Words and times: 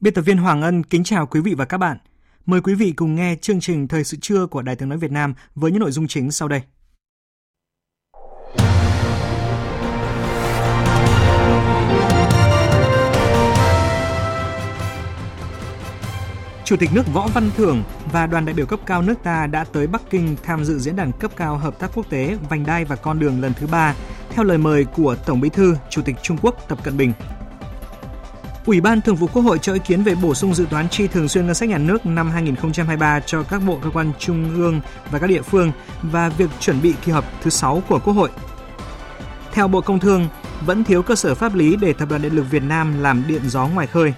Biên 0.00 0.14
tập 0.14 0.22
viên 0.22 0.38
Hoàng 0.38 0.62
Ân 0.62 0.82
kính 0.82 1.04
chào 1.04 1.26
quý 1.26 1.40
vị 1.40 1.54
và 1.54 1.64
các 1.64 1.78
bạn. 1.78 1.98
Mời 2.46 2.60
quý 2.60 2.74
vị 2.74 2.92
cùng 2.92 3.14
nghe 3.14 3.36
chương 3.40 3.60
trình 3.60 3.88
Thời 3.88 4.04
sự 4.04 4.16
trưa 4.20 4.46
của 4.46 4.62
Đài 4.62 4.76
tiếng 4.76 4.88
nói 4.88 4.98
Việt 4.98 5.10
Nam 5.10 5.34
với 5.54 5.70
những 5.70 5.80
nội 5.80 5.90
dung 5.90 6.06
chính 6.06 6.30
sau 6.30 6.48
đây. 6.48 6.62
Chủ 16.64 16.76
tịch 16.76 16.90
nước 16.92 17.02
Võ 17.12 17.28
Văn 17.34 17.50
Thưởng 17.56 17.82
và 18.12 18.26
đoàn 18.26 18.44
đại 18.44 18.54
biểu 18.54 18.66
cấp 18.66 18.80
cao 18.86 19.02
nước 19.02 19.22
ta 19.22 19.46
đã 19.46 19.64
tới 19.64 19.86
Bắc 19.86 20.02
Kinh 20.10 20.36
tham 20.42 20.64
dự 20.64 20.78
diễn 20.78 20.96
đàn 20.96 21.12
cấp 21.12 21.30
cao 21.36 21.56
hợp 21.56 21.78
tác 21.78 21.90
quốc 21.94 22.10
tế 22.10 22.38
vành 22.48 22.66
đai 22.66 22.84
và 22.84 22.96
con 22.96 23.18
đường 23.18 23.40
lần 23.40 23.52
thứ 23.54 23.66
ba, 23.66 23.94
theo 24.30 24.44
lời 24.44 24.58
mời 24.58 24.84
của 24.84 25.16
Tổng 25.26 25.40
Bí 25.40 25.48
thư, 25.48 25.76
Chủ 25.90 26.02
tịch 26.02 26.16
Trung 26.22 26.38
Quốc 26.42 26.68
Tập 26.68 26.84
Cận 26.84 26.96
Bình 26.96 27.12
Ủy 28.68 28.80
ban 28.80 29.00
Thường 29.00 29.16
vụ 29.16 29.26
Quốc 29.32 29.42
hội 29.42 29.58
cho 29.58 29.72
ý 29.72 29.80
kiến 29.84 30.02
về 30.02 30.14
bổ 30.14 30.34
sung 30.34 30.54
dự 30.54 30.66
toán 30.70 30.88
chi 30.88 31.06
thường 31.06 31.28
xuyên 31.28 31.46
ngân 31.46 31.54
sách 31.54 31.68
nhà 31.68 31.78
nước 31.78 32.06
năm 32.06 32.30
2023 32.30 33.20
cho 33.20 33.42
các 33.42 33.62
bộ 33.66 33.78
cơ 33.82 33.90
quan 33.90 34.12
trung 34.18 34.54
ương 34.56 34.80
và 35.10 35.18
các 35.18 35.26
địa 35.26 35.42
phương 35.42 35.72
và 36.02 36.28
việc 36.28 36.50
chuẩn 36.60 36.82
bị 36.82 36.94
kỳ 37.04 37.12
họp 37.12 37.24
thứ 37.42 37.50
6 37.50 37.82
của 37.88 37.98
Quốc 38.04 38.12
hội. 38.12 38.30
Theo 39.52 39.68
Bộ 39.68 39.80
Công 39.80 40.00
Thương, 40.00 40.28
vẫn 40.66 40.84
thiếu 40.84 41.02
cơ 41.02 41.14
sở 41.14 41.34
pháp 41.34 41.54
lý 41.54 41.76
để 41.76 41.92
Tập 41.92 42.08
đoàn 42.08 42.22
Điện 42.22 42.32
lực 42.32 42.50
Việt 42.50 42.62
Nam 42.62 43.02
làm 43.02 43.24
điện 43.28 43.42
gió 43.44 43.66
ngoài 43.66 43.86
khơi. 43.86 44.14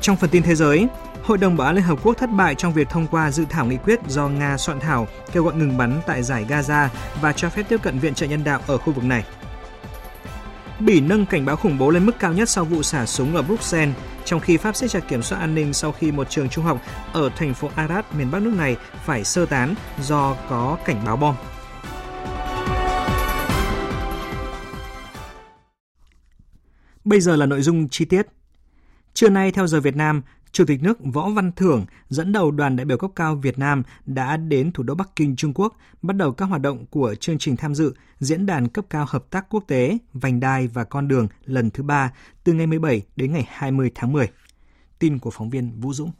Trong 0.00 0.16
phần 0.16 0.30
tin 0.30 0.42
thế 0.42 0.54
giới, 0.54 0.88
Hội 1.22 1.38
đồng 1.38 1.56
Bảo 1.56 1.66
an 1.66 1.76
Liên 1.76 1.84
Hợp 1.84 1.98
Quốc 2.02 2.16
thất 2.18 2.30
bại 2.30 2.54
trong 2.54 2.72
việc 2.72 2.88
thông 2.88 3.06
qua 3.06 3.30
dự 3.30 3.44
thảo 3.50 3.66
nghị 3.66 3.76
quyết 3.76 4.00
do 4.08 4.28
Nga 4.28 4.56
soạn 4.56 4.80
thảo 4.80 5.08
kêu 5.32 5.44
gọi 5.44 5.54
ngừng 5.54 5.76
bắn 5.76 6.00
tại 6.06 6.22
giải 6.22 6.46
Gaza 6.48 6.88
và 7.20 7.32
cho 7.32 7.50
phép 7.50 7.62
tiếp 7.68 7.82
cận 7.82 7.98
viện 7.98 8.14
trợ 8.14 8.26
nhân 8.26 8.44
đạo 8.44 8.60
ở 8.66 8.78
khu 8.78 8.92
vực 8.92 9.04
này. 9.04 9.24
Bỉ 10.80 11.00
nâng 11.00 11.26
cảnh 11.26 11.44
báo 11.44 11.56
khủng 11.56 11.78
bố 11.78 11.90
lên 11.90 12.06
mức 12.06 12.18
cao 12.18 12.32
nhất 12.32 12.48
sau 12.48 12.64
vụ 12.64 12.82
xả 12.82 13.06
súng 13.06 13.36
ở 13.36 13.42
Bruxelles, 13.42 13.96
trong 14.24 14.40
khi 14.40 14.56
Pháp 14.56 14.76
siết 14.76 14.90
chặt 14.90 15.08
kiểm 15.08 15.22
soát 15.22 15.38
an 15.38 15.54
ninh 15.54 15.72
sau 15.72 15.92
khi 15.92 16.12
một 16.12 16.30
trường 16.30 16.48
trung 16.48 16.64
học 16.64 16.82
ở 17.12 17.30
thành 17.36 17.54
phố 17.54 17.70
Arad, 17.74 18.04
miền 18.18 18.30
Bắc 18.30 18.42
nước 18.42 18.54
này 18.56 18.76
phải 19.04 19.24
sơ 19.24 19.46
tán 19.46 19.74
do 20.02 20.36
có 20.48 20.78
cảnh 20.84 21.02
báo 21.06 21.16
bom. 21.16 21.34
Bây 27.04 27.20
giờ 27.20 27.36
là 27.36 27.46
nội 27.46 27.62
dung 27.62 27.88
chi 27.88 28.04
tiết. 28.04 28.26
Trưa 29.14 29.28
nay 29.28 29.52
theo 29.52 29.66
giờ 29.66 29.80
Việt 29.80 29.96
Nam, 29.96 30.22
Chủ 30.52 30.64
tịch 30.66 30.82
nước 30.82 30.98
Võ 31.04 31.28
Văn 31.30 31.52
Thưởng 31.52 31.84
dẫn 32.08 32.32
đầu 32.32 32.50
đoàn 32.50 32.76
đại 32.76 32.84
biểu 32.84 32.98
cấp 32.98 33.10
cao 33.16 33.34
Việt 33.34 33.58
Nam 33.58 33.82
đã 34.06 34.36
đến 34.36 34.72
thủ 34.72 34.82
đô 34.82 34.94
Bắc 34.94 35.16
Kinh, 35.16 35.36
Trung 35.36 35.52
Quốc, 35.54 35.76
bắt 36.02 36.16
đầu 36.16 36.32
các 36.32 36.44
hoạt 36.44 36.62
động 36.62 36.86
của 36.90 37.14
chương 37.14 37.38
trình 37.38 37.56
tham 37.56 37.74
dự 37.74 37.94
Diễn 38.18 38.46
đàn 38.46 38.68
cấp 38.68 38.84
cao 38.90 39.06
hợp 39.08 39.30
tác 39.30 39.46
quốc 39.50 39.64
tế 39.66 39.98
Vành 40.12 40.40
đai 40.40 40.68
và 40.68 40.84
con 40.84 41.08
đường 41.08 41.28
lần 41.44 41.70
thứ 41.70 41.82
ba 41.82 42.12
từ 42.44 42.52
ngày 42.52 42.66
17 42.66 43.02
đến 43.16 43.32
ngày 43.32 43.46
20 43.48 43.90
tháng 43.94 44.12
10. 44.12 44.28
Tin 44.98 45.18
của 45.18 45.30
phóng 45.30 45.50
viên 45.50 45.80
Vũ 45.80 45.92
Dũng. 45.92 46.10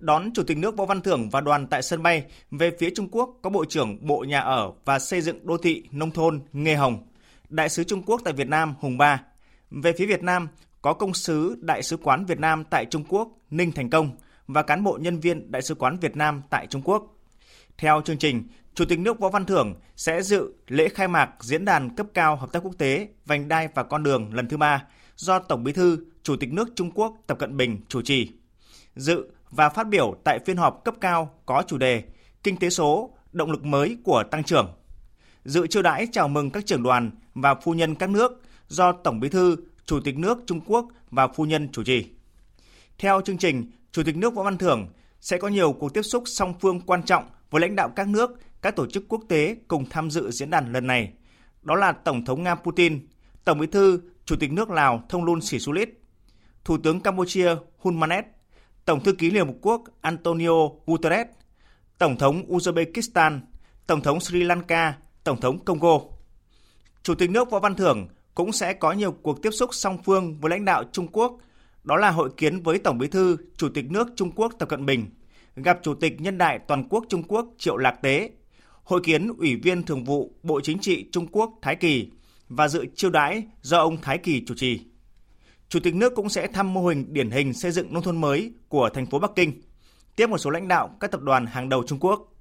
Đón 0.00 0.32
Chủ 0.34 0.42
tịch 0.42 0.58
nước 0.58 0.76
Võ 0.76 0.86
Văn 0.86 1.00
Thưởng 1.00 1.30
và 1.30 1.40
đoàn 1.40 1.66
tại 1.66 1.82
sân 1.82 2.02
bay, 2.02 2.24
về 2.50 2.70
phía 2.78 2.90
Trung 2.94 3.08
Quốc 3.10 3.38
có 3.42 3.50
Bộ 3.50 3.64
trưởng 3.64 4.06
Bộ 4.06 4.24
Nhà 4.28 4.40
ở 4.40 4.72
và 4.84 4.98
Xây 4.98 5.20
dựng 5.20 5.46
Đô 5.46 5.56
thị 5.56 5.82
Nông 5.92 6.10
thôn 6.10 6.40
Nghê 6.52 6.74
Hồng, 6.74 7.06
Đại 7.48 7.68
sứ 7.68 7.84
Trung 7.84 8.02
Quốc 8.02 8.20
tại 8.24 8.34
Việt 8.34 8.48
Nam 8.48 8.74
Hùng 8.80 8.98
Ba. 8.98 9.22
Về 9.70 9.92
phía 9.98 10.06
Việt 10.06 10.22
Nam, 10.22 10.48
có 10.82 10.94
công 10.94 11.14
sứ 11.14 11.58
Đại 11.60 11.82
sứ 11.82 11.96
quán 11.96 12.24
Việt 12.24 12.38
Nam 12.38 12.64
tại 12.70 12.86
Trung 12.86 13.04
Quốc 13.08 13.28
Ninh 13.50 13.72
Thành 13.72 13.90
Công 13.90 14.10
và 14.46 14.62
cán 14.62 14.84
bộ 14.84 14.98
nhân 15.00 15.20
viên 15.20 15.50
Đại 15.50 15.62
sứ 15.62 15.74
quán 15.74 15.96
Việt 16.00 16.16
Nam 16.16 16.42
tại 16.50 16.66
Trung 16.66 16.82
Quốc. 16.84 17.14
Theo 17.78 18.00
chương 18.04 18.18
trình, 18.18 18.48
Chủ 18.74 18.84
tịch 18.84 18.98
nước 18.98 19.20
Võ 19.20 19.28
Văn 19.28 19.44
Thưởng 19.44 19.74
sẽ 19.96 20.22
dự 20.22 20.52
lễ 20.68 20.88
khai 20.88 21.08
mạc 21.08 21.30
Diễn 21.40 21.64
đàn 21.64 21.96
cấp 21.96 22.06
cao 22.14 22.36
hợp 22.36 22.52
tác 22.52 22.62
quốc 22.62 22.74
tế 22.78 23.08
Vành 23.26 23.48
đai 23.48 23.68
và 23.74 23.82
con 23.82 24.02
đường 24.02 24.34
lần 24.34 24.48
thứ 24.48 24.56
ba 24.56 24.84
do 25.16 25.38
Tổng 25.38 25.64
Bí 25.64 25.72
thư 25.72 25.98
Chủ 26.22 26.36
tịch 26.36 26.52
nước 26.52 26.68
Trung 26.76 26.90
Quốc 26.90 27.16
Tập 27.26 27.38
Cận 27.38 27.56
Bình 27.56 27.80
chủ 27.88 28.02
trì. 28.02 28.30
Dự 28.96 29.30
và 29.50 29.68
phát 29.68 29.88
biểu 29.88 30.14
tại 30.24 30.38
phiên 30.46 30.56
họp 30.56 30.84
cấp 30.84 30.94
cao 31.00 31.30
có 31.46 31.62
chủ 31.66 31.78
đề 31.78 32.02
Kinh 32.42 32.56
tế 32.56 32.70
số, 32.70 33.10
động 33.32 33.50
lực 33.50 33.64
mới 33.64 33.98
của 34.04 34.22
tăng 34.30 34.44
trưởng. 34.44 34.74
Dự 35.44 35.66
chiêu 35.66 35.82
đãi 35.82 36.06
chào 36.12 36.28
mừng 36.28 36.50
các 36.50 36.66
trưởng 36.66 36.82
đoàn 36.82 37.10
và 37.34 37.54
phu 37.54 37.74
nhân 37.74 37.94
các 37.94 38.10
nước 38.10 38.42
do 38.68 38.92
Tổng 38.92 39.20
Bí 39.20 39.28
thư 39.28 39.56
Chủ 39.88 40.00
tịch 40.00 40.18
nước 40.18 40.38
Trung 40.46 40.60
Quốc 40.66 40.88
và 41.10 41.28
phu 41.28 41.44
nhân 41.44 41.68
chủ 41.72 41.82
trì. 41.82 42.06
Theo 42.98 43.20
chương 43.20 43.38
trình, 43.38 43.70
Chủ 43.92 44.02
tịch 44.02 44.16
nước 44.16 44.34
Võ 44.34 44.42
Văn 44.42 44.58
Thưởng 44.58 44.88
sẽ 45.20 45.38
có 45.38 45.48
nhiều 45.48 45.72
cuộc 45.72 45.94
tiếp 45.94 46.02
xúc 46.02 46.22
song 46.26 46.54
phương 46.60 46.80
quan 46.80 47.02
trọng 47.02 47.28
với 47.50 47.60
lãnh 47.60 47.76
đạo 47.76 47.88
các 47.96 48.08
nước, 48.08 48.30
các 48.62 48.76
tổ 48.76 48.86
chức 48.86 49.04
quốc 49.08 49.22
tế 49.28 49.56
cùng 49.68 49.86
tham 49.90 50.10
dự 50.10 50.30
diễn 50.30 50.50
đàn 50.50 50.72
lần 50.72 50.86
này. 50.86 51.12
Đó 51.62 51.74
là 51.74 51.92
Tổng 51.92 52.24
thống 52.24 52.42
Nga 52.42 52.54
Putin, 52.54 53.06
Tổng 53.44 53.58
Bí 53.58 53.66
thư, 53.66 54.00
Chủ 54.24 54.36
tịch 54.36 54.52
nước 54.52 54.70
Lào 54.70 55.04
Thông 55.08 55.24
Luân 55.24 55.40
Sĩ 55.40 55.58
Xu 55.58 55.72
Lít, 55.72 55.88
Thủ 56.64 56.78
tướng 56.78 57.00
Campuchia 57.00 57.56
Hun 57.78 58.00
Manet, 58.00 58.24
Tổng 58.84 59.02
thư 59.02 59.12
ký 59.12 59.30
Liên 59.30 59.46
Hợp 59.46 59.54
Quốc 59.60 59.82
Antonio 60.00 60.68
Guterres, 60.86 61.26
Tổng 61.98 62.16
thống 62.16 62.42
Uzbekistan, 62.48 63.40
Tổng 63.86 64.00
thống 64.00 64.20
Sri 64.20 64.44
Lanka, 64.44 64.98
Tổng 65.24 65.40
thống 65.40 65.64
Congo. 65.64 66.00
Chủ 67.02 67.14
tịch 67.14 67.30
nước 67.30 67.50
Võ 67.50 67.58
Văn 67.58 67.74
Thưởng 67.74 68.08
cũng 68.38 68.52
sẽ 68.52 68.72
có 68.74 68.92
nhiều 68.92 69.12
cuộc 69.12 69.42
tiếp 69.42 69.50
xúc 69.50 69.70
song 69.74 69.98
phương 70.04 70.40
với 70.40 70.50
lãnh 70.50 70.64
đạo 70.64 70.84
Trung 70.92 71.08
Quốc, 71.12 71.38
đó 71.84 71.96
là 71.96 72.10
hội 72.10 72.30
kiến 72.36 72.62
với 72.62 72.78
Tổng 72.78 72.98
Bí 72.98 73.08
thư, 73.08 73.36
Chủ 73.56 73.68
tịch 73.74 73.90
nước 73.90 74.08
Trung 74.16 74.30
Quốc 74.34 74.52
Tập 74.58 74.68
Cận 74.68 74.86
Bình, 74.86 75.06
gặp 75.56 75.78
Chủ 75.82 75.94
tịch 75.94 76.20
Nhân 76.20 76.38
đại 76.38 76.58
Toàn 76.68 76.88
quốc 76.88 77.04
Trung 77.08 77.22
Quốc 77.22 77.46
Triệu 77.58 77.76
Lạc 77.76 77.94
Tế, 78.02 78.30
hội 78.84 79.00
kiến 79.04 79.28
Ủy 79.38 79.56
viên 79.56 79.82
Thường 79.82 80.04
vụ 80.04 80.32
Bộ 80.42 80.60
Chính 80.60 80.78
trị 80.78 81.06
Trung 81.12 81.26
Quốc 81.26 81.58
Thái 81.62 81.76
Kỳ 81.76 82.10
và 82.48 82.68
dự 82.68 82.86
chiêu 82.94 83.10
đãi 83.10 83.42
do 83.62 83.78
ông 83.78 83.96
Thái 84.02 84.18
Kỳ 84.18 84.44
chủ 84.46 84.54
trì. 84.54 84.80
Chủ 85.68 85.80
tịch 85.80 85.94
nước 85.94 86.12
cũng 86.14 86.28
sẽ 86.28 86.46
thăm 86.46 86.74
mô 86.74 86.86
hình 86.86 87.12
điển 87.12 87.30
hình 87.30 87.52
xây 87.52 87.70
dựng 87.70 87.92
nông 87.94 88.02
thôn 88.02 88.20
mới 88.20 88.52
của 88.68 88.90
thành 88.94 89.06
phố 89.06 89.18
Bắc 89.18 89.30
Kinh, 89.36 89.62
tiếp 90.16 90.26
một 90.26 90.38
số 90.38 90.50
lãnh 90.50 90.68
đạo 90.68 90.96
các 91.00 91.10
tập 91.10 91.20
đoàn 91.20 91.46
hàng 91.46 91.68
đầu 91.68 91.82
Trung 91.86 91.98
Quốc. 92.00 92.32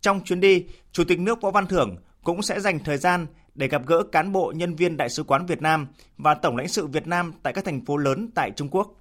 Trong 0.00 0.20
chuyến 0.24 0.40
đi, 0.40 0.64
Chủ 0.92 1.04
tịch 1.04 1.20
nước 1.20 1.40
Võ 1.40 1.50
Văn 1.50 1.66
Thưởng 1.66 1.96
cũng 2.24 2.42
sẽ 2.42 2.60
dành 2.60 2.78
thời 2.78 2.98
gian 2.98 3.26
để 3.58 3.68
gặp 3.68 3.82
gỡ 3.86 4.02
cán 4.12 4.32
bộ 4.32 4.52
nhân 4.56 4.74
viên 4.74 4.96
Đại 4.96 5.08
sứ 5.08 5.22
quán 5.22 5.46
Việt 5.46 5.62
Nam 5.62 5.86
và 6.18 6.34
Tổng 6.34 6.56
lãnh 6.56 6.68
sự 6.68 6.86
Việt 6.86 7.06
Nam 7.06 7.32
tại 7.42 7.52
các 7.52 7.64
thành 7.64 7.84
phố 7.84 7.96
lớn 7.96 8.30
tại 8.34 8.50
Trung 8.56 8.68
Quốc. 8.70 9.00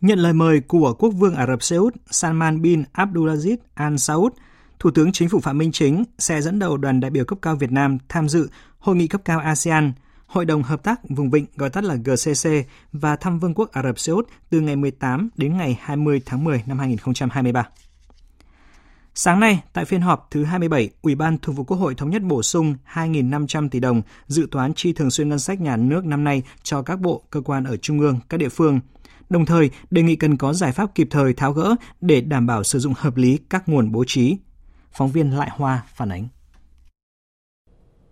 Nhận 0.00 0.18
lời 0.18 0.32
mời 0.32 0.60
của 0.60 0.94
Quốc 0.98 1.10
vương 1.10 1.34
Ả 1.34 1.46
Rập 1.46 1.62
Xê 1.62 1.76
Út 1.76 1.94
Salman 2.10 2.62
bin 2.62 2.82
Abdulaziz 2.92 3.56
Al 3.74 3.96
Saud, 3.96 4.32
Thủ 4.78 4.90
tướng 4.90 5.12
Chính 5.12 5.28
phủ 5.28 5.40
Phạm 5.40 5.58
Minh 5.58 5.72
Chính 5.72 6.04
sẽ 6.18 6.40
dẫn 6.40 6.58
đầu 6.58 6.76
đoàn 6.76 7.00
đại 7.00 7.10
biểu 7.10 7.24
cấp 7.24 7.38
cao 7.42 7.56
Việt 7.56 7.72
Nam 7.72 7.98
tham 8.08 8.28
dự 8.28 8.48
Hội 8.78 8.96
nghị 8.96 9.06
cấp 9.06 9.20
cao 9.24 9.40
ASEAN, 9.40 9.92
Hội 10.26 10.44
đồng 10.44 10.62
Hợp 10.62 10.82
tác 10.82 11.00
Vùng 11.08 11.30
Vịnh 11.30 11.46
gọi 11.56 11.70
tắt 11.70 11.84
là 11.84 11.94
GCC 11.94 12.50
và 12.92 13.16
thăm 13.16 13.38
Vương 13.38 13.54
quốc 13.54 13.72
Ả 13.72 13.82
Rập 13.82 13.98
Xê 13.98 14.12
Út 14.12 14.28
từ 14.50 14.60
ngày 14.60 14.76
18 14.76 15.28
đến 15.36 15.56
ngày 15.56 15.78
20 15.80 16.22
tháng 16.26 16.44
10 16.44 16.62
năm 16.66 16.78
2023. 16.78 17.68
Sáng 19.16 19.40
nay, 19.40 19.62
tại 19.72 19.84
phiên 19.84 20.00
họp 20.00 20.28
thứ 20.30 20.44
27, 20.44 20.90
Ủy 21.02 21.14
ban 21.14 21.38
Thường 21.38 21.54
vụ 21.54 21.64
Quốc 21.64 21.76
hội 21.76 21.94
thống 21.94 22.10
nhất 22.10 22.22
bổ 22.22 22.42
sung 22.42 22.74
2.500 22.92 23.68
tỷ 23.68 23.80
đồng 23.80 24.02
dự 24.26 24.48
toán 24.50 24.74
chi 24.74 24.92
thường 24.92 25.10
xuyên 25.10 25.28
ngân 25.28 25.38
sách 25.38 25.60
nhà 25.60 25.76
nước 25.76 26.04
năm 26.04 26.24
nay 26.24 26.42
cho 26.62 26.82
các 26.82 27.00
bộ, 27.00 27.22
cơ 27.30 27.40
quan 27.40 27.64
ở 27.64 27.76
trung 27.76 28.00
ương, 28.00 28.20
các 28.28 28.36
địa 28.36 28.48
phương. 28.48 28.80
Đồng 29.30 29.46
thời, 29.46 29.70
đề 29.90 30.02
nghị 30.02 30.16
cần 30.16 30.36
có 30.36 30.52
giải 30.52 30.72
pháp 30.72 30.94
kịp 30.94 31.08
thời 31.10 31.34
tháo 31.34 31.52
gỡ 31.52 31.74
để 32.00 32.20
đảm 32.20 32.46
bảo 32.46 32.64
sử 32.64 32.78
dụng 32.78 32.94
hợp 32.96 33.16
lý 33.16 33.38
các 33.50 33.68
nguồn 33.68 33.92
bố 33.92 34.04
trí. 34.06 34.36
Phóng 34.92 35.10
viên 35.10 35.30
Lại 35.36 35.50
Hoa 35.52 35.82
phản 35.94 36.08
ánh. 36.08 36.28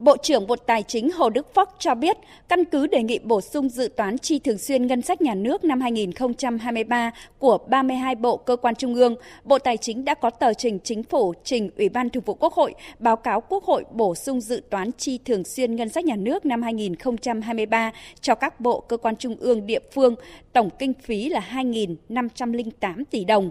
Bộ 0.03 0.17
trưởng 0.17 0.47
Bộ 0.47 0.57
Tài 0.57 0.83
chính 0.83 1.11
Hồ 1.11 1.31
Đức 1.31 1.55
Phước 1.55 1.69
cho 1.79 1.95
biết, 1.95 2.17
căn 2.49 2.65
cứ 2.65 2.87
đề 2.87 3.03
nghị 3.03 3.19
bổ 3.19 3.41
sung 3.41 3.69
dự 3.69 3.89
toán 3.97 4.19
chi 4.19 4.39
thường 4.39 4.59
xuyên 4.59 4.87
ngân 4.87 5.03
sách 5.03 5.23
nhà 5.23 5.35
nước 5.35 5.65
năm 5.65 5.81
2023 5.81 7.11
của 7.39 7.59
32 7.69 8.15
bộ 8.15 8.37
cơ 8.37 8.57
quan 8.57 8.75
trung 8.75 8.95
ương, 8.95 9.17
Bộ 9.45 9.59
Tài 9.59 9.77
chính 9.77 10.05
đã 10.05 10.15
có 10.15 10.31
tờ 10.31 10.55
trình 10.55 10.79
chính 10.85 11.03
phủ 11.03 11.35
trình 11.45 11.71
Ủy 11.77 11.89
ban 11.89 12.11
Thường 12.11 12.23
vụ 12.27 12.35
Quốc 12.35 12.53
hội 12.53 12.75
báo 12.99 13.17
cáo 13.17 13.41
Quốc 13.41 13.65
hội 13.65 13.85
bổ 13.91 14.15
sung 14.15 14.41
dự 14.41 14.63
toán 14.71 14.93
chi 14.93 15.19
thường 15.25 15.45
xuyên 15.45 15.77
ngân 15.77 15.89
sách 15.89 16.05
nhà 16.05 16.17
nước 16.17 16.47
năm 16.47 16.63
2023 16.63 17.93
cho 18.21 18.35
các 18.35 18.61
bộ 18.61 18.81
cơ 18.81 18.97
quan 18.97 19.17
trung 19.17 19.37
ương 19.41 19.67
địa 19.67 19.81
phương, 19.95 20.15
tổng 20.53 20.71
kinh 20.79 20.95
phí 20.95 21.29
là 21.29 21.49
2.508 21.53 23.05
tỷ 23.11 23.25
đồng. 23.25 23.51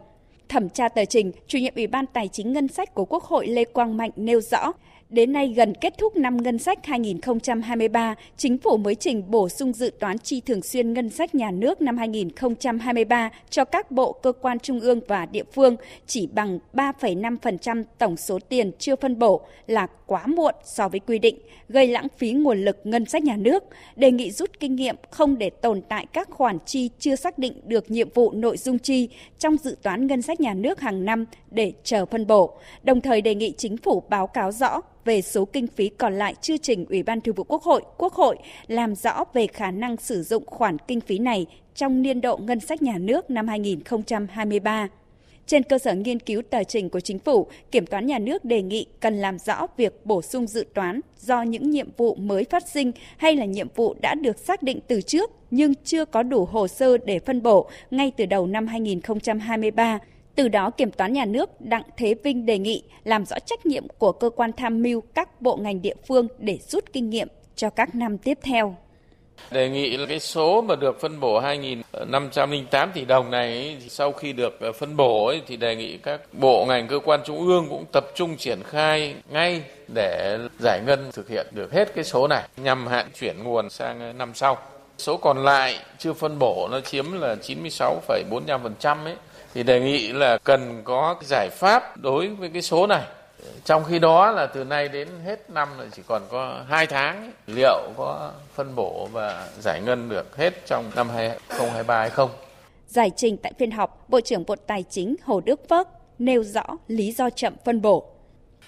Thẩm 0.50 0.70
tra 0.70 0.90
tờ 0.90 1.06
trình, 1.06 1.32
chủ 1.48 1.58
nhiệm 1.58 1.76
Ủy 1.76 1.88
ban 1.88 2.06
Tài 2.08 2.28
chính 2.28 2.54
Ngân 2.54 2.68
sách 2.68 2.94
của 2.94 3.06
Quốc 3.06 3.24
hội 3.24 3.48
Lê 3.48 3.64
Quang 3.64 3.98
Mạnh 3.98 4.12
nêu 4.16 4.42
rõ, 4.42 4.72
Đến 5.12 5.32
nay 5.32 5.54
gần 5.56 5.74
kết 5.82 5.98
thúc 5.98 6.16
năm 6.16 6.38
ngân 6.38 6.58
sách 6.58 6.86
2023, 6.86 8.16
chính 8.38 8.58
phủ 8.58 8.78
mới 8.78 8.96
trình 8.96 9.24
bổ 9.32 9.50
sung 9.50 9.74
dự 9.74 9.92
toán 10.00 10.20
chi 10.20 10.42
thường 10.42 10.62
xuyên 10.62 10.94
ngân 10.94 11.10
sách 11.10 11.36
nhà 11.36 11.52
nước 11.52 11.82
năm 11.82 11.98
2023 11.98 13.30
cho 13.50 13.66
các 13.66 13.92
bộ 13.92 14.12
cơ 14.14 14.32
quan 14.32 14.60
trung 14.60 14.80
ương 14.80 15.00
và 15.08 15.26
địa 15.26 15.44
phương 15.54 15.76
chỉ 16.08 16.28
bằng 16.28 16.60
3,5% 16.74 17.84
tổng 17.98 18.18
số 18.18 18.40
tiền 18.50 18.72
chưa 18.80 18.96
phân 18.96 19.20
bổ 19.20 19.42
là 19.68 19.88
quá 20.06 20.28
muộn 20.28 20.56
so 20.64 20.90
với 20.90 21.00
quy 21.00 21.20
định, 21.20 21.38
gây 21.70 21.88
lãng 21.88 22.08
phí 22.18 22.32
nguồn 22.32 22.66
lực 22.66 22.78
ngân 22.84 23.06
sách 23.06 23.24
nhà 23.24 23.36
nước, 23.38 23.64
đề 23.96 24.12
nghị 24.12 24.32
rút 24.32 24.60
kinh 24.60 24.76
nghiệm 24.76 24.96
không 25.10 25.38
để 25.38 25.50
tồn 25.50 25.82
tại 25.82 26.06
các 26.14 26.30
khoản 26.30 26.58
chi 26.66 26.90
chưa 27.00 27.16
xác 27.16 27.38
định 27.38 27.62
được 27.64 27.92
nhiệm 27.92 28.10
vụ 28.14 28.32
nội 28.32 28.58
dung 28.58 28.80
chi 28.80 29.10
trong 29.40 29.58
dự 29.58 29.78
toán 29.84 30.08
ngân 30.08 30.22
sách 30.22 30.40
nhà 30.40 30.54
nước 30.54 30.80
hàng 30.80 31.06
năm 31.06 31.26
để 31.52 31.74
chờ 31.84 32.06
phân 32.06 32.28
bổ, 32.28 32.58
đồng 32.84 33.02
thời 33.02 33.22
đề 33.22 33.36
nghị 33.36 33.54
chính 33.58 33.78
phủ 33.78 34.04
báo 34.10 34.28
cáo 34.28 34.52
rõ 34.52 34.82
về 35.06 35.22
số 35.22 35.46
kinh 35.46 35.68
phí 35.68 35.90
còn 35.90 36.14
lại 36.14 36.36
chưa 36.42 36.58
trình 36.58 36.86
Ủy 36.90 37.04
ban 37.04 37.22
Thường 37.22 37.36
vụ 37.36 37.44
Quốc 37.44 37.64
hội, 37.64 37.82
Quốc 37.98 38.14
hội 38.14 38.38
làm 38.68 38.96
rõ 38.96 39.24
về 39.34 39.48
khả 39.48 39.72
năng 39.72 39.98
sử 39.98 40.24
dụng 40.24 40.46
khoản 40.46 40.78
kinh 40.88 41.02
phí 41.02 41.20
này 41.20 41.46
trong 41.76 42.02
niên 42.02 42.22
độ 42.22 42.38
ngân 42.38 42.60
sách 42.60 42.82
nhà 42.82 42.98
nước 42.98 43.30
năm 43.30 43.48
2023. 43.48 44.88
Trên 45.46 45.64
cơ 45.64 45.80
sở 45.80 45.94
nghiên 45.94 46.20
cứu 46.20 46.42
tờ 46.50 46.64
trình 46.64 46.90
của 46.90 47.00
chính 47.00 47.20
phủ, 47.20 47.48
Kiểm 47.72 47.86
toán 47.86 48.06
nhà 48.06 48.20
nước 48.20 48.46
đề 48.46 48.62
nghị 48.62 48.86
cần 49.00 49.18
làm 49.18 49.40
rõ 49.40 49.68
việc 49.78 50.06
bổ 50.06 50.22
sung 50.22 50.48
dự 50.48 50.66
toán 50.74 51.02
do 51.20 51.42
những 51.42 51.70
nhiệm 51.70 51.90
vụ 51.98 52.16
mới 52.16 52.44
phát 52.44 52.70
sinh 52.70 52.92
hay 53.18 53.36
là 53.36 53.46
nhiệm 53.46 53.68
vụ 53.76 53.96
đã 54.02 54.16
được 54.16 54.40
xác 54.40 54.64
định 54.64 54.80
từ 54.88 55.02
trước 55.02 55.32
nhưng 55.52 55.74
chưa 55.84 56.06
có 56.06 56.24
đủ 56.24 56.46
hồ 56.46 56.68
sơ 56.68 56.98
để 56.98 57.20
phân 57.20 57.42
bổ 57.42 57.70
ngay 57.92 58.12
từ 58.18 58.26
đầu 58.26 58.48
năm 58.48 58.68
2023 58.68 60.00
từ 60.36 60.48
đó, 60.48 60.70
Kiểm 60.70 60.92
toán 60.92 61.14
nhà 61.14 61.26
nước 61.26 61.62
Đặng 61.62 61.84
Thế 61.98 62.16
Vinh 62.24 62.46
đề 62.46 62.58
nghị 62.58 62.84
làm 63.04 63.26
rõ 63.26 63.40
trách 63.46 63.66
nhiệm 63.66 63.88
của 63.98 64.12
cơ 64.12 64.30
quan 64.30 64.52
tham 64.58 64.82
mưu 64.82 65.02
các 65.14 65.42
bộ 65.42 65.56
ngành 65.56 65.82
địa 65.82 65.96
phương 66.08 66.28
để 66.40 66.60
rút 66.68 66.86
kinh 66.94 67.10
nghiệm 67.10 67.28
cho 67.56 67.70
các 67.70 67.96
năm 67.96 68.18
tiếp 68.18 68.38
theo. 68.42 68.76
Đề 69.52 69.70
nghị 69.70 69.98
là 69.98 70.06
cái 70.06 70.20
số 70.20 70.62
mà 70.62 70.76
được 70.76 71.02
phân 71.02 71.20
bổ 71.20 71.42
2.508 71.42 72.88
tỷ 72.94 73.06
đồng 73.06 73.32
này 73.32 73.78
sau 73.90 74.12
khi 74.12 74.34
được 74.34 74.60
ờ, 74.60 74.72
phân 74.72 74.98
bổ 74.98 75.26
ấy, 75.26 75.42
thì 75.48 75.58
đề 75.58 75.76
nghị 75.76 75.98
các 75.98 76.22
bộ 76.34 76.66
ngành 76.66 76.88
cơ 76.88 77.00
quan 77.06 77.20
trung 77.26 77.48
ương 77.48 77.68
cũng 77.70 77.86
tập 77.92 78.06
trung 78.16 78.38
triển 78.38 78.64
khai 78.64 79.16
ngay 79.30 79.64
để 79.96 80.38
giải 80.60 80.82
ngân 80.86 81.12
thực 81.14 81.30
hiện 81.30 81.48
được 81.52 81.74
hết 81.74 81.96
cái 81.96 82.04
số 82.04 82.28
này 82.28 82.44
nhằm 82.58 82.88
hạn 82.88 83.06
chuyển 83.20 83.44
nguồn 83.44 83.70
sang 83.70 84.00
ờ, 84.00 84.14
năm 84.14 84.32
sau. 84.34 84.58
Số 84.98 85.18
còn 85.18 85.44
lại 85.44 85.80
chưa 85.98 86.14
phân 86.14 86.40
bổ 86.40 86.68
nó 86.72 86.80
chiếm 86.80 87.12
là 87.12 87.36
96,45% 87.36 89.04
ấy 89.04 89.16
thì 89.54 89.64
đề 89.64 89.80
nghị 89.80 90.12
là 90.12 90.38
cần 90.38 90.82
có 90.84 91.16
giải 91.22 91.50
pháp 91.50 91.98
đối 91.98 92.28
với 92.28 92.50
cái 92.50 92.62
số 92.62 92.88
này. 92.88 93.04
Trong 93.66 93.84
khi 93.84 94.00
đó 94.00 94.32
là 94.32 94.46
từ 94.46 94.64
nay 94.64 94.88
đến 94.88 95.08
hết 95.26 95.50
năm 95.50 95.70
là 95.80 95.86
chỉ 95.92 96.02
còn 96.08 96.22
có 96.30 96.64
2 96.70 96.88
tháng 96.88 97.32
liệu 97.48 97.92
có 97.98 98.32
phân 98.56 98.76
bổ 98.76 99.08
và 99.12 99.48
giải 99.60 99.82
ngân 99.82 100.10
được 100.10 100.38
hết 100.38 100.66
trong 100.66 100.92
năm 100.96 101.10
2023 101.10 102.00
hay 102.00 102.10
không? 102.10 102.30
Giải 102.88 103.12
trình 103.16 103.38
tại 103.38 103.54
phiên 103.60 103.72
họp 103.72 104.10
Bộ 104.10 104.22
trưởng 104.22 104.44
Bộ 104.48 104.56
Tài 104.56 104.84
chính 104.90 105.16
Hồ 105.24 105.42
Đức 105.46 105.70
Phước 105.70 105.88
nêu 106.20 106.44
rõ 106.44 106.64
lý 106.88 107.12
do 107.12 107.30
chậm 107.30 107.54
phân 107.66 107.82
bổ. 107.82 108.06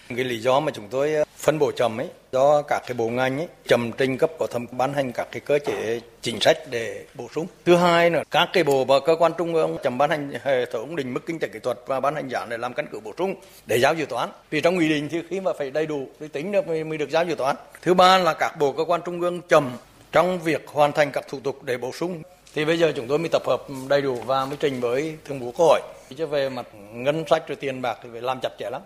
Cái 0.09 0.25
lý 0.25 0.39
do 0.39 0.59
mà 0.59 0.71
chúng 0.75 0.87
tôi 0.89 1.22
phân 1.43 1.59
bổ 1.59 1.71
chậm 1.71 1.97
ấy 1.97 2.07
do 2.31 2.61
các 2.61 2.83
cái 2.87 2.93
bộ 2.93 3.09
ngành 3.09 3.37
ấy 3.37 3.47
chậm 3.67 3.91
trình 3.97 4.17
cấp 4.17 4.31
có 4.39 4.47
thẩm 4.47 4.65
ban 4.71 4.93
hành 4.93 5.11
các 5.11 5.27
cái 5.31 5.39
cơ 5.39 5.59
chế 5.59 5.99
chính 6.21 6.39
sách 6.41 6.57
để 6.69 7.05
bổ 7.13 7.27
sung. 7.35 7.47
Thứ 7.65 7.75
hai 7.75 8.09
nữa, 8.09 8.23
các 8.31 8.49
cái 8.53 8.63
bộ 8.63 8.85
và 8.85 8.99
cơ 8.99 9.15
quan 9.19 9.31
trung 9.37 9.53
ương 9.53 9.77
chậm 9.83 9.97
ban 9.97 10.09
hành 10.09 10.31
hệ 10.43 10.65
thống 10.65 10.95
định 10.95 11.13
mức 11.13 11.25
kinh 11.25 11.39
tế 11.39 11.47
kỹ 11.47 11.59
thuật 11.59 11.77
và 11.85 11.99
ban 11.99 12.15
hành 12.15 12.27
giá 12.29 12.45
để 12.49 12.57
làm 12.57 12.73
căn 12.73 12.85
cứ 12.91 12.99
bổ 12.99 13.13
sung 13.17 13.35
để 13.65 13.79
giao 13.79 13.93
dự 13.93 14.05
toán. 14.05 14.29
Vì 14.49 14.61
trong 14.61 14.77
nghị 14.77 14.89
định 14.89 15.09
thì 15.11 15.21
khi 15.29 15.39
mà 15.39 15.51
phải 15.57 15.71
đầy 15.71 15.85
đủ 15.85 16.07
thì 16.19 16.27
tính 16.27 16.51
được 16.51 16.67
mới, 16.67 16.83
mới 16.83 16.97
được 16.97 17.09
giao 17.09 17.25
dự 17.25 17.35
toán. 17.35 17.55
Thứ 17.81 17.93
ba 17.93 18.17
là 18.17 18.33
các 18.33 18.55
bộ 18.59 18.71
cơ 18.71 18.83
quan 18.85 19.01
trung 19.05 19.21
ương 19.21 19.41
chậm 19.41 19.71
trong 20.11 20.39
việc 20.39 20.67
hoàn 20.67 20.91
thành 20.91 21.11
các 21.11 21.27
thủ 21.27 21.39
tục 21.43 21.63
để 21.63 21.77
bổ 21.77 21.91
sung 21.91 22.21
thì 22.55 22.65
bây 22.65 22.79
giờ 22.79 22.93
chúng 22.95 23.07
tôi 23.07 23.19
mới 23.19 23.29
tập 23.29 23.41
hợp 23.45 23.61
đầy 23.89 24.01
đủ 24.01 24.15
và 24.25 24.45
mới 24.45 24.57
trình 24.59 24.79
với 24.79 25.17
thường 25.25 25.39
vụ 25.39 25.45
quốc 25.45 25.67
hội 25.67 25.81
chứ 26.17 26.25
về 26.25 26.49
mặt 26.49 26.65
ngân 26.93 27.23
sách 27.29 27.47
rồi 27.47 27.55
tiền 27.55 27.81
bạc 27.81 27.97
thì 28.03 28.09
phải 28.11 28.21
làm 28.21 28.39
chặt 28.41 28.49
chẽ 28.59 28.69
lắm 28.69 28.81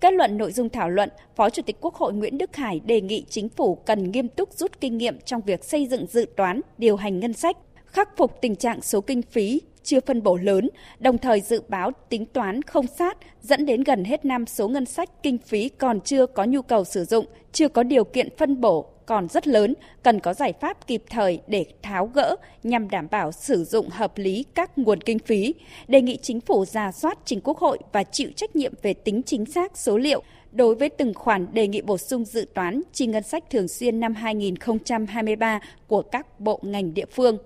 Kết 0.00 0.12
luận 0.12 0.38
nội 0.38 0.52
dung 0.52 0.68
thảo 0.68 0.90
luận, 0.90 1.08
Phó 1.36 1.50
Chủ 1.50 1.62
tịch 1.62 1.76
Quốc 1.80 1.94
hội 1.94 2.12
Nguyễn 2.12 2.38
Đức 2.38 2.56
Hải 2.56 2.80
đề 2.80 3.00
nghị 3.00 3.24
chính 3.28 3.48
phủ 3.48 3.74
cần 3.74 4.10
nghiêm 4.10 4.28
túc 4.28 4.52
rút 4.52 4.80
kinh 4.80 4.98
nghiệm 4.98 5.18
trong 5.20 5.40
việc 5.46 5.64
xây 5.64 5.86
dựng 5.86 6.06
dự 6.06 6.26
toán, 6.36 6.60
điều 6.78 6.96
hành 6.96 7.20
ngân 7.20 7.32
sách, 7.32 7.56
khắc 7.86 8.16
phục 8.16 8.40
tình 8.40 8.56
trạng 8.56 8.82
số 8.82 9.00
kinh 9.00 9.22
phí 9.22 9.60
chưa 9.86 10.00
phân 10.00 10.22
bổ 10.22 10.36
lớn, 10.36 10.68
đồng 10.98 11.18
thời 11.18 11.40
dự 11.40 11.62
báo 11.68 11.90
tính 12.08 12.26
toán 12.26 12.62
không 12.62 12.86
sát 12.86 13.18
dẫn 13.42 13.66
đến 13.66 13.84
gần 13.84 14.04
hết 14.04 14.24
năm 14.24 14.46
số 14.46 14.68
ngân 14.68 14.86
sách 14.86 15.22
kinh 15.22 15.38
phí 15.38 15.68
còn 15.68 16.00
chưa 16.00 16.26
có 16.26 16.44
nhu 16.44 16.62
cầu 16.62 16.84
sử 16.84 17.04
dụng, 17.04 17.26
chưa 17.52 17.68
có 17.68 17.82
điều 17.82 18.04
kiện 18.04 18.36
phân 18.36 18.60
bổ 18.60 18.86
còn 19.06 19.28
rất 19.28 19.48
lớn, 19.48 19.74
cần 20.02 20.20
có 20.20 20.34
giải 20.34 20.52
pháp 20.60 20.86
kịp 20.86 21.02
thời 21.10 21.40
để 21.46 21.66
tháo 21.82 22.06
gỡ 22.06 22.36
nhằm 22.62 22.90
đảm 22.90 23.06
bảo 23.10 23.32
sử 23.32 23.64
dụng 23.64 23.88
hợp 23.88 24.18
lý 24.18 24.44
các 24.54 24.78
nguồn 24.78 25.00
kinh 25.00 25.18
phí. 25.18 25.54
Đề 25.88 26.00
nghị 26.00 26.16
chính 26.22 26.40
phủ 26.40 26.64
ra 26.64 26.92
soát 26.92 27.18
trình 27.24 27.40
Quốc 27.44 27.58
hội 27.58 27.78
và 27.92 28.02
chịu 28.02 28.30
trách 28.36 28.56
nhiệm 28.56 28.72
về 28.82 28.94
tính 28.94 29.22
chính 29.26 29.46
xác 29.46 29.78
số 29.78 29.98
liệu 29.98 30.22
đối 30.52 30.74
với 30.74 30.88
từng 30.88 31.14
khoản 31.14 31.46
đề 31.52 31.68
nghị 31.68 31.82
bổ 31.82 31.98
sung 31.98 32.24
dự 32.24 32.46
toán 32.54 32.82
chi 32.92 33.06
ngân 33.06 33.22
sách 33.22 33.50
thường 33.50 33.68
xuyên 33.68 34.00
năm 34.00 34.14
2023 34.14 35.60
của 35.86 36.02
các 36.02 36.40
bộ 36.40 36.60
ngành 36.62 36.94
địa 36.94 37.06
phương. 37.10 37.38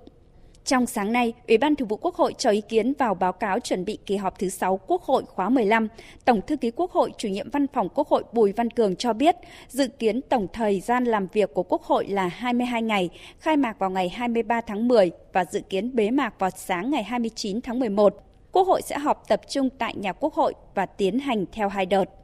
Trong 0.71 0.87
sáng 0.87 1.13
nay, 1.13 1.33
Ủy 1.49 1.59
ban 1.59 1.77
Thường 1.77 1.89
vụ 1.89 1.97
Quốc 1.97 2.15
hội 2.15 2.35
cho 2.39 2.51
ý 2.51 2.61
kiến 2.61 2.93
vào 2.99 3.15
báo 3.15 3.33
cáo 3.33 3.61
chuẩn 3.61 3.85
bị 3.85 3.99
kỳ 4.07 4.17
họp 4.17 4.39
thứ 4.39 4.49
6 4.49 4.81
Quốc 4.87 5.03
hội 5.03 5.23
khóa 5.27 5.49
15. 5.49 5.89
Tổng 6.25 6.41
thư 6.47 6.57
ký 6.57 6.71
Quốc 6.71 6.91
hội, 6.91 7.13
chủ 7.19 7.29
nhiệm 7.29 7.51
văn 7.51 7.67
phòng 7.67 7.89
Quốc 7.95 8.09
hội 8.09 8.25
Bùi 8.33 8.53
Văn 8.53 8.71
Cường 8.71 8.97
cho 8.97 9.13
biết, 9.13 9.37
dự 9.69 9.89
kiến 9.89 10.21
tổng 10.23 10.47
thời 10.53 10.81
gian 10.81 11.05
làm 11.05 11.27
việc 11.33 11.55
của 11.55 11.63
Quốc 11.63 11.83
hội 11.83 12.07
là 12.07 12.27
22 12.27 12.83
ngày, 12.83 13.11
khai 13.39 13.57
mạc 13.57 13.79
vào 13.79 13.91
ngày 13.91 14.09
23 14.09 14.61
tháng 14.61 14.89
10 14.89 15.11
và 15.33 15.45
dự 15.45 15.61
kiến 15.61 15.97
bế 15.97 16.11
mạc 16.11 16.35
vào 16.39 16.51
sáng 16.51 16.91
ngày 16.91 17.03
29 17.03 17.61
tháng 17.61 17.79
11. 17.79 18.15
Quốc 18.53 18.67
hội 18.67 18.83
sẽ 18.83 18.99
họp 18.99 19.29
tập 19.29 19.41
trung 19.49 19.69
tại 19.79 19.95
nhà 19.97 20.13
Quốc 20.13 20.35
hội 20.35 20.55
và 20.75 20.87
tiến 20.87 21.19
hành 21.19 21.45
theo 21.53 21.69
hai 21.69 21.87
đợt. 21.87 22.20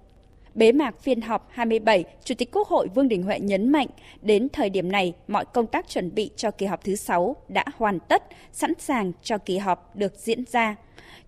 Bế 0.56 0.72
mạc 0.72 1.00
phiên 1.00 1.20
họp 1.20 1.48
27, 1.50 2.04
Chủ 2.24 2.34
tịch 2.34 2.50
Quốc 2.52 2.68
hội 2.68 2.88
Vương 2.94 3.08
Đình 3.08 3.22
Huệ 3.22 3.40
nhấn 3.40 3.72
mạnh, 3.72 3.86
đến 4.22 4.48
thời 4.52 4.70
điểm 4.70 4.92
này, 4.92 5.12
mọi 5.28 5.44
công 5.44 5.66
tác 5.66 5.88
chuẩn 5.88 6.14
bị 6.14 6.30
cho 6.36 6.50
kỳ 6.50 6.66
họp 6.66 6.84
thứ 6.84 6.96
6 6.96 7.36
đã 7.48 7.64
hoàn 7.76 8.00
tất, 8.00 8.22
sẵn 8.52 8.72
sàng 8.78 9.12
cho 9.22 9.38
kỳ 9.38 9.58
họp 9.58 9.96
được 9.96 10.14
diễn 10.16 10.44
ra. 10.52 10.76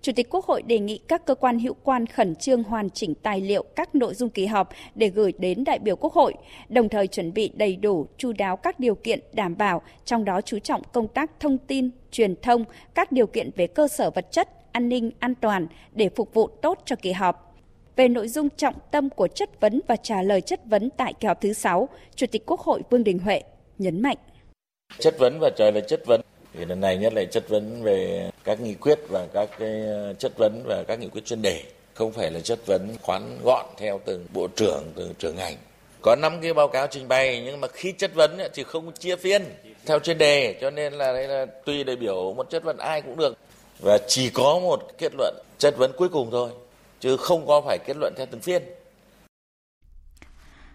Chủ 0.03 0.13
tịch 0.17 0.31
Quốc 0.31 0.45
hội 0.45 0.63
đề 0.63 0.79
nghị 0.79 0.99
các 1.09 1.27
cơ 1.27 1.35
quan 1.35 1.59
hữu 1.59 1.75
quan 1.83 2.07
khẩn 2.07 2.35
trương 2.37 2.63
hoàn 2.63 2.91
chỉnh 2.91 3.15
tài 3.15 3.41
liệu 3.41 3.65
các 3.77 3.95
nội 3.95 4.15
dung 4.15 4.31
kỳ 4.31 4.47
họp 4.47 4.69
để 4.95 5.09
gửi 5.09 5.33
đến 5.39 5.65
đại 5.65 5.79
biểu 5.79 5.97
Quốc 5.97 6.13
hội, 6.13 6.35
đồng 6.69 6.89
thời 6.89 7.07
chuẩn 7.07 7.33
bị 7.33 7.51
đầy 7.55 7.77
đủ, 7.77 8.07
chu 8.19 8.33
đáo 8.33 8.57
các 8.57 8.81
điều 8.81 8.95
kiện 8.95 9.21
đảm 9.33 9.57
bảo, 9.57 9.83
trong 10.05 10.25
đó 10.25 10.41
chú 10.41 10.59
trọng 10.59 10.83
công 10.93 11.09
tác 11.09 11.31
thông 11.41 11.59
tin, 11.59 11.91
truyền 12.11 12.35
thông, 12.43 12.65
các 12.95 13.13
điều 13.13 13.27
kiện 13.27 13.51
về 13.57 13.67
cơ 13.67 13.89
sở 13.89 14.11
vật 14.11 14.27
chất, 14.31 14.49
an 14.73 14.89
ninh, 14.89 15.11
an 15.19 15.35
toàn 15.35 15.67
để 15.93 16.09
phục 16.09 16.35
vụ 16.35 16.47
tốt 16.47 16.83
cho 16.85 16.97
kỳ 16.97 17.13
họp 17.13 17.48
về 17.99 18.09
nội 18.09 18.29
dung 18.29 18.49
trọng 18.57 18.75
tâm 18.91 19.11
của 19.11 19.29
chất 19.29 19.61
vấn 19.61 19.81
và 19.87 19.97
trả 19.97 20.23
lời 20.23 20.41
chất 20.41 20.61
vấn 20.65 20.91
tại 20.91 21.15
kỳ 21.21 21.29
họp 21.29 21.41
thứ 21.41 21.53
6, 21.53 21.89
Chủ 22.15 22.27
tịch 22.27 22.43
Quốc 22.47 22.61
hội 22.61 22.83
Vương 22.91 23.05
Đình 23.05 23.19
Huệ 23.19 23.43
nhấn 23.79 24.03
mạnh. 24.03 24.17
Chất 24.99 25.19
vấn 25.19 25.39
và 25.41 25.51
trả 25.57 25.71
lời 25.71 25.83
chất 25.89 26.03
vấn. 26.07 26.21
Thì 26.55 26.65
lần 26.65 26.81
này 26.81 26.97
nhất 26.97 27.13
là 27.15 27.25
chất 27.25 27.49
vấn 27.49 27.83
về 27.83 28.31
các 28.45 28.61
nghị 28.61 28.75
quyết 28.75 28.99
và 29.09 29.27
các 29.33 29.51
cái 29.59 29.83
ờ, 29.87 30.15
chất 30.15 30.33
vấn 30.39 30.63
và 30.65 30.85
các 30.89 30.99
nghị 30.99 31.09
quyết 31.09 31.25
chuyên 31.25 31.43
đề. 31.43 31.63
Không 31.95 32.13
phải 32.13 32.31
là 32.31 32.41
chất 32.41 32.67
vấn 32.67 32.89
khoán 33.03 33.23
gọn 33.45 33.67
theo 33.77 34.01
từng 34.05 34.27
bộ 34.35 34.49
trưởng 34.57 34.85
từng 34.95 35.15
trưởng 35.19 35.37
ngành. 35.37 35.57
Có 36.03 36.17
năm 36.17 36.39
cái 36.43 36.55
báo 36.55 36.69
cáo 36.69 36.87
trình 36.87 37.09
bày 37.09 37.43
nhưng 37.45 37.61
mà 37.61 37.69
khi 37.69 37.93
chất 37.93 38.15
vấn 38.15 38.39
thì 38.55 38.63
không 38.63 38.93
chia 38.93 39.17
phiên 39.17 39.43
theo 39.87 39.99
chuyên 39.99 40.19
đề 40.19 40.59
cho 40.61 40.71
nên 40.71 40.93
là 40.93 41.13
đây 41.13 41.29
là 41.29 41.47
tùy 41.65 41.85
đại 41.85 41.97
biểu 41.97 42.35
một 42.35 42.51
chất 42.51 42.65
vấn 42.65 42.77
ai 42.77 43.03
cũng 43.03 43.17
được. 43.17 43.39
Và 43.81 43.99
chỉ 44.09 44.31
có 44.31 44.59
một 44.59 44.79
kết 44.99 45.13
luận 45.19 45.35
chất 45.59 45.75
vấn 45.79 45.93
cuối 45.97 46.09
cùng 46.09 46.31
thôi 46.31 46.51
chứ 47.01 47.17
không 47.17 47.47
có 47.47 47.63
phải 47.67 47.79
kết 47.87 47.97
luận 47.97 48.15
theo 48.17 48.27
từng 48.31 48.41
phiên. 48.41 48.63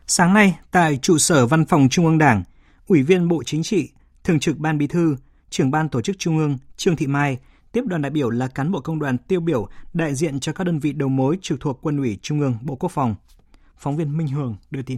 Sáng 0.08 0.34
nay, 0.34 0.58
tại 0.72 1.00
trụ 1.02 1.18
sở 1.18 1.48
Văn 1.48 1.66
phòng 1.66 1.88
Trung 1.90 2.06
ương 2.06 2.18
Đảng, 2.18 2.44
Ủy 2.88 3.04
viên 3.04 3.28
Bộ 3.28 3.44
Chính 3.46 3.64
trị, 3.64 3.90
Thường 4.24 4.40
trực 4.40 4.58
Ban 4.58 4.78
Bí 4.78 4.88
thư, 4.88 5.16
Trưởng 5.50 5.72
ban 5.72 5.90
Tổ 5.90 6.02
chức 6.02 6.16
Trung 6.20 6.38
ương 6.38 6.58
Trương 6.78 6.96
Thị 6.96 7.08
Mai 7.08 7.38
tiếp 7.72 7.84
đoàn 7.86 8.02
đại 8.02 8.10
biểu 8.10 8.30
là 8.30 8.48
cán 8.48 8.72
bộ 8.72 8.80
công 8.82 9.00
đoàn 9.00 9.18
tiêu 9.18 9.40
biểu 9.40 9.68
đại 9.94 10.16
diện 10.16 10.40
cho 10.40 10.54
các 10.54 10.64
đơn 10.64 10.80
vị 10.80 10.94
đầu 10.94 11.10
mối 11.10 11.38
trực 11.42 11.60
thuộc 11.60 11.80
Quân 11.82 11.98
ủy 11.98 12.20
Trung 12.22 12.42
ương 12.42 12.58
Bộ 12.62 12.76
Quốc 12.76 12.90
phòng. 12.90 13.16
Phóng 13.78 13.98
viên 13.98 14.18
Minh 14.18 14.28
Hường 14.28 14.56
đưa 14.72 14.82
tin. 14.82 14.98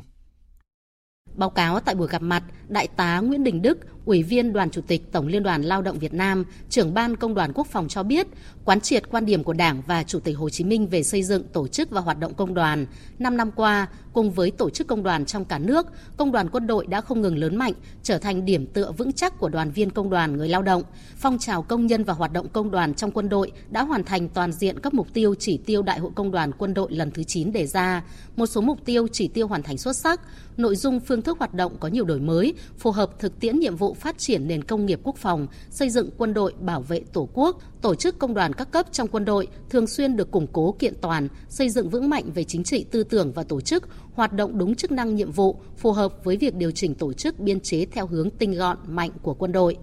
Báo 1.38 1.50
cáo 1.50 1.80
tại 1.80 1.96
buổi 1.96 2.08
gặp 2.08 2.22
mặt, 2.22 2.44
Đại 2.68 2.88
tá 2.88 3.20
Nguyễn 3.20 3.44
Đình 3.44 3.62
Đức, 3.62 3.77
Ủy 4.06 4.24
viên 4.24 4.54
Đoàn 4.54 4.70
Chủ 4.70 4.82
tịch 4.82 5.12
Tổng 5.12 5.27
Liên 5.27 5.44
đoàn 5.44 5.62
Lao 5.62 5.82
động 5.82 6.00
Việt 6.00 6.13
Nam, 6.13 6.46
trưởng 6.70 6.94
ban 6.94 7.15
Công 7.15 7.34
đoàn 7.34 7.51
Quốc 7.54 7.68
phòng 7.68 7.88
cho 7.88 8.04
biết, 8.04 8.27
quán 8.65 8.82
triệt 8.82 9.10
quan 9.10 9.25
điểm 9.25 9.44
của 9.44 9.54
Đảng 9.54 9.82
và 9.88 10.04
Chủ 10.04 10.20
tịch 10.20 10.38
Hồ 10.38 10.50
Chí 10.50 10.63
Minh 10.63 10.88
về 10.88 11.04
xây 11.04 11.24
dựng, 11.24 11.44
tổ 11.54 11.68
chức 11.68 11.89
và 11.89 12.01
hoạt 12.01 12.20
động 12.20 12.34
công 12.34 12.54
đoàn. 12.54 12.86
Năm 13.20 13.38
năm 13.38 13.51
qua, 13.51 13.88
cùng 14.15 14.31
với 14.31 14.51
tổ 14.51 14.69
chức 14.69 14.88
công 14.88 15.03
đoàn 15.03 15.25
trong 15.25 15.45
cả 15.45 15.60
nước, 15.60 15.88
công 16.17 16.31
đoàn 16.31 16.50
quân 16.50 16.67
đội 16.67 16.86
đã 16.88 17.01
không 17.01 17.22
ngừng 17.22 17.38
lớn 17.38 17.55
mạnh, 17.55 17.74
trở 18.03 18.17
thành 18.17 18.45
điểm 18.45 18.65
tựa 18.65 18.91
vững 18.91 19.13
chắc 19.13 19.39
của 19.39 19.50
đoàn 19.50 19.72
viên 19.72 19.89
công 19.89 20.10
đoàn 20.10 20.38
người 20.38 20.50
lao 20.50 20.62
động. 20.62 20.84
Phong 21.17 21.38
trào 21.39 21.62
công 21.62 21.88
nhân 21.88 22.03
và 22.03 22.13
hoạt 22.13 22.34
động 22.34 22.48
công 22.50 22.72
đoàn 22.72 22.93
trong 22.93 23.12
quân 23.12 23.29
đội 23.29 23.51
đã 23.69 23.84
hoàn 23.84 24.03
thành 24.03 24.29
toàn 24.29 24.51
diện 24.51 24.79
các 24.79 24.93
mục 24.93 25.07
tiêu 25.13 25.36
chỉ 25.39 25.57
tiêu 25.57 25.81
Đại 25.81 26.00
hội 26.00 26.12
Công 26.15 26.31
đoàn 26.31 26.51
Quân 26.57 26.74
đội 26.74 26.91
lần 26.91 27.12
thứ 27.12 27.24
9 27.24 27.51
đề 27.51 27.67
ra. 27.67 28.03
Một 28.36 28.45
số 28.45 28.62
mục 28.62 28.86
tiêu 28.86 29.07
chỉ 29.07 29.27
tiêu 29.27 29.48
hoàn 29.48 29.63
thành 29.63 29.77
xuất 29.77 29.95
sắc, 29.95 30.22
nội 30.57 30.75
dung 30.75 31.00
phương 31.00 31.22
thức 31.22 31.39
hoạt 31.39 31.53
động 31.53 31.77
có 31.79 31.88
nhiều 31.88 32.05
đổi 32.05 32.19
mới, 32.19 32.53
phù 32.77 32.91
hợp 32.91 33.19
thực 33.19 33.39
tiễn 33.39 33.60
nhiệm 33.60 33.75
vụ 33.75 33.93
phát 33.93 34.17
triển 34.17 34.48
nền 34.48 34.63
công 34.63 34.86
nghiệp 34.86 35.00
quốc 35.03 35.17
phòng, 35.17 35.48
xây 35.69 35.89
dựng 35.89 36.10
quân 36.17 36.34
đội 36.34 36.53
bảo 36.60 36.81
vệ 36.81 37.01
Tổ 37.13 37.29
quốc, 37.34 37.62
tổ 37.81 37.95
chức 37.95 38.19
công 38.19 38.34
đoàn 38.34 38.53
các 38.53 38.72
cấp 38.72 38.86
trong 38.91 39.07
quân 39.07 39.25
đội 39.25 39.48
thường 39.69 39.88
xuyên 39.88 40.15
được 40.15 40.31
củng 40.31 40.48
cố 40.48 40.75
kiện 40.79 40.93
toàn, 41.01 41.27
xây 41.50 41.69
dựng 41.69 41.89
vững 41.89 42.10
mạnh 42.10 42.31
về 42.36 42.43
chính 42.43 42.63
trị 42.63 42.86
tư 42.91 43.03
tưởng 43.03 43.31
và 43.31 43.43
tổ 43.43 43.62
chức, 43.62 43.89
hoạt 44.15 44.34
động 44.34 44.57
đúng 44.57 44.75
chức 44.75 44.91
năng 44.91 45.15
nhiệm 45.15 45.31
vụ, 45.31 45.60
phù 45.77 45.91
hợp 45.91 46.24
với 46.24 46.38
việc 46.38 46.55
điều 46.55 46.72
chỉnh 46.72 46.95
tổ 46.95 47.13
chức 47.13 47.39
biên 47.39 47.60
chế 47.60 47.86
theo 47.86 48.07
hướng 48.07 48.29
tinh 48.29 48.53
gọn, 48.53 48.77
mạnh 48.88 49.12
của 49.22 49.34
quân 49.34 49.51
đội. 49.51 49.77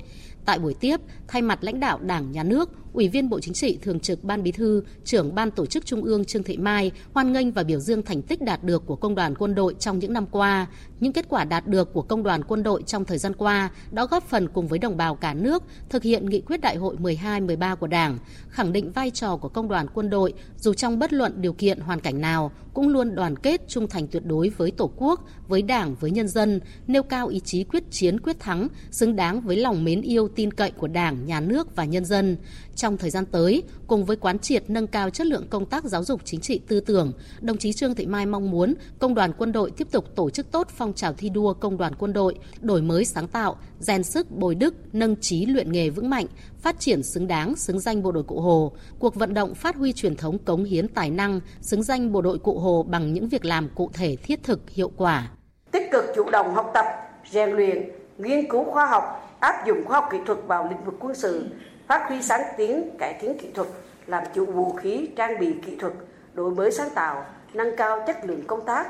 Tại 0.45 0.59
buổi 0.59 0.75
tiếp, 0.75 1.01
thay 1.29 1.43
mặt 1.43 1.65
lãnh 1.65 1.81
đạo 1.81 1.99
Đảng, 1.99 2.33
Nhà 2.33 2.43
nước, 2.43 2.71
Ủy 2.93 3.09
viên 3.09 3.29
Bộ 3.29 3.41
Chính 3.41 3.55
trị 3.55 3.79
Thường 3.83 4.01
trực 4.01 4.25
Ban 4.25 4.43
Bí 4.43 4.53
thư, 4.53 4.83
trưởng 5.05 5.35
Ban 5.35 5.51
Tổ 5.51 5.67
chức 5.67 5.87
Trung 5.87 6.03
ương 6.03 6.25
Trương 6.25 6.43
Thị 6.43 6.57
Mai 6.57 6.93
hoan 7.15 7.33
nghênh 7.33 7.51
và 7.51 7.62
biểu 7.62 7.81
dương 7.81 8.03
thành 8.03 8.23
tích 8.23 8.43
đạt 8.43 8.65
được 8.65 8.87
của 8.87 8.97
Công 8.97 9.15
đoàn 9.15 9.35
Quân 9.35 9.55
đội 9.55 9.75
trong 9.79 9.99
những 9.99 10.12
năm 10.12 10.27
qua. 10.31 10.67
Những 11.01 11.12
kết 11.12 11.27
quả 11.29 11.45
đạt 11.45 11.67
được 11.67 11.93
của 11.93 12.03
Công 12.03 12.23
đoàn 12.23 12.45
Quân 12.45 12.62
đội 12.62 12.83
trong 12.83 13.05
thời 13.05 13.19
gian 13.19 13.35
qua 13.35 13.71
đã 13.91 14.07
góp 14.07 14.29
phần 14.29 14.49
cùng 14.49 14.69
với 14.69 14.79
đồng 14.79 14.97
bào 14.97 15.15
cả 15.15 15.35
nước 15.35 15.62
thực 15.89 16.03
hiện 16.03 16.27
nghị 16.27 16.41
quyết 16.41 16.61
đại 16.61 16.77
hội 16.77 16.97
12-13 16.97 17.77
của 17.77 17.87
Đảng, 17.87 18.19
khẳng 18.49 18.73
định 18.73 18.93
vai 18.93 19.11
trò 19.11 19.37
của 19.37 19.49
Công 19.49 19.69
đoàn 19.69 19.87
Quân 19.95 20.11
đội 20.11 20.33
dù 20.57 20.75
trong 20.75 20.99
bất 20.99 21.12
luận 21.12 21.33
điều 21.37 21.53
kiện 21.53 21.81
hoàn 21.81 22.01
cảnh 22.01 22.21
nào 22.21 22.53
cũng 22.75 22.88
luôn 22.88 23.14
đoàn 23.14 23.37
kết 23.37 23.69
trung 23.69 23.88
thành 23.88 24.07
tuyệt 24.07 24.26
đối 24.26 24.49
với 24.49 24.71
Tổ 24.71 24.91
quốc, 24.97 25.25
với 25.49 25.62
Đảng, 25.62 25.95
với 25.95 26.11
nhân 26.11 26.29
dân, 26.29 26.61
nêu 26.87 27.02
cao 27.02 27.29
ý 27.29 27.41
chí 27.41 27.64
quyết 27.64 27.91
chiến 27.91 28.21
quyết 28.21 28.41
thắng, 28.41 28.69
xứng 28.91 29.17
đáng 29.17 29.41
với 29.41 29.57
lòng 29.57 29.85
mến 29.85 30.02
yêu 30.02 30.29
tin 30.29 30.52
cậy 30.52 30.71
của 30.71 30.88
Đảng, 30.88 31.26
Nhà 31.26 31.41
nước 31.41 31.76
và 31.76 31.85
nhân 31.85 32.05
dân. 32.05 32.37
Trong 32.76 32.97
thời 32.97 33.11
gian 33.11 33.26
tới, 33.26 33.62
cùng 33.93 34.05
với 34.05 34.17
quán 34.17 34.39
triệt 34.39 34.65
nâng 34.69 34.87
cao 34.87 35.11
chất 35.11 35.27
lượng 35.27 35.47
công 35.51 35.67
tác 35.67 35.85
giáo 35.85 36.05
dục 36.05 36.21
chính 36.25 36.41
trị 36.41 36.61
tư 36.69 36.81
tưởng, 36.81 37.13
đồng 37.41 37.59
chí 37.59 37.73
Trương 37.73 37.95
Thị 37.95 38.07
Mai 38.07 38.27
mong 38.27 38.51
muốn 38.51 38.75
Công 38.99 39.15
đoàn 39.15 39.33
Quân 39.39 39.53
đội 39.53 39.71
tiếp 39.71 39.89
tục 39.91 40.05
tổ 40.17 40.31
chức 40.31 40.51
tốt 40.51 40.69
phong 40.77 40.93
trào 40.93 41.13
thi 41.13 41.29
đua 41.29 41.53
Công 41.53 41.79
đoàn 41.79 41.95
Quân 41.99 42.13
đội, 42.13 42.39
đổi 42.61 42.83
mới 42.83 43.05
sáng 43.05 43.29
tạo, 43.29 43.57
rèn 43.79 44.03
sức 44.03 44.31
bồi 44.31 44.55
đức, 44.55 44.75
nâng 44.93 45.17
trí 45.21 45.47
luyện 45.47 45.73
nghề 45.73 45.91
vững 45.91 46.11
mạnh, 46.11 46.27
phát 46.59 46.81
triển 46.81 47.03
xứng 47.03 47.27
đáng, 47.27 47.57
xứng 47.57 47.81
danh 47.81 48.03
bộ 48.03 48.13
đội 48.13 48.23
Cụ 48.23 48.41
Hồ, 48.41 48.73
cuộc 48.99 49.15
vận 49.15 49.35
động 49.35 49.55
phát 49.55 49.77
huy 49.77 49.93
truyền 49.93 50.17
thống 50.17 50.39
cống 50.39 50.65
hiến 50.65 50.89
tài 50.89 51.11
năng, 51.11 51.41
xứng 51.61 51.83
danh 51.83 52.13
bộ 52.13 52.23
đội 52.23 52.39
Cụ 52.39 52.59
Hồ 52.59 52.83
bằng 52.83 53.13
những 53.13 53.29
việc 53.29 53.45
làm 53.45 53.69
cụ 53.75 53.91
thể 53.93 54.17
thiết 54.17 54.43
thực, 54.43 54.71
hiệu 54.71 54.93
quả. 54.97 55.31
Tích 55.71 55.89
cực 55.93 56.05
chủ 56.17 56.31
động 56.31 56.55
học 56.55 56.71
tập, 56.75 56.87
rèn 57.31 57.51
luyện, 57.51 57.89
nghiên 58.19 58.51
cứu 58.51 58.65
khoa 58.65 58.87
học, 58.87 59.37
áp 59.41 59.67
dụng 59.67 59.85
khoa 59.85 60.01
học 60.01 60.09
kỹ 60.13 60.19
thuật 60.27 60.39
vào 60.47 60.69
lĩnh 60.69 60.85
vực 60.85 60.95
quân 61.01 61.15
sự, 61.15 61.47
phát 61.87 62.09
huy 62.09 62.23
sáng 62.23 62.41
tiến, 62.57 62.91
cải 62.99 63.19
tiến 63.21 63.39
kỹ 63.39 63.49
thuật, 63.55 63.69
làm 64.07 64.25
chủ 64.35 64.45
vũ 64.45 64.73
khí, 64.73 65.09
trang 65.17 65.39
bị 65.41 65.55
kỹ 65.67 65.77
thuật, 65.77 65.93
đổi 66.35 66.51
mới 66.51 66.71
sáng 66.71 66.89
tạo, 66.95 67.25
nâng 67.55 67.77
cao 67.77 68.05
chất 68.07 68.17
lượng 68.25 68.43
công 68.47 68.65
tác, 68.65 68.87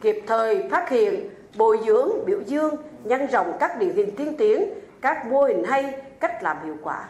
kịp 0.00 0.22
thời 0.26 0.68
phát 0.70 0.88
hiện, 0.88 1.30
bồi 1.56 1.78
dưỡng, 1.86 2.10
biểu 2.26 2.40
dương, 2.46 2.74
nhân 3.04 3.26
rộng 3.26 3.56
các 3.60 3.78
điển 3.78 3.92
hình 3.96 4.16
tiên 4.16 4.34
tiến, 4.38 4.64
các 5.00 5.26
mô 5.26 5.42
hình 5.42 5.64
hay, 5.64 6.00
cách 6.20 6.42
làm 6.42 6.56
hiệu 6.64 6.76
quả. 6.82 7.08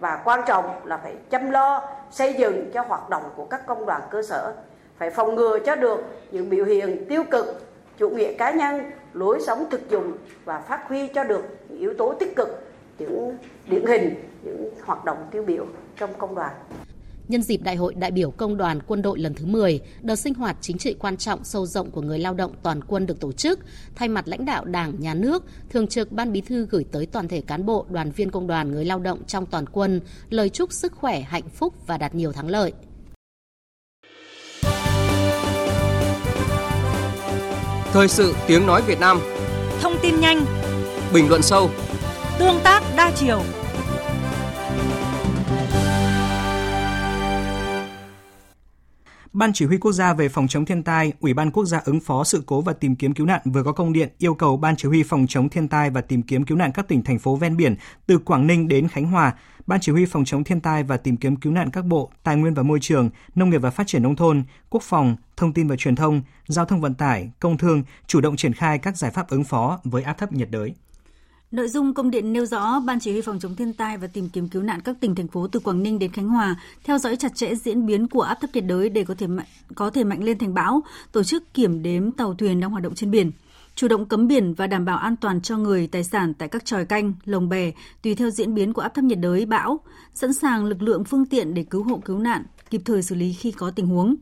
Và 0.00 0.22
quan 0.24 0.40
trọng 0.46 0.64
là 0.84 0.96
phải 0.96 1.12
chăm 1.30 1.50
lo, 1.50 1.88
xây 2.10 2.34
dựng 2.34 2.70
cho 2.74 2.82
hoạt 2.82 3.10
động 3.10 3.22
của 3.36 3.44
các 3.44 3.66
công 3.66 3.86
đoàn 3.86 4.02
cơ 4.10 4.22
sở, 4.22 4.54
phải 4.98 5.10
phòng 5.10 5.34
ngừa 5.34 5.58
cho 5.58 5.76
được 5.76 6.00
những 6.30 6.50
biểu 6.50 6.64
hiện 6.64 7.04
tiêu 7.08 7.24
cực, 7.30 7.62
chủ 7.98 8.10
nghĩa 8.10 8.32
cá 8.32 8.50
nhân, 8.50 8.90
lối 9.12 9.40
sống 9.40 9.64
thực 9.70 9.90
dụng 9.90 10.12
và 10.44 10.60
phát 10.60 10.88
huy 10.88 11.06
cho 11.06 11.24
được 11.24 11.44
những 11.68 11.78
yếu 11.78 11.94
tố 11.94 12.14
tích 12.14 12.36
cực, 12.36 12.48
những 12.98 13.36
điển 13.66 13.86
hình, 13.86 14.14
những 14.42 14.70
hoạt 14.84 15.04
động 15.04 15.26
tiêu 15.30 15.42
biểu 15.42 15.66
trong 15.98 16.10
công 16.18 16.34
đoàn. 16.34 16.52
Nhân 17.28 17.42
dịp 17.42 17.62
Đại 17.62 17.76
hội 17.76 17.94
đại 17.94 18.10
biểu 18.10 18.30
Công 18.30 18.56
đoàn 18.56 18.80
Quân 18.86 19.02
đội 19.02 19.18
lần 19.18 19.34
thứ 19.34 19.46
10, 19.46 19.80
đợt 20.02 20.16
sinh 20.16 20.34
hoạt 20.34 20.56
chính 20.60 20.78
trị 20.78 20.94
quan 20.98 21.16
trọng 21.16 21.44
sâu 21.44 21.66
rộng 21.66 21.90
của 21.90 22.00
người 22.00 22.18
lao 22.18 22.34
động 22.34 22.54
toàn 22.62 22.84
quân 22.84 23.06
được 23.06 23.20
tổ 23.20 23.32
chức, 23.32 23.60
thay 23.94 24.08
mặt 24.08 24.28
lãnh 24.28 24.44
đạo 24.44 24.64
Đảng, 24.64 25.00
Nhà 25.00 25.14
nước, 25.14 25.44
Thường 25.70 25.86
trực 25.86 26.12
Ban 26.12 26.32
Bí 26.32 26.40
thư 26.40 26.66
gửi 26.70 26.84
tới 26.92 27.06
toàn 27.06 27.28
thể 27.28 27.40
cán 27.40 27.66
bộ, 27.66 27.86
đoàn 27.90 28.10
viên 28.10 28.30
công 28.30 28.46
đoàn 28.46 28.70
người 28.70 28.84
lao 28.84 28.98
động 28.98 29.24
trong 29.26 29.46
toàn 29.46 29.66
quân 29.66 30.00
lời 30.30 30.48
chúc 30.48 30.72
sức 30.72 30.92
khỏe, 30.92 31.20
hạnh 31.20 31.48
phúc 31.48 31.74
và 31.86 31.98
đạt 31.98 32.14
nhiều 32.14 32.32
thắng 32.32 32.48
lợi. 32.48 32.72
Thời 37.92 38.08
sự 38.08 38.34
tiếng 38.46 38.66
nói 38.66 38.82
Việt 38.82 39.00
Nam 39.00 39.20
Thông 39.80 39.94
tin 40.02 40.20
nhanh 40.20 40.44
Bình 41.14 41.28
luận 41.28 41.42
sâu 41.42 41.70
Tương 42.38 42.60
tác 42.64 42.82
đa 42.96 43.12
chiều 43.16 43.42
Ban 49.34 49.52
Chỉ 49.52 49.66
huy 49.66 49.78
Quốc 49.78 49.92
gia 49.92 50.14
về 50.14 50.28
phòng 50.28 50.48
chống 50.48 50.64
thiên 50.64 50.82
tai, 50.82 51.12
Ủy 51.20 51.34
ban 51.34 51.50
Quốc 51.50 51.64
gia 51.64 51.80
ứng 51.84 52.00
phó 52.00 52.24
sự 52.24 52.42
cố 52.46 52.60
và 52.60 52.72
tìm 52.72 52.96
kiếm 52.96 53.14
cứu 53.14 53.26
nạn 53.26 53.40
vừa 53.44 53.62
có 53.62 53.72
công 53.72 53.92
điện 53.92 54.08
yêu 54.18 54.34
cầu 54.34 54.56
Ban 54.56 54.76
Chỉ 54.76 54.88
huy 54.88 55.02
phòng 55.02 55.26
chống 55.28 55.48
thiên 55.48 55.68
tai 55.68 55.90
và 55.90 56.00
tìm 56.00 56.22
kiếm 56.22 56.44
cứu 56.44 56.58
nạn 56.58 56.70
các 56.74 56.88
tỉnh 56.88 57.02
thành 57.02 57.18
phố 57.18 57.36
ven 57.36 57.56
biển 57.56 57.76
từ 58.06 58.18
Quảng 58.18 58.46
Ninh 58.46 58.68
đến 58.68 58.88
Khánh 58.88 59.04
Hòa, 59.04 59.34
Ban 59.66 59.80
Chỉ 59.80 59.92
huy 59.92 60.06
phòng 60.06 60.24
chống 60.24 60.44
thiên 60.44 60.60
tai 60.60 60.82
và 60.82 60.96
tìm 60.96 61.16
kiếm 61.16 61.36
cứu 61.36 61.52
nạn 61.52 61.70
các 61.70 61.84
bộ 61.84 62.10
Tài 62.22 62.36
nguyên 62.36 62.54
và 62.54 62.62
Môi 62.62 62.78
trường, 62.80 63.10
Nông 63.34 63.50
nghiệp 63.50 63.58
và 63.58 63.70
Phát 63.70 63.86
triển 63.86 64.02
nông 64.02 64.16
thôn, 64.16 64.42
Quốc 64.70 64.82
phòng, 64.82 65.16
Thông 65.36 65.52
tin 65.52 65.68
và 65.68 65.76
Truyền 65.76 65.96
thông, 65.96 66.22
Giao 66.46 66.64
thông 66.64 66.80
vận 66.80 66.94
tải, 66.94 67.30
Công 67.40 67.58
thương 67.58 67.82
chủ 68.06 68.20
động 68.20 68.36
triển 68.36 68.52
khai 68.52 68.78
các 68.78 68.96
giải 68.96 69.10
pháp 69.10 69.28
ứng 69.28 69.44
phó 69.44 69.80
với 69.84 70.02
áp 70.02 70.18
thấp 70.18 70.32
nhiệt 70.32 70.50
đới. 70.50 70.74
Nội 71.50 71.68
dung 71.68 71.94
công 71.94 72.10
điện 72.10 72.32
nêu 72.32 72.46
rõ 72.46 72.80
Ban 72.80 73.00
Chỉ 73.00 73.12
huy 73.12 73.20
phòng 73.20 73.38
chống 73.40 73.54
thiên 73.54 73.72
tai 73.72 73.98
và 73.98 74.06
tìm 74.06 74.28
kiếm 74.28 74.48
cứu 74.48 74.62
nạn 74.62 74.80
các 74.80 74.96
tỉnh 75.00 75.14
thành 75.14 75.28
phố 75.28 75.46
từ 75.46 75.60
Quảng 75.60 75.82
Ninh 75.82 75.98
đến 75.98 76.12
Khánh 76.12 76.28
Hòa 76.28 76.56
theo 76.84 76.98
dõi 76.98 77.16
chặt 77.16 77.34
chẽ 77.34 77.54
diễn 77.54 77.86
biến 77.86 78.08
của 78.08 78.20
áp 78.20 78.34
thấp 78.40 78.50
nhiệt 78.54 78.64
đới 78.66 78.88
để 78.88 79.04
có 79.04 79.14
thể 79.14 79.26
mạnh, 79.26 79.46
có 79.74 79.90
thể 79.90 80.04
mạnh 80.04 80.24
lên 80.24 80.38
thành 80.38 80.54
bão, 80.54 80.82
tổ 81.12 81.22
chức 81.22 81.54
kiểm 81.54 81.82
đếm 81.82 82.10
tàu 82.10 82.34
thuyền 82.34 82.60
đang 82.60 82.70
hoạt 82.70 82.82
động 82.82 82.94
trên 82.94 83.10
biển, 83.10 83.32
chủ 83.74 83.88
động 83.88 84.06
cấm 84.06 84.28
biển 84.28 84.54
và 84.54 84.66
đảm 84.66 84.84
bảo 84.84 84.98
an 84.98 85.16
toàn 85.16 85.40
cho 85.40 85.56
người, 85.56 85.86
tài 85.86 86.04
sản 86.04 86.34
tại 86.34 86.48
các 86.48 86.64
tròi 86.64 86.84
canh, 86.84 87.12
lồng 87.24 87.48
bè 87.48 87.72
tùy 88.02 88.14
theo 88.14 88.30
diễn 88.30 88.54
biến 88.54 88.72
của 88.72 88.82
áp 88.82 88.94
thấp 88.94 89.04
nhiệt 89.04 89.18
đới, 89.18 89.46
bão, 89.46 89.80
sẵn 90.14 90.32
sàng 90.32 90.64
lực 90.64 90.82
lượng 90.82 91.04
phương 91.04 91.26
tiện 91.26 91.54
để 91.54 91.62
cứu 91.62 91.82
hộ 91.82 92.00
cứu 92.04 92.18
nạn, 92.18 92.44
kịp 92.70 92.82
thời 92.84 93.02
xử 93.02 93.14
lý 93.14 93.32
khi 93.32 93.52
có 93.52 93.70
tình 93.70 93.86
huống. 93.86 94.14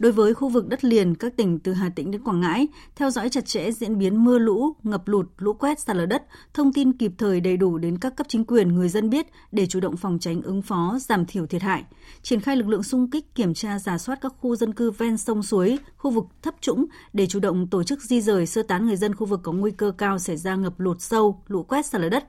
Đối 0.00 0.12
với 0.12 0.34
khu 0.34 0.48
vực 0.48 0.68
đất 0.68 0.84
liền 0.84 1.14
các 1.14 1.36
tỉnh 1.36 1.58
từ 1.58 1.72
Hà 1.72 1.88
Tĩnh 1.88 2.10
đến 2.10 2.22
Quảng 2.24 2.40
Ngãi, 2.40 2.68
theo 2.96 3.10
dõi 3.10 3.28
chặt 3.28 3.46
chẽ 3.46 3.70
diễn 3.72 3.98
biến 3.98 4.24
mưa 4.24 4.38
lũ, 4.38 4.72
ngập 4.82 5.08
lụt, 5.08 5.26
lũ 5.38 5.52
quét, 5.52 5.80
sạt 5.80 5.96
lở 5.96 6.06
đất, 6.06 6.22
thông 6.54 6.72
tin 6.72 6.92
kịp 6.92 7.12
thời 7.18 7.40
đầy 7.40 7.56
đủ 7.56 7.78
đến 7.78 7.98
các 7.98 8.16
cấp 8.16 8.26
chính 8.28 8.44
quyền 8.44 8.68
người 8.68 8.88
dân 8.88 9.10
biết 9.10 9.26
để 9.52 9.66
chủ 9.66 9.80
động 9.80 9.96
phòng 9.96 10.18
tránh 10.18 10.42
ứng 10.42 10.62
phó, 10.62 10.98
giảm 11.00 11.26
thiểu 11.26 11.46
thiệt 11.46 11.62
hại. 11.62 11.84
Triển 12.22 12.40
khai 12.40 12.56
lực 12.56 12.68
lượng 12.68 12.82
xung 12.82 13.10
kích 13.10 13.34
kiểm 13.34 13.54
tra 13.54 13.78
giả 13.78 13.98
soát 13.98 14.18
các 14.20 14.32
khu 14.38 14.56
dân 14.56 14.74
cư 14.74 14.90
ven 14.90 15.16
sông 15.16 15.42
suối, 15.42 15.78
khu 15.96 16.10
vực 16.10 16.24
thấp 16.42 16.54
trũng 16.60 16.86
để 17.12 17.26
chủ 17.26 17.40
động 17.40 17.66
tổ 17.66 17.82
chức 17.82 18.02
di 18.02 18.20
rời 18.20 18.46
sơ 18.46 18.62
tán 18.62 18.86
người 18.86 18.96
dân 18.96 19.14
khu 19.14 19.26
vực 19.26 19.40
có 19.42 19.52
nguy 19.52 19.70
cơ 19.70 19.92
cao 19.98 20.18
xảy 20.18 20.36
ra 20.36 20.54
ngập 20.54 20.80
lụt 20.80 21.00
sâu, 21.00 21.42
lũ 21.48 21.62
quét, 21.62 21.86
sạt 21.86 22.00
lở 22.00 22.08
đất 22.08 22.24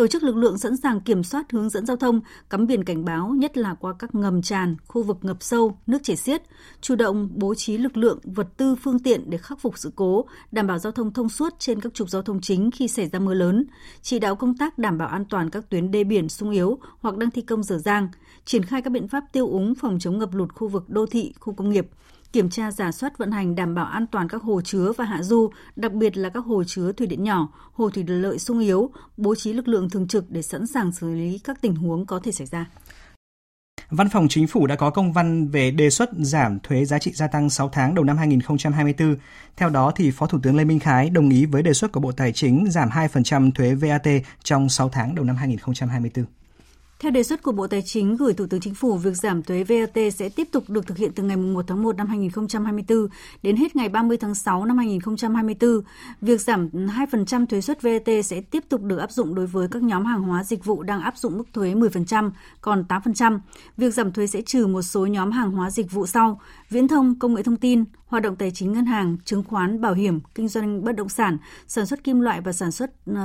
tổ 0.00 0.06
chức 0.06 0.22
lực 0.22 0.36
lượng 0.36 0.58
sẵn 0.58 0.76
sàng 0.76 1.00
kiểm 1.00 1.22
soát 1.22 1.52
hướng 1.52 1.70
dẫn 1.70 1.86
giao 1.86 1.96
thông, 1.96 2.20
cắm 2.50 2.66
biển 2.66 2.84
cảnh 2.84 3.04
báo, 3.04 3.28
nhất 3.28 3.56
là 3.56 3.74
qua 3.74 3.94
các 3.98 4.14
ngầm 4.14 4.42
tràn, 4.42 4.76
khu 4.86 5.02
vực 5.02 5.16
ngập 5.22 5.36
sâu, 5.40 5.76
nước 5.86 5.98
chảy 6.02 6.16
xiết, 6.16 6.42
chủ 6.80 6.94
động 6.94 7.28
bố 7.34 7.54
trí 7.54 7.78
lực 7.78 7.96
lượng, 7.96 8.18
vật 8.24 8.46
tư, 8.56 8.74
phương 8.74 8.98
tiện 8.98 9.30
để 9.30 9.38
khắc 9.38 9.60
phục 9.60 9.78
sự 9.78 9.92
cố, 9.96 10.24
đảm 10.52 10.66
bảo 10.66 10.78
giao 10.78 10.92
thông 10.92 11.12
thông 11.12 11.28
suốt 11.28 11.54
trên 11.58 11.80
các 11.80 11.94
trục 11.94 12.10
giao 12.10 12.22
thông 12.22 12.40
chính 12.40 12.70
khi 12.70 12.88
xảy 12.88 13.08
ra 13.08 13.18
mưa 13.18 13.34
lớn, 13.34 13.66
chỉ 14.02 14.18
đạo 14.18 14.36
công 14.36 14.56
tác 14.56 14.78
đảm 14.78 14.98
bảo 14.98 15.08
an 15.08 15.24
toàn 15.24 15.50
các 15.50 15.70
tuyến 15.70 15.90
đê 15.90 16.04
biển 16.04 16.28
sung 16.28 16.50
yếu 16.50 16.78
hoặc 17.00 17.16
đang 17.16 17.30
thi 17.30 17.42
công 17.42 17.62
dở 17.62 17.78
dang, 17.78 18.08
triển 18.44 18.64
khai 18.64 18.82
các 18.82 18.90
biện 18.90 19.08
pháp 19.08 19.24
tiêu 19.32 19.46
úng 19.46 19.74
phòng 19.74 19.98
chống 20.00 20.18
ngập 20.18 20.34
lụt 20.34 20.54
khu 20.54 20.68
vực 20.68 20.84
đô 20.88 21.06
thị, 21.06 21.32
khu 21.40 21.52
công 21.52 21.70
nghiệp, 21.70 21.86
kiểm 22.32 22.50
tra 22.50 22.70
giả 22.70 22.92
soát 22.92 23.18
vận 23.18 23.30
hành 23.30 23.54
đảm 23.54 23.74
bảo 23.74 23.84
an 23.84 24.06
toàn 24.06 24.28
các 24.28 24.42
hồ 24.42 24.60
chứa 24.60 24.92
và 24.96 25.04
hạ 25.04 25.22
du, 25.22 25.50
đặc 25.76 25.92
biệt 25.92 26.16
là 26.16 26.28
các 26.28 26.44
hồ 26.44 26.64
chứa 26.64 26.92
thủy 26.92 27.06
điện 27.06 27.24
nhỏ, 27.24 27.48
hồ 27.72 27.90
thủy 27.90 28.04
lợi 28.06 28.38
sung 28.38 28.58
yếu, 28.58 28.90
bố 29.16 29.34
trí 29.34 29.52
lực 29.52 29.68
lượng 29.68 29.90
thường 29.90 30.08
trực 30.08 30.30
để 30.30 30.42
sẵn 30.42 30.66
sàng 30.66 30.92
xử 30.92 31.10
lý 31.10 31.38
các 31.38 31.60
tình 31.60 31.74
huống 31.74 32.06
có 32.06 32.20
thể 32.24 32.32
xảy 32.32 32.46
ra. 32.46 32.66
Văn 33.90 34.08
phòng 34.08 34.28
Chính 34.28 34.46
phủ 34.46 34.66
đã 34.66 34.76
có 34.76 34.90
công 34.90 35.12
văn 35.12 35.48
về 35.48 35.70
đề 35.70 35.90
xuất 35.90 36.10
giảm 36.18 36.58
thuế 36.60 36.84
giá 36.84 36.98
trị 36.98 37.12
gia 37.12 37.26
tăng 37.26 37.50
6 37.50 37.68
tháng 37.68 37.94
đầu 37.94 38.04
năm 38.04 38.16
2024. 38.16 39.16
Theo 39.56 39.70
đó, 39.70 39.92
thì 39.96 40.10
Phó 40.10 40.26
Thủ 40.26 40.38
tướng 40.42 40.56
Lê 40.56 40.64
Minh 40.64 40.78
Khái 40.78 41.10
đồng 41.10 41.30
ý 41.30 41.46
với 41.46 41.62
đề 41.62 41.72
xuất 41.72 41.92
của 41.92 42.00
Bộ 42.00 42.12
Tài 42.12 42.32
chính 42.32 42.70
giảm 42.70 42.88
2% 42.88 43.50
thuế 43.52 43.74
VAT 43.74 44.06
trong 44.42 44.68
6 44.68 44.88
tháng 44.88 45.14
đầu 45.14 45.24
năm 45.24 45.36
2024. 45.36 46.24
Theo 47.00 47.10
đề 47.10 47.22
xuất 47.22 47.42
của 47.42 47.52
Bộ 47.52 47.66
Tài 47.66 47.82
chính 47.82 48.16
gửi 48.16 48.32
Thủ 48.32 48.46
tướng 48.46 48.60
Chính 48.60 48.74
phủ, 48.74 48.96
việc 48.96 49.16
giảm 49.16 49.42
thuế 49.42 49.64
VAT 49.64 50.14
sẽ 50.14 50.28
tiếp 50.28 50.48
tục 50.52 50.64
được 50.68 50.86
thực 50.86 50.98
hiện 50.98 51.12
từ 51.14 51.22
ngày 51.22 51.36
1 51.36 51.64
tháng 51.66 51.82
1 51.82 51.96
năm 51.96 52.06
2024 52.06 53.06
đến 53.42 53.56
hết 53.56 53.76
ngày 53.76 53.88
30 53.88 54.16
tháng 54.16 54.34
6 54.34 54.64
năm 54.64 54.78
2024. 54.78 55.80
Việc 56.20 56.40
giảm 56.40 56.68
2% 56.72 57.46
thuế 57.46 57.60
suất 57.60 57.82
VAT 57.82 58.24
sẽ 58.24 58.40
tiếp 58.40 58.64
tục 58.68 58.82
được 58.82 58.98
áp 58.98 59.10
dụng 59.10 59.34
đối 59.34 59.46
với 59.46 59.68
các 59.68 59.82
nhóm 59.82 60.04
hàng 60.04 60.22
hóa 60.22 60.44
dịch 60.44 60.64
vụ 60.64 60.82
đang 60.82 61.00
áp 61.00 61.16
dụng 61.16 61.38
mức 61.38 61.44
thuế 61.52 61.74
10%, 61.74 62.30
còn 62.60 62.84
8%. 62.88 63.38
Việc 63.76 63.94
giảm 63.94 64.12
thuế 64.12 64.26
sẽ 64.26 64.42
trừ 64.42 64.66
một 64.66 64.82
số 64.82 65.06
nhóm 65.06 65.30
hàng 65.30 65.52
hóa 65.52 65.70
dịch 65.70 65.92
vụ 65.92 66.06
sau: 66.06 66.40
viễn 66.70 66.88
thông, 66.88 67.18
công 67.18 67.34
nghệ 67.34 67.42
thông 67.42 67.56
tin, 67.56 67.84
hoạt 68.06 68.22
động 68.22 68.36
tài 68.36 68.50
chính 68.50 68.72
ngân 68.72 68.86
hàng, 68.86 69.16
chứng 69.24 69.44
khoán, 69.44 69.80
bảo 69.80 69.94
hiểm, 69.94 70.20
kinh 70.34 70.48
doanh 70.48 70.84
bất 70.84 70.96
động 70.96 71.08
sản, 71.08 71.38
sản 71.66 71.86
xuất 71.86 72.04
kim 72.04 72.20
loại 72.20 72.40
và 72.40 72.52
sản 72.52 72.70
xuất 72.70 72.90
uh, 73.10 73.16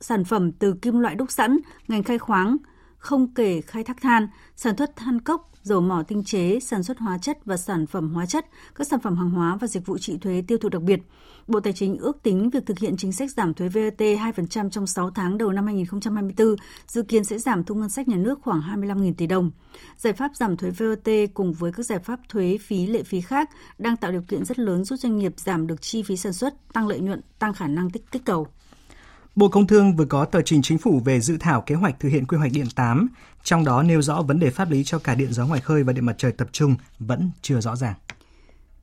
sản 0.00 0.24
phẩm 0.24 0.52
từ 0.52 0.72
kim 0.72 0.98
loại 0.98 1.14
đúc 1.14 1.30
sẵn, 1.30 1.58
ngành 1.88 2.02
khai 2.02 2.18
khoáng, 2.18 2.56
không 3.02 3.34
kể 3.34 3.60
khai 3.60 3.84
thác 3.84 4.00
than, 4.00 4.28
sản 4.56 4.76
xuất 4.76 4.96
than 4.96 5.20
cốc, 5.20 5.50
dầu 5.62 5.80
mỏ 5.80 6.02
tinh 6.08 6.24
chế, 6.24 6.60
sản 6.60 6.82
xuất 6.82 6.98
hóa 6.98 7.18
chất 7.18 7.38
và 7.44 7.56
sản 7.56 7.86
phẩm 7.86 8.14
hóa 8.14 8.26
chất, 8.26 8.46
các 8.74 8.86
sản 8.86 9.00
phẩm 9.00 9.16
hàng 9.16 9.30
hóa 9.30 9.56
và 9.60 9.66
dịch 9.66 9.86
vụ 9.86 9.98
trị 9.98 10.18
thuế 10.18 10.42
tiêu 10.46 10.58
thụ 10.58 10.68
đặc 10.68 10.82
biệt. 10.82 11.00
Bộ 11.46 11.60
Tài 11.60 11.72
chính 11.72 11.98
ước 11.98 12.22
tính 12.22 12.50
việc 12.50 12.66
thực 12.66 12.78
hiện 12.78 12.96
chính 12.96 13.12
sách 13.12 13.30
giảm 13.30 13.54
thuế 13.54 13.68
VAT 13.68 13.98
2% 13.98 14.70
trong 14.70 14.86
6 14.86 15.10
tháng 15.10 15.38
đầu 15.38 15.52
năm 15.52 15.66
2024 15.66 16.56
dự 16.86 17.02
kiến 17.02 17.24
sẽ 17.24 17.38
giảm 17.38 17.64
thu 17.64 17.74
ngân 17.74 17.88
sách 17.88 18.08
nhà 18.08 18.16
nước 18.16 18.38
khoảng 18.42 18.60
25.000 18.60 19.14
tỷ 19.14 19.26
đồng. 19.26 19.50
Giải 19.96 20.12
pháp 20.12 20.30
giảm 20.34 20.56
thuế 20.56 20.70
VAT 20.70 21.12
cùng 21.34 21.52
với 21.52 21.72
các 21.72 21.86
giải 21.86 21.98
pháp 21.98 22.20
thuế 22.28 22.58
phí 22.60 22.86
lệ 22.86 23.02
phí 23.02 23.20
khác 23.20 23.50
đang 23.78 23.96
tạo 23.96 24.12
điều 24.12 24.22
kiện 24.22 24.44
rất 24.44 24.58
lớn 24.58 24.84
giúp 24.84 24.96
doanh 24.96 25.18
nghiệp 25.18 25.32
giảm 25.36 25.66
được 25.66 25.82
chi 25.82 26.02
phí 26.02 26.16
sản 26.16 26.32
xuất, 26.32 26.54
tăng 26.72 26.88
lợi 26.88 27.00
nhuận, 27.00 27.20
tăng 27.38 27.54
khả 27.54 27.66
năng 27.66 27.90
tích 27.90 28.10
kích 28.12 28.24
cầu. 28.24 28.46
Bộ 29.36 29.48
Công 29.48 29.66
Thương 29.66 29.96
vừa 29.96 30.04
có 30.04 30.24
tờ 30.24 30.42
trình 30.42 30.62
chính 30.62 30.78
phủ 30.78 31.00
về 31.04 31.20
dự 31.20 31.36
thảo 31.40 31.60
kế 31.60 31.74
hoạch 31.74 32.00
thực 32.00 32.08
hiện 32.08 32.26
quy 32.26 32.36
hoạch 32.36 32.52
điện 32.54 32.66
8, 32.74 33.08
trong 33.44 33.64
đó 33.64 33.82
nêu 33.82 34.02
rõ 34.02 34.22
vấn 34.22 34.38
đề 34.38 34.50
pháp 34.50 34.70
lý 34.70 34.84
cho 34.84 34.98
cả 34.98 35.14
điện 35.14 35.32
gió 35.32 35.46
ngoài 35.46 35.60
khơi 35.60 35.82
và 35.82 35.92
điện 35.92 36.06
mặt 36.06 36.14
trời 36.18 36.32
tập 36.32 36.48
trung 36.52 36.74
vẫn 36.98 37.30
chưa 37.42 37.60
rõ 37.60 37.76
ràng. 37.76 37.94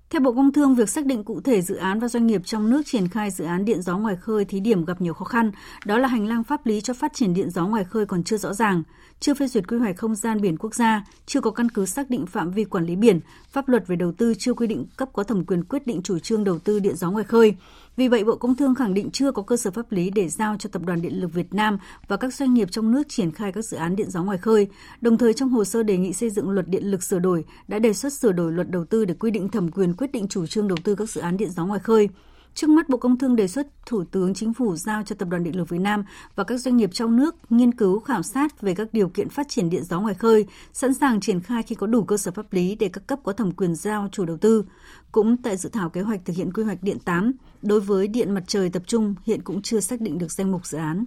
Theo 0.10 0.22
Bộ 0.22 0.34
Công 0.34 0.54
Thương, 0.54 0.76
việc 0.76 0.90
xác 0.90 1.06
định 1.06 1.24
cụ 1.24 1.42
thể 1.42 1.62
dự 1.62 1.76
án 1.76 2.00
và 2.00 2.08
doanh 2.08 2.28
nghiệp 2.28 2.42
trong 2.46 2.70
nước 2.70 2.82
triển 2.86 3.08
khai 3.08 3.32
dự 3.32 3.46
án 3.46 3.66
điện 3.66 3.82
gió 3.82 3.98
ngoài 3.98 4.16
khơi 4.16 4.46
thí 4.46 4.60
điểm 4.60 4.86
gặp 4.86 5.02
nhiều 5.02 5.14
khó 5.14 5.26
khăn. 5.26 5.52
Đó 5.86 5.98
là 5.98 6.08
hành 6.08 6.28
lang 6.28 6.44
pháp 6.44 6.66
lý 6.66 6.82
cho 6.82 6.94
phát 6.94 7.14
triển 7.14 7.34
điện 7.34 7.50
gió 7.50 7.68
ngoài 7.68 7.84
khơi 7.84 8.06
còn 8.06 8.24
chưa 8.24 8.38
rõ 8.38 8.54
ràng, 8.54 8.84
chưa 9.20 9.34
phê 9.34 9.48
duyệt 9.48 9.68
quy 9.68 9.78
hoạch 9.78 9.98
không 9.98 10.16
gian 10.16 10.42
biển 10.42 10.58
quốc 10.58 10.76
gia, 10.76 11.06
chưa 11.26 11.42
có 11.42 11.52
căn 11.52 11.70
cứ 11.70 11.86
xác 11.86 12.10
định 12.10 12.26
phạm 12.26 12.52
vi 12.52 12.64
quản 12.64 12.86
lý 12.86 12.96
biển, 12.96 13.20
pháp 13.50 13.70
luật 13.70 13.88
về 13.88 13.96
đầu 13.96 14.12
tư 14.12 14.34
chưa 14.40 14.54
quy 14.54 14.68
định 14.68 14.86
cấp 14.98 15.10
có 15.14 15.24
thẩm 15.24 15.46
quyền 15.46 15.64
quyết 15.64 15.88
định 15.88 16.02
chủ 16.04 16.20
trương 16.20 16.44
đầu 16.44 16.60
tư 16.60 16.80
điện 16.80 16.96
gió 16.96 17.12
ngoài 17.12 17.24
khơi. 17.24 17.56
Vì 18.00 18.08
vậy, 18.08 18.24
Bộ 18.24 18.36
Công 18.36 18.56
Thương 18.56 18.76
khẳng 18.76 18.94
định 18.94 19.12
chưa 19.12 19.32
có 19.32 19.42
cơ 19.42 19.58
sở 19.58 19.72
pháp 19.72 19.92
lý 19.92 20.10
để 20.10 20.30
giao 20.30 20.56
cho 20.60 20.70
Tập 20.72 20.82
đoàn 20.86 21.02
Điện 21.02 21.22
lực 21.22 21.34
Việt 21.34 21.54
Nam 21.54 21.78
và 22.08 22.18
các 22.18 22.34
doanh 22.34 22.54
nghiệp 22.54 22.72
trong 22.72 22.92
nước 22.92 23.10
triển 23.10 23.32
khai 23.32 23.52
các 23.52 23.66
dự 23.66 23.78
án 23.78 23.96
điện 23.96 24.10
gió 24.10 24.24
ngoài 24.24 24.38
khơi. 24.38 24.68
Đồng 25.02 25.18
thời, 25.18 25.34
trong 25.34 25.50
hồ 25.50 25.64
sơ 25.64 25.84
đề 25.84 25.98
nghị 25.98 26.14
xây 26.14 26.30
dựng 26.30 26.50
luật 26.50 26.68
điện 26.68 26.92
lực 26.92 27.04
sửa 27.04 27.20
đổi, 27.20 27.46
đã 27.68 27.80
đề 27.80 27.94
xuất 27.94 28.14
sửa 28.14 28.32
đổi 28.32 28.52
luật 28.52 28.70
đầu 28.70 28.86
tư 28.86 29.06
để 29.06 29.14
quy 29.14 29.32
định 29.32 29.50
thẩm 29.50 29.72
quyền 29.72 29.94
quyết 29.94 30.12
định 30.12 30.28
chủ 30.28 30.48
trương 30.48 30.68
đầu 30.68 30.78
tư 30.84 30.96
các 30.96 31.10
dự 31.10 31.22
án 31.22 31.38
điện 31.38 31.50
gió 31.50 31.66
ngoài 31.66 31.80
khơi. 31.80 32.10
Trước 32.56 32.70
mắt, 32.70 32.90
Bộ 32.90 32.98
Công 32.98 33.18
Thương 33.18 33.36
đề 33.36 33.48
xuất 33.48 33.68
Thủ 33.86 34.04
tướng 34.04 34.34
Chính 34.34 34.54
phủ 34.54 34.76
giao 34.76 35.04
cho 35.04 35.16
Tập 35.16 35.28
đoàn 35.30 35.44
Điện 35.44 35.56
lực 35.56 35.70
Việt 35.70 35.78
Nam 35.78 36.04
và 36.36 36.44
các 36.44 36.58
doanh 36.58 36.78
nghiệp 36.78 36.90
trong 36.94 37.18
nước 37.18 37.36
nghiên 37.50 37.74
cứu 37.74 38.00
khảo 38.00 38.24
sát 38.24 38.62
về 38.62 38.76
các 38.76 38.88
điều 38.94 39.10
kiện 39.10 39.30
phát 39.30 39.50
triển 39.50 39.70
điện 39.70 39.84
gió 39.84 40.00
ngoài 40.00 40.14
khơi, 40.14 40.46
sẵn 40.74 40.94
sàng 40.94 41.20
triển 41.20 41.40
khai 41.40 41.64
khi 41.64 41.76
có 41.76 41.88
đủ 41.88 42.04
cơ 42.04 42.18
sở 42.18 42.32
pháp 42.32 42.54
lý 42.54 42.76
để 42.76 42.90
các 42.94 43.08
cấp 43.08 43.20
có 43.24 43.34
thẩm 43.34 43.52
quyền 43.52 43.76
giao 43.76 44.10
chủ 44.12 44.26
đầu 44.26 44.38
tư. 44.38 44.66
Cũng 45.12 45.38
tại 45.38 45.58
dự 45.58 45.70
thảo 45.70 45.90
kế 45.90 46.02
hoạch 46.02 46.26
thực 46.26 46.36
hiện 46.36 46.54
quy 46.54 46.64
hoạch 46.64 46.84
điện 46.84 47.00
8, 47.00 47.32
đối 47.62 47.80
với 47.80 48.08
điện 48.08 48.34
mặt 48.34 48.44
trời 48.48 48.70
tập 48.70 48.84
trung 48.88 49.16
hiện 49.26 49.42
cũng 49.42 49.62
chưa 49.62 49.80
xác 49.80 50.02
định 50.02 50.18
được 50.18 50.32
danh 50.32 50.52
mục 50.52 50.66
dự 50.66 50.78
án. 50.78 51.06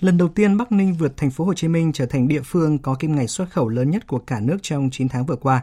Lần 0.00 0.18
đầu 0.18 0.28
tiên 0.28 0.56
Bắc 0.56 0.72
Ninh 0.72 0.94
vượt 0.94 1.16
thành 1.16 1.30
phố 1.30 1.44
Hồ 1.44 1.54
Chí 1.54 1.68
Minh 1.68 1.92
trở 1.92 2.06
thành 2.06 2.28
địa 2.28 2.42
phương 2.44 2.78
có 2.78 2.94
kim 2.94 3.16
ngạch 3.16 3.30
xuất 3.30 3.50
khẩu 3.50 3.68
lớn 3.68 3.90
nhất 3.90 4.06
của 4.06 4.18
cả 4.18 4.40
nước 4.40 4.56
trong 4.62 4.90
9 4.92 5.08
tháng 5.08 5.26
vừa 5.26 5.36
qua. 5.36 5.62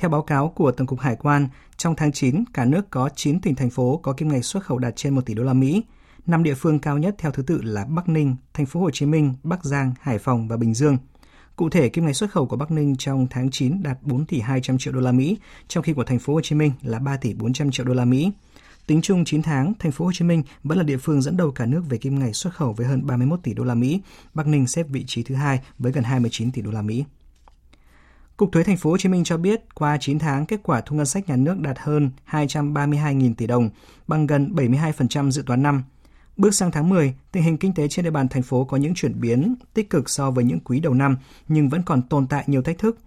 Theo 0.00 0.10
báo 0.10 0.22
cáo 0.22 0.48
của 0.48 0.72
Tổng 0.72 0.86
cục 0.86 1.00
Hải 1.00 1.16
quan, 1.16 1.48
trong 1.76 1.94
tháng 1.96 2.12
9, 2.12 2.44
cả 2.52 2.64
nước 2.64 2.90
có 2.90 3.08
9 3.16 3.40
tỉnh 3.40 3.54
thành 3.54 3.70
phố 3.70 4.00
có 4.02 4.12
kim 4.12 4.28
ngạch 4.28 4.44
xuất 4.44 4.64
khẩu 4.64 4.78
đạt 4.78 4.96
trên 4.96 5.14
1 5.14 5.26
tỷ 5.26 5.34
đô 5.34 5.42
la 5.42 5.52
Mỹ. 5.52 5.82
Năm 6.26 6.42
địa 6.42 6.54
phương 6.54 6.78
cao 6.78 6.98
nhất 6.98 7.14
theo 7.18 7.32
thứ 7.32 7.42
tự 7.42 7.60
là 7.62 7.84
Bắc 7.84 8.08
Ninh, 8.08 8.36
Thành 8.54 8.66
phố 8.66 8.80
Hồ 8.80 8.90
Chí 8.90 9.06
Minh, 9.06 9.34
Bắc 9.42 9.64
Giang, 9.64 9.92
Hải 10.00 10.18
Phòng 10.18 10.48
và 10.48 10.56
Bình 10.56 10.74
Dương. 10.74 10.98
Cụ 11.56 11.70
thể, 11.70 11.88
kim 11.88 12.06
ngạch 12.06 12.16
xuất 12.16 12.30
khẩu 12.30 12.46
của 12.46 12.56
Bắc 12.56 12.70
Ninh 12.70 12.96
trong 12.96 13.26
tháng 13.30 13.50
9 13.50 13.82
đạt 13.82 13.98
4 14.02 14.24
tỷ 14.24 14.40
200 14.40 14.78
triệu 14.78 14.92
đô 14.92 15.00
la 15.00 15.12
Mỹ, 15.12 15.38
trong 15.68 15.84
khi 15.84 15.92
của 15.92 16.04
Thành 16.04 16.18
phố 16.18 16.34
Hồ 16.34 16.40
Chí 16.40 16.54
Minh 16.54 16.72
là 16.82 16.98
3 16.98 17.16
tỷ 17.16 17.34
400 17.34 17.70
triệu 17.70 17.86
đô 17.86 17.94
la 17.94 18.04
Mỹ. 18.04 18.32
Tính 18.86 19.00
chung 19.02 19.24
9 19.24 19.42
tháng, 19.42 19.72
Thành 19.78 19.92
phố 19.92 20.04
Hồ 20.04 20.12
Chí 20.14 20.24
Minh 20.24 20.42
vẫn 20.64 20.78
là 20.78 20.84
địa 20.84 20.98
phương 20.98 21.22
dẫn 21.22 21.36
đầu 21.36 21.50
cả 21.50 21.66
nước 21.66 21.82
về 21.88 21.98
kim 21.98 22.18
ngạch 22.18 22.36
xuất 22.36 22.54
khẩu 22.54 22.72
với 22.72 22.86
hơn 22.86 23.06
31 23.06 23.40
tỷ 23.42 23.54
đô 23.54 23.64
la 23.64 23.74
Mỹ. 23.74 24.00
Bắc 24.34 24.46
Ninh 24.46 24.66
xếp 24.66 24.86
vị 24.88 25.04
trí 25.06 25.22
thứ 25.22 25.34
hai 25.34 25.60
với 25.78 25.92
gần 25.92 26.04
29 26.04 26.52
tỷ 26.52 26.62
đô 26.62 26.70
la 26.70 26.82
Mỹ. 26.82 27.04
Cục 28.40 28.52
thuế 28.52 28.62
thành 28.62 28.76
phố 28.76 28.90
Hồ 28.90 28.96
Chí 28.96 29.08
Minh 29.08 29.24
cho 29.24 29.36
biết 29.36 29.74
qua 29.74 29.96
9 30.00 30.18
tháng 30.18 30.46
kết 30.46 30.60
quả 30.62 30.80
thu 30.80 30.96
ngân 30.96 31.06
sách 31.06 31.28
nhà 31.28 31.36
nước 31.36 31.58
đạt 31.58 31.78
hơn 31.78 32.10
232.000 32.30 33.34
tỷ 33.34 33.46
đồng, 33.46 33.70
bằng 34.06 34.26
gần 34.26 34.52
72% 34.54 35.30
dự 35.30 35.42
toán 35.46 35.62
năm. 35.62 35.84
Bước 36.36 36.54
sang 36.54 36.70
tháng 36.70 36.88
10, 36.88 37.14
tình 37.32 37.42
hình 37.42 37.56
kinh 37.56 37.74
tế 37.74 37.88
trên 37.88 38.04
địa 38.04 38.10
bàn 38.10 38.28
thành 38.28 38.42
phố 38.42 38.64
có 38.64 38.76
những 38.76 38.94
chuyển 38.94 39.20
biến 39.20 39.54
tích 39.74 39.90
cực 39.90 40.10
so 40.10 40.30
với 40.30 40.44
những 40.44 40.60
quý 40.60 40.80
đầu 40.80 40.94
năm 40.94 41.16
nhưng 41.48 41.68
vẫn 41.68 41.82
còn 41.82 42.02
tồn 42.02 42.26
tại 42.26 42.44
nhiều 42.46 42.62
thách 42.62 42.78
thức. 42.78 42.98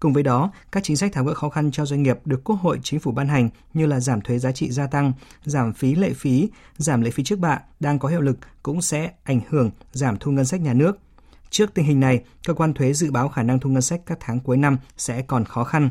Cùng 0.00 0.12
với 0.12 0.22
đó, 0.22 0.52
các 0.72 0.82
chính 0.82 0.96
sách 0.96 1.12
tháo 1.12 1.24
gỡ 1.24 1.34
khó 1.34 1.48
khăn 1.48 1.70
cho 1.70 1.86
doanh 1.86 2.02
nghiệp 2.02 2.18
được 2.24 2.44
Quốc 2.44 2.56
hội 2.56 2.80
chính 2.82 3.00
phủ 3.00 3.12
ban 3.12 3.28
hành 3.28 3.48
như 3.74 3.86
là 3.86 4.00
giảm 4.00 4.20
thuế 4.20 4.38
giá 4.38 4.52
trị 4.52 4.70
gia 4.70 4.86
tăng, 4.86 5.12
giảm 5.44 5.72
phí 5.72 5.94
lệ 5.94 6.12
phí, 6.12 6.48
giảm 6.76 7.00
lệ 7.00 7.10
phí 7.10 7.24
trước 7.24 7.38
bạ 7.38 7.60
đang 7.80 7.98
có 7.98 8.08
hiệu 8.08 8.20
lực 8.20 8.38
cũng 8.62 8.82
sẽ 8.82 9.10
ảnh 9.24 9.40
hưởng 9.48 9.70
giảm 9.92 10.16
thu 10.20 10.32
ngân 10.32 10.44
sách 10.44 10.60
nhà 10.60 10.74
nước– 10.74 10.98
Trước 11.52 11.74
tình 11.74 11.84
hình 11.84 12.00
này, 12.00 12.22
cơ 12.44 12.54
quan 12.54 12.74
thuế 12.74 12.92
dự 12.92 13.10
báo 13.10 13.28
khả 13.28 13.42
năng 13.42 13.60
thu 13.60 13.70
ngân 13.70 13.82
sách 13.82 14.00
các 14.06 14.18
tháng 14.20 14.40
cuối 14.40 14.56
năm 14.56 14.78
sẽ 14.96 15.22
còn 15.22 15.44
khó 15.44 15.64
khăn. 15.64 15.90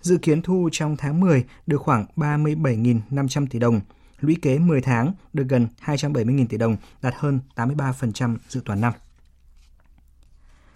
Dự 0.00 0.16
kiến 0.16 0.42
thu 0.42 0.68
trong 0.72 0.96
tháng 0.96 1.20
10 1.20 1.44
được 1.66 1.78
khoảng 1.78 2.06
37.500 2.16 3.46
tỷ 3.50 3.58
đồng, 3.58 3.80
lũy 4.20 4.36
kế 4.42 4.58
10 4.58 4.80
tháng 4.80 5.12
được 5.32 5.44
gần 5.48 5.66
270.000 5.84 6.46
tỷ 6.46 6.56
đồng, 6.56 6.76
đạt 7.02 7.14
hơn 7.16 7.40
83% 7.56 8.36
dự 8.48 8.60
toán 8.64 8.80
năm. 8.80 8.92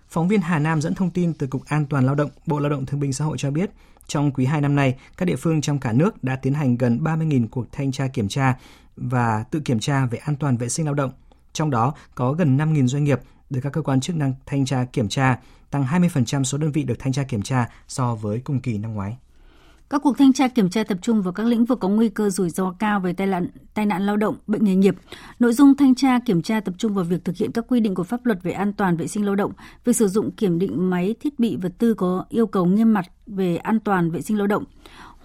Phóng 0.08 0.28
viên 0.28 0.40
Hà 0.40 0.58
Nam 0.58 0.80
dẫn 0.80 0.94
thông 0.94 1.10
tin 1.10 1.34
từ 1.34 1.46
Cục 1.46 1.64
An 1.64 1.86
toàn 1.86 2.06
Lao 2.06 2.14
động, 2.14 2.30
Bộ 2.46 2.58
Lao 2.58 2.70
động 2.70 2.86
Thương 2.86 3.00
binh 3.00 3.12
Xã 3.12 3.24
hội 3.24 3.38
cho 3.38 3.50
biết, 3.50 3.70
trong 4.06 4.30
quý 4.30 4.44
2 4.44 4.60
năm 4.60 4.74
nay, 4.76 4.96
các 5.16 5.26
địa 5.26 5.36
phương 5.36 5.60
trong 5.60 5.78
cả 5.78 5.92
nước 5.92 6.24
đã 6.24 6.36
tiến 6.36 6.54
hành 6.54 6.76
gần 6.76 6.98
30.000 7.04 7.48
cuộc 7.48 7.66
thanh 7.72 7.92
tra 7.92 8.08
kiểm 8.08 8.28
tra 8.28 8.54
và 8.96 9.44
tự 9.50 9.60
kiểm 9.60 9.80
tra 9.80 10.06
về 10.06 10.18
an 10.18 10.36
toàn 10.36 10.56
vệ 10.56 10.68
sinh 10.68 10.86
lao 10.86 10.94
động. 10.94 11.12
Trong 11.52 11.70
đó 11.70 11.94
có 12.14 12.32
gần 12.32 12.56
5.000 12.56 12.86
doanh 12.86 13.04
nghiệp 13.04 13.20
được 13.50 13.60
các 13.62 13.72
cơ 13.72 13.82
quan 13.82 14.00
chức 14.00 14.16
năng 14.16 14.34
thanh 14.46 14.64
tra 14.64 14.84
kiểm 14.92 15.08
tra, 15.08 15.38
tăng 15.70 15.84
20% 15.84 16.44
số 16.44 16.58
đơn 16.58 16.72
vị 16.72 16.82
được 16.82 16.98
thanh 16.98 17.12
tra 17.12 17.22
kiểm 17.22 17.42
tra 17.42 17.68
so 17.88 18.14
với 18.14 18.40
cùng 18.44 18.60
kỳ 18.60 18.78
năm 18.78 18.94
ngoái. 18.94 19.16
Các 19.90 20.02
cuộc 20.02 20.18
thanh 20.18 20.32
tra 20.32 20.48
kiểm 20.48 20.70
tra 20.70 20.84
tập 20.84 20.98
trung 21.02 21.22
vào 21.22 21.32
các 21.32 21.46
lĩnh 21.46 21.64
vực 21.64 21.80
có 21.80 21.88
nguy 21.88 22.08
cơ 22.08 22.30
rủi 22.30 22.50
ro 22.50 22.74
cao 22.78 23.00
về 23.00 23.12
tai 23.12 23.26
nạn, 23.26 23.48
tai 23.74 23.86
nạn 23.86 24.06
lao 24.06 24.16
động, 24.16 24.36
bệnh 24.46 24.64
nghề 24.64 24.74
nghiệp. 24.74 24.96
Nội 25.38 25.52
dung 25.52 25.76
thanh 25.76 25.94
tra 25.94 26.18
kiểm 26.18 26.42
tra 26.42 26.60
tập 26.60 26.74
trung 26.78 26.94
vào 26.94 27.04
việc 27.04 27.24
thực 27.24 27.36
hiện 27.36 27.52
các 27.52 27.64
quy 27.68 27.80
định 27.80 27.94
của 27.94 28.04
pháp 28.04 28.26
luật 28.26 28.42
về 28.42 28.52
an 28.52 28.72
toàn 28.72 28.96
vệ 28.96 29.06
sinh 29.06 29.26
lao 29.26 29.34
động, 29.34 29.52
việc 29.84 29.96
sử 29.96 30.08
dụng 30.08 30.30
kiểm 30.30 30.58
định 30.58 30.90
máy, 30.90 31.14
thiết 31.20 31.38
bị, 31.38 31.56
vật 31.56 31.72
tư 31.78 31.94
có 31.94 32.24
yêu 32.28 32.46
cầu 32.46 32.66
nghiêm 32.66 32.92
mặt 32.92 33.06
về 33.26 33.56
an 33.56 33.80
toàn 33.80 34.10
vệ 34.10 34.22
sinh 34.22 34.38
lao 34.38 34.46
động. 34.46 34.64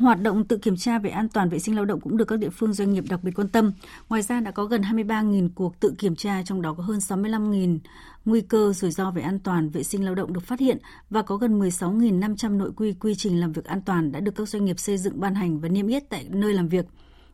Hoạt 0.01 0.21
động 0.21 0.45
tự 0.45 0.57
kiểm 0.57 0.77
tra 0.77 0.99
về 0.99 1.09
an 1.09 1.29
toàn 1.29 1.49
vệ 1.49 1.59
sinh 1.59 1.75
lao 1.75 1.85
động 1.85 1.99
cũng 2.01 2.17
được 2.17 2.25
các 2.25 2.39
địa 2.39 2.49
phương 2.49 2.73
doanh 2.73 2.93
nghiệp 2.93 3.03
đặc 3.09 3.23
biệt 3.23 3.31
quan 3.35 3.47
tâm. 3.47 3.73
Ngoài 4.09 4.21
ra 4.21 4.39
đã 4.39 4.51
có 4.51 4.65
gần 4.65 4.81
23.000 4.81 5.49
cuộc 5.55 5.79
tự 5.79 5.93
kiểm 5.97 6.15
tra, 6.15 6.43
trong 6.45 6.61
đó 6.61 6.73
có 6.77 6.83
hơn 6.83 6.97
65.000 6.97 7.79
nguy 8.25 8.41
cơ 8.41 8.73
rủi 8.73 8.91
ro 8.91 9.11
về 9.11 9.21
an 9.21 9.39
toàn 9.39 9.69
vệ 9.69 9.83
sinh 9.83 10.05
lao 10.05 10.15
động 10.15 10.33
được 10.33 10.43
phát 10.43 10.59
hiện 10.59 10.77
và 11.09 11.21
có 11.21 11.37
gần 11.37 11.59
16.500 11.59 12.57
nội 12.57 12.71
quy 12.75 12.93
quy 12.93 13.15
trình 13.15 13.39
làm 13.39 13.51
việc 13.51 13.65
an 13.65 13.81
toàn 13.81 14.11
đã 14.11 14.19
được 14.19 14.35
các 14.35 14.49
doanh 14.49 14.65
nghiệp 14.65 14.79
xây 14.79 14.97
dựng 14.97 15.19
ban 15.19 15.35
hành 15.35 15.59
và 15.59 15.69
niêm 15.69 15.87
yết 15.87 16.09
tại 16.09 16.25
nơi 16.29 16.53
làm 16.53 16.67
việc. 16.67 16.85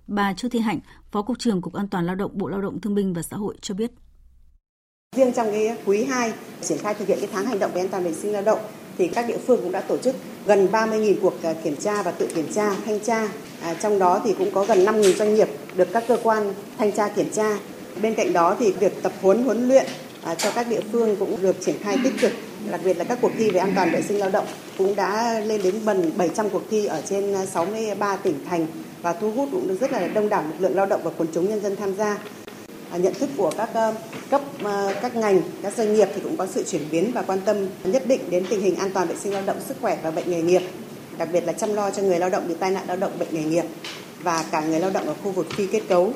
Bà 0.08 0.34
Chu 0.34 0.50
Thị 0.50 0.60
Hạnh, 0.60 0.80
Phó 1.12 1.22
Cục 1.22 1.40
trưởng 1.40 1.62
Cục 1.62 1.74
An 1.74 1.88
toàn 1.88 2.06
Lao 2.06 2.16
động 2.16 2.32
Bộ 2.34 2.48
Lao 2.48 2.62
động 2.62 2.82
Thương 2.82 2.96
binh 2.96 3.14
và 3.14 3.22
Xã 3.22 3.38
hội 3.38 3.58
cho 3.62 3.74
biết. 3.76 3.92
Riêng 5.16 5.34
trong 5.36 5.48
cái 5.52 5.78
quý 5.86 6.04
2 6.04 6.34
triển 6.62 6.78
khai 6.78 6.94
thực 6.94 7.08
hiện 7.08 7.18
cái 7.22 7.30
tháng 7.34 7.46
hành 7.46 7.60
động 7.60 7.72
về 7.74 7.82
an 7.82 7.90
toàn 7.90 8.04
vệ 8.04 8.14
sinh 8.14 8.32
lao 8.32 8.42
động 8.42 8.60
thì 8.98 9.08
các 9.08 9.28
địa 9.28 9.38
phương 9.48 9.60
cũng 9.62 9.72
đã 9.72 9.82
tổ 9.82 9.98
chức 9.98 10.16
gần 10.46 10.68
30.000 10.72 11.16
cuộc 11.22 11.34
à, 11.44 11.54
kiểm 11.64 11.76
tra 11.76 12.04
và 12.04 12.12
tự 12.12 12.28
kiểm 12.36 12.54
tra, 12.54 12.76
thanh 12.86 13.00
tra. 13.00 13.28
À, 13.62 13.74
trong 13.74 14.00
đó 14.00 14.22
thì 14.24 14.34
cũng 14.38 14.52
có 14.52 14.66
gần 14.66 14.86
5.000 14.86 15.14
doanh 15.14 15.36
nghiệp 15.36 15.48
được 15.76 15.88
các 15.94 16.04
cơ 16.08 16.18
quan 16.24 16.54
thanh 16.78 16.92
tra 16.92 17.08
kiểm 17.08 17.30
tra. 17.30 17.58
Bên 18.02 18.14
cạnh 18.14 18.34
đó 18.34 18.56
thì 18.60 18.72
việc 18.72 19.04
tập 19.04 19.12
huấn 19.22 19.44
huấn 19.44 19.68
luyện 19.68 19.86
à, 20.24 20.36
cho 20.36 20.52
các 20.52 20.68
địa 20.70 20.82
phương 20.92 21.16
cũng 21.16 21.42
được 21.42 21.56
triển 21.62 21.76
khai 21.84 21.98
tích 22.04 22.14
cực 22.22 22.32
đặc 22.72 22.80
biệt 22.84 22.98
là 22.98 23.04
các 23.04 23.18
cuộc 23.22 23.32
thi 23.38 23.50
về 23.50 23.60
an 23.60 23.72
toàn 23.76 23.92
vệ 23.92 24.02
sinh 24.02 24.20
lao 24.20 24.30
động 24.30 24.46
cũng 24.78 24.96
đã 24.96 25.40
lên 25.40 25.62
đến 25.64 25.76
gần 25.86 26.12
700 26.18 26.50
cuộc 26.50 26.62
thi 26.70 26.86
ở 26.86 27.02
trên 27.10 27.34
à, 27.34 27.46
63 27.46 28.16
tỉnh 28.16 28.46
thành 28.50 28.68
và 29.02 29.14
thu 29.14 29.32
hút 29.32 29.50
cũng 29.52 29.68
được 29.68 29.78
rất 29.82 29.92
là 29.92 30.08
đông 30.08 30.30
đảo 30.30 30.44
lực 30.44 30.56
lượng 30.60 30.76
lao 30.76 30.86
động 30.86 31.02
và 31.04 31.12
quần 31.18 31.28
chúng 31.34 31.50
nhân 31.50 31.62
dân 31.62 31.76
tham 31.76 31.96
gia. 31.96 32.18
À, 32.92 32.98
nhận 32.98 33.14
thức 33.14 33.30
của 33.38 33.52
các 33.58 33.70
ờ, 33.74 33.96
cấp 34.30 34.42
ờ, 34.64 34.96
các 35.02 35.16
ngành 35.16 35.42
các 35.64 35.74
doanh 35.78 35.94
nghiệp 35.94 36.08
thì 36.16 36.22
cũng 36.24 36.38
có 36.38 36.48
sự 36.48 36.64
chuyển 36.64 36.82
biến 36.92 37.12
và 37.14 37.22
quan 37.22 37.40
tâm 37.46 37.58
nhất 37.84 38.04
định 38.08 38.22
đến 38.30 38.46
tình 38.50 38.62
hình 38.62 38.76
an 38.76 38.92
toàn 38.94 39.08
vệ 39.08 39.16
sinh 39.16 39.34
lao 39.34 39.44
động 39.46 39.58
sức 39.68 39.78
khỏe 39.82 40.00
và 40.04 40.12
bệnh 40.12 40.32
nghề 40.32 40.42
nghiệp 40.42 40.62
đặc 41.18 41.30
biệt 41.34 41.44
là 41.44 41.54
chăm 41.54 41.74
lo 41.74 41.92
cho 41.92 42.02
người 42.02 42.20
lao 42.20 42.30
động 42.30 42.48
bị 42.48 42.56
tai 42.60 42.72
nạn 42.72 42.88
lao 42.88 42.98
động 42.98 43.20
bệnh 43.20 43.28
nghề 43.32 43.44
nghiệp 43.44 43.66
và 44.24 44.46
cả 44.52 44.66
người 44.66 44.80
lao 44.80 44.92
động 44.92 45.08
ở 45.08 45.14
khu 45.24 45.32
vực 45.32 45.48
phi 45.50 45.68
kết 45.68 45.82
cấu. 45.90 46.14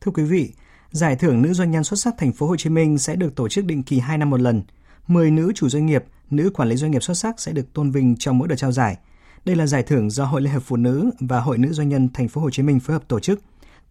Thưa 0.00 0.12
quý 0.14 0.22
vị, 0.22 0.52
giải 0.90 1.16
thưởng 1.16 1.42
nữ 1.42 1.52
doanh 1.52 1.70
nhân 1.70 1.84
xuất 1.84 2.00
sắc 2.00 2.14
thành 2.18 2.32
phố 2.32 2.46
Hồ 2.46 2.56
Chí 2.56 2.70
Minh 2.70 2.98
sẽ 2.98 3.16
được 3.16 3.36
tổ 3.36 3.48
chức 3.48 3.64
định 3.64 3.82
kỳ 3.82 3.98
2 3.98 4.18
năm 4.18 4.30
một 4.30 4.40
lần. 4.40 4.62
10 5.06 5.30
nữ 5.30 5.52
chủ 5.54 5.68
doanh 5.68 5.86
nghiệp, 5.86 6.04
nữ 6.30 6.50
quản 6.54 6.68
lý 6.68 6.76
doanh 6.76 6.90
nghiệp 6.90 7.02
xuất 7.02 7.14
sắc 7.14 7.40
sẽ 7.40 7.52
được 7.52 7.72
tôn 7.72 7.90
vinh 7.90 8.16
trong 8.18 8.38
mỗi 8.38 8.48
đợt 8.48 8.56
trao 8.56 8.72
giải. 8.72 8.96
Đây 9.44 9.56
là 9.56 9.66
giải 9.66 9.82
thưởng 9.82 10.10
do 10.10 10.24
Hội 10.24 10.40
Liên 10.40 10.52
hiệp 10.52 10.62
Phụ 10.62 10.76
nữ 10.76 11.10
và 11.20 11.40
Hội 11.40 11.58
Nữ 11.58 11.72
Doanh 11.72 11.88
nhân 11.88 12.08
Thành 12.14 12.28
phố 12.28 12.40
Hồ 12.40 12.50
Chí 12.50 12.62
Minh 12.62 12.80
phối 12.80 12.94
hợp 12.94 13.08
tổ 13.08 13.20
chức. 13.20 13.40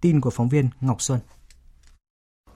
Tin 0.01 0.21
của 0.21 0.29
phóng 0.29 0.49
viên 0.49 0.69
Ngọc 0.81 1.01
Xuân. 1.01 1.19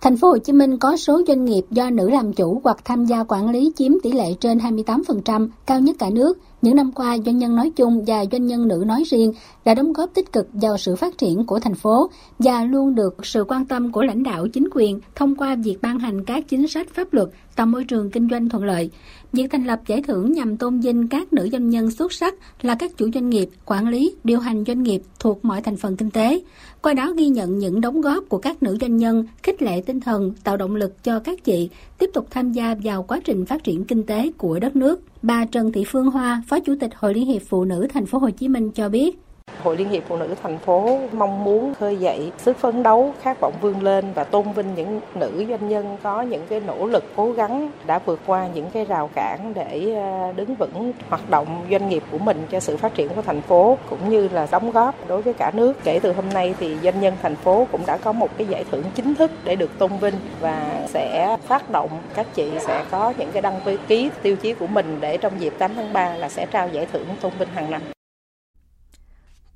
Thành 0.01 0.17
phố 0.17 0.27
Hồ 0.27 0.37
Chí 0.37 0.53
Minh 0.53 0.77
có 0.77 0.97
số 0.97 1.21
doanh 1.27 1.45
nghiệp 1.45 1.61
do 1.71 1.89
nữ 1.89 2.09
làm 2.09 2.33
chủ 2.33 2.61
hoặc 2.63 2.77
tham 2.85 3.05
gia 3.05 3.23
quản 3.23 3.49
lý 3.49 3.71
chiếm 3.75 3.91
tỷ 4.03 4.11
lệ 4.11 4.33
trên 4.39 4.57
28%, 4.57 5.49
cao 5.65 5.79
nhất 5.79 5.95
cả 5.99 6.09
nước. 6.09 6.37
Những 6.61 6.75
năm 6.75 6.91
qua, 6.91 7.17
doanh 7.25 7.37
nhân 7.37 7.55
nói 7.55 7.71
chung 7.75 8.03
và 8.07 8.25
doanh 8.31 8.47
nhân 8.47 8.67
nữ 8.67 8.83
nói 8.87 9.03
riêng 9.11 9.33
đã 9.65 9.73
đóng 9.73 9.93
góp 9.93 10.09
tích 10.13 10.31
cực 10.31 10.47
vào 10.53 10.77
sự 10.77 10.95
phát 10.95 11.17
triển 11.17 11.45
của 11.45 11.59
thành 11.59 11.75
phố 11.75 12.09
và 12.39 12.63
luôn 12.63 12.95
được 12.95 13.25
sự 13.25 13.43
quan 13.47 13.65
tâm 13.65 13.91
của 13.91 14.03
lãnh 14.03 14.23
đạo 14.23 14.47
chính 14.47 14.67
quyền 14.71 14.99
thông 15.15 15.35
qua 15.35 15.55
việc 15.55 15.77
ban 15.81 15.99
hành 15.99 16.25
các 16.25 16.43
chính 16.47 16.67
sách 16.67 16.87
pháp 16.93 17.13
luật 17.13 17.29
tạo 17.55 17.67
môi 17.67 17.83
trường 17.83 18.11
kinh 18.11 18.27
doanh 18.31 18.49
thuận 18.49 18.63
lợi. 18.63 18.91
Việc 19.33 19.47
thành 19.51 19.65
lập 19.65 19.79
giải 19.87 20.03
thưởng 20.07 20.31
nhằm 20.31 20.57
tôn 20.57 20.79
vinh 20.79 21.07
các 21.07 21.33
nữ 21.33 21.49
doanh 21.51 21.69
nhân 21.69 21.91
xuất 21.91 22.13
sắc 22.13 22.33
là 22.61 22.75
các 22.75 22.97
chủ 22.97 23.09
doanh 23.13 23.29
nghiệp, 23.29 23.49
quản 23.65 23.87
lý, 23.87 24.15
điều 24.23 24.39
hành 24.39 24.63
doanh 24.67 24.83
nghiệp 24.83 25.01
thuộc 25.19 25.45
mọi 25.45 25.61
thành 25.61 25.77
phần 25.77 25.97
kinh 25.97 26.11
tế. 26.11 26.39
Qua 26.85 26.93
đó 26.93 27.13
ghi 27.17 27.27
nhận 27.27 27.59
những 27.59 27.81
đóng 27.81 28.01
góp 28.01 28.23
của 28.29 28.37
các 28.37 28.63
nữ 28.63 28.77
doanh 28.81 28.97
nhân, 28.97 29.25
khích 29.43 29.61
lệ 29.61 29.81
tinh 29.85 29.99
thần, 29.99 30.33
tạo 30.43 30.57
động 30.57 30.75
lực 30.75 31.03
cho 31.03 31.19
các 31.19 31.43
chị 31.43 31.69
tiếp 31.97 32.09
tục 32.13 32.27
tham 32.29 32.51
gia 32.51 32.75
vào 32.83 33.03
quá 33.03 33.19
trình 33.23 33.45
phát 33.45 33.63
triển 33.63 33.83
kinh 33.83 34.03
tế 34.03 34.31
của 34.37 34.59
đất 34.59 34.75
nước. 34.75 35.01
Bà 35.21 35.45
Trần 35.45 35.71
Thị 35.71 35.83
Phương 35.87 36.05
Hoa, 36.05 36.43
Phó 36.47 36.59
Chủ 36.59 36.75
tịch 36.79 36.91
Hội 36.95 37.13
Liên 37.13 37.25
hiệp 37.25 37.41
Phụ 37.47 37.65
nữ 37.65 37.87
Thành 37.93 38.05
phố 38.05 38.17
Hồ 38.17 38.29
Chí 38.29 38.47
Minh 38.47 38.71
cho 38.71 38.89
biết. 38.89 39.19
Hội 39.65 39.77
Liên 39.77 39.89
hiệp 39.89 40.03
Phụ 40.07 40.17
nữ 40.17 40.35
thành 40.43 40.57
phố 40.57 40.99
mong 41.11 41.43
muốn 41.43 41.73
khơi 41.73 41.97
dậy 41.97 42.31
sức 42.37 42.57
phấn 42.57 42.83
đấu, 42.83 43.13
khát 43.21 43.39
vọng 43.39 43.53
vươn 43.61 43.83
lên 43.83 44.05
và 44.15 44.23
tôn 44.23 44.51
vinh 44.51 44.75
những 44.75 45.01
nữ 45.15 45.45
doanh 45.49 45.69
nhân 45.69 45.97
có 46.03 46.21
những 46.21 46.41
cái 46.49 46.59
nỗ 46.59 46.85
lực 46.85 47.03
cố 47.15 47.31
gắng 47.31 47.71
đã 47.85 47.99
vượt 48.05 48.19
qua 48.25 48.47
những 48.53 48.69
cái 48.73 48.85
rào 48.85 49.09
cản 49.15 49.53
để 49.53 49.95
ờ, 49.95 50.31
đứng 50.35 50.55
vững 50.55 50.91
hoạt 51.09 51.29
động 51.29 51.65
doanh 51.71 51.89
nghiệp 51.89 52.03
của 52.11 52.17
mình 52.17 52.47
cho 52.51 52.59
sự 52.59 52.77
phát 52.77 52.93
triển 52.93 53.09
của 53.15 53.21
thành 53.21 53.41
phố 53.41 53.77
cũng 53.89 54.09
như 54.09 54.27
là 54.27 54.47
đóng 54.51 54.71
góp 54.71 54.95
đối 55.07 55.21
với 55.21 55.33
cả 55.33 55.51
nước. 55.53 55.73
Kể 55.83 55.99
từ 55.99 56.13
hôm 56.13 56.25
nay 56.33 56.55
thì 56.59 56.77
doanh 56.83 57.01
nhân 57.01 57.13
thành 57.21 57.35
phố 57.35 57.67
cũng 57.71 57.81
đã 57.85 57.97
có 57.97 58.11
một 58.11 58.29
cái 58.37 58.47
giải 58.47 58.63
thưởng 58.71 58.83
chính 58.95 59.15
thức 59.15 59.31
để 59.43 59.55
được 59.55 59.79
tôn 59.79 59.91
vinh 60.01 60.15
và 60.41 60.85
sẽ 60.87 61.37
phát 61.47 61.69
động 61.69 61.89
các 62.15 62.27
chị 62.33 62.51
sẽ 62.59 62.85
có 62.91 63.13
những 63.17 63.31
cái 63.31 63.41
đăng 63.41 63.59
ký 63.87 64.09
tiêu 64.21 64.35
chí 64.35 64.53
của 64.53 64.67
mình 64.67 64.97
để 64.99 65.17
trong 65.17 65.33
dịp 65.39 65.53
8 65.57 65.71
tháng 65.75 65.93
3 65.93 66.15
là 66.15 66.29
sẽ 66.29 66.45
trao 66.45 66.67
giải 66.67 66.87
thưởng 66.93 67.07
tôn 67.21 67.31
vinh 67.39 67.49
hàng 67.49 67.71
năm. 67.71 67.81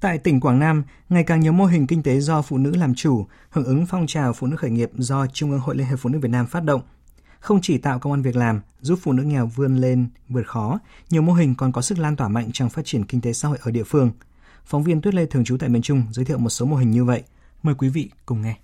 Tại 0.01 0.17
tỉnh 0.17 0.39
Quảng 0.39 0.59
Nam, 0.59 0.83
ngày 1.09 1.23
càng 1.23 1.39
nhiều 1.39 1.51
mô 1.51 1.65
hình 1.65 1.87
kinh 1.87 2.03
tế 2.03 2.19
do 2.19 2.41
phụ 2.41 2.57
nữ 2.57 2.71
làm 2.75 2.95
chủ, 2.95 3.25
hưởng 3.49 3.65
ứng 3.65 3.85
phong 3.85 4.07
trào 4.07 4.33
phụ 4.33 4.47
nữ 4.47 4.55
khởi 4.55 4.69
nghiệp 4.69 4.89
do 4.97 5.27
Trung 5.27 5.51
ương 5.51 5.59
Hội 5.59 5.75
Liên 5.75 5.87
hiệp 5.87 5.99
Phụ 5.99 6.09
nữ 6.09 6.19
Việt 6.19 6.29
Nam 6.31 6.47
phát 6.47 6.63
động. 6.63 6.81
Không 7.39 7.59
chỉ 7.61 7.77
tạo 7.77 7.99
công 7.99 8.13
an 8.13 8.21
việc 8.21 8.35
làm, 8.35 8.61
giúp 8.81 8.99
phụ 9.01 9.11
nữ 9.11 9.23
nghèo 9.23 9.45
vươn 9.55 9.77
lên 9.77 10.07
vượt 10.29 10.47
khó, 10.47 10.79
nhiều 11.09 11.21
mô 11.21 11.33
hình 11.33 11.55
còn 11.57 11.71
có 11.71 11.81
sức 11.81 11.99
lan 11.99 12.15
tỏa 12.15 12.27
mạnh 12.27 12.49
trong 12.53 12.69
phát 12.69 12.81
triển 12.85 13.05
kinh 13.05 13.21
tế 13.21 13.33
xã 13.33 13.47
hội 13.47 13.57
ở 13.61 13.71
địa 13.71 13.83
phương. 13.83 14.11
Phóng 14.65 14.83
viên 14.83 15.01
Tuyết 15.01 15.13
Lê 15.13 15.25
thường 15.25 15.43
trú 15.43 15.57
tại 15.57 15.69
miền 15.69 15.81
Trung 15.81 16.03
giới 16.11 16.25
thiệu 16.25 16.37
một 16.37 16.49
số 16.49 16.65
mô 16.65 16.75
hình 16.75 16.91
như 16.91 17.05
vậy. 17.05 17.23
Mời 17.63 17.75
quý 17.77 17.89
vị 17.89 18.09
cùng 18.25 18.41
nghe. 18.41 18.55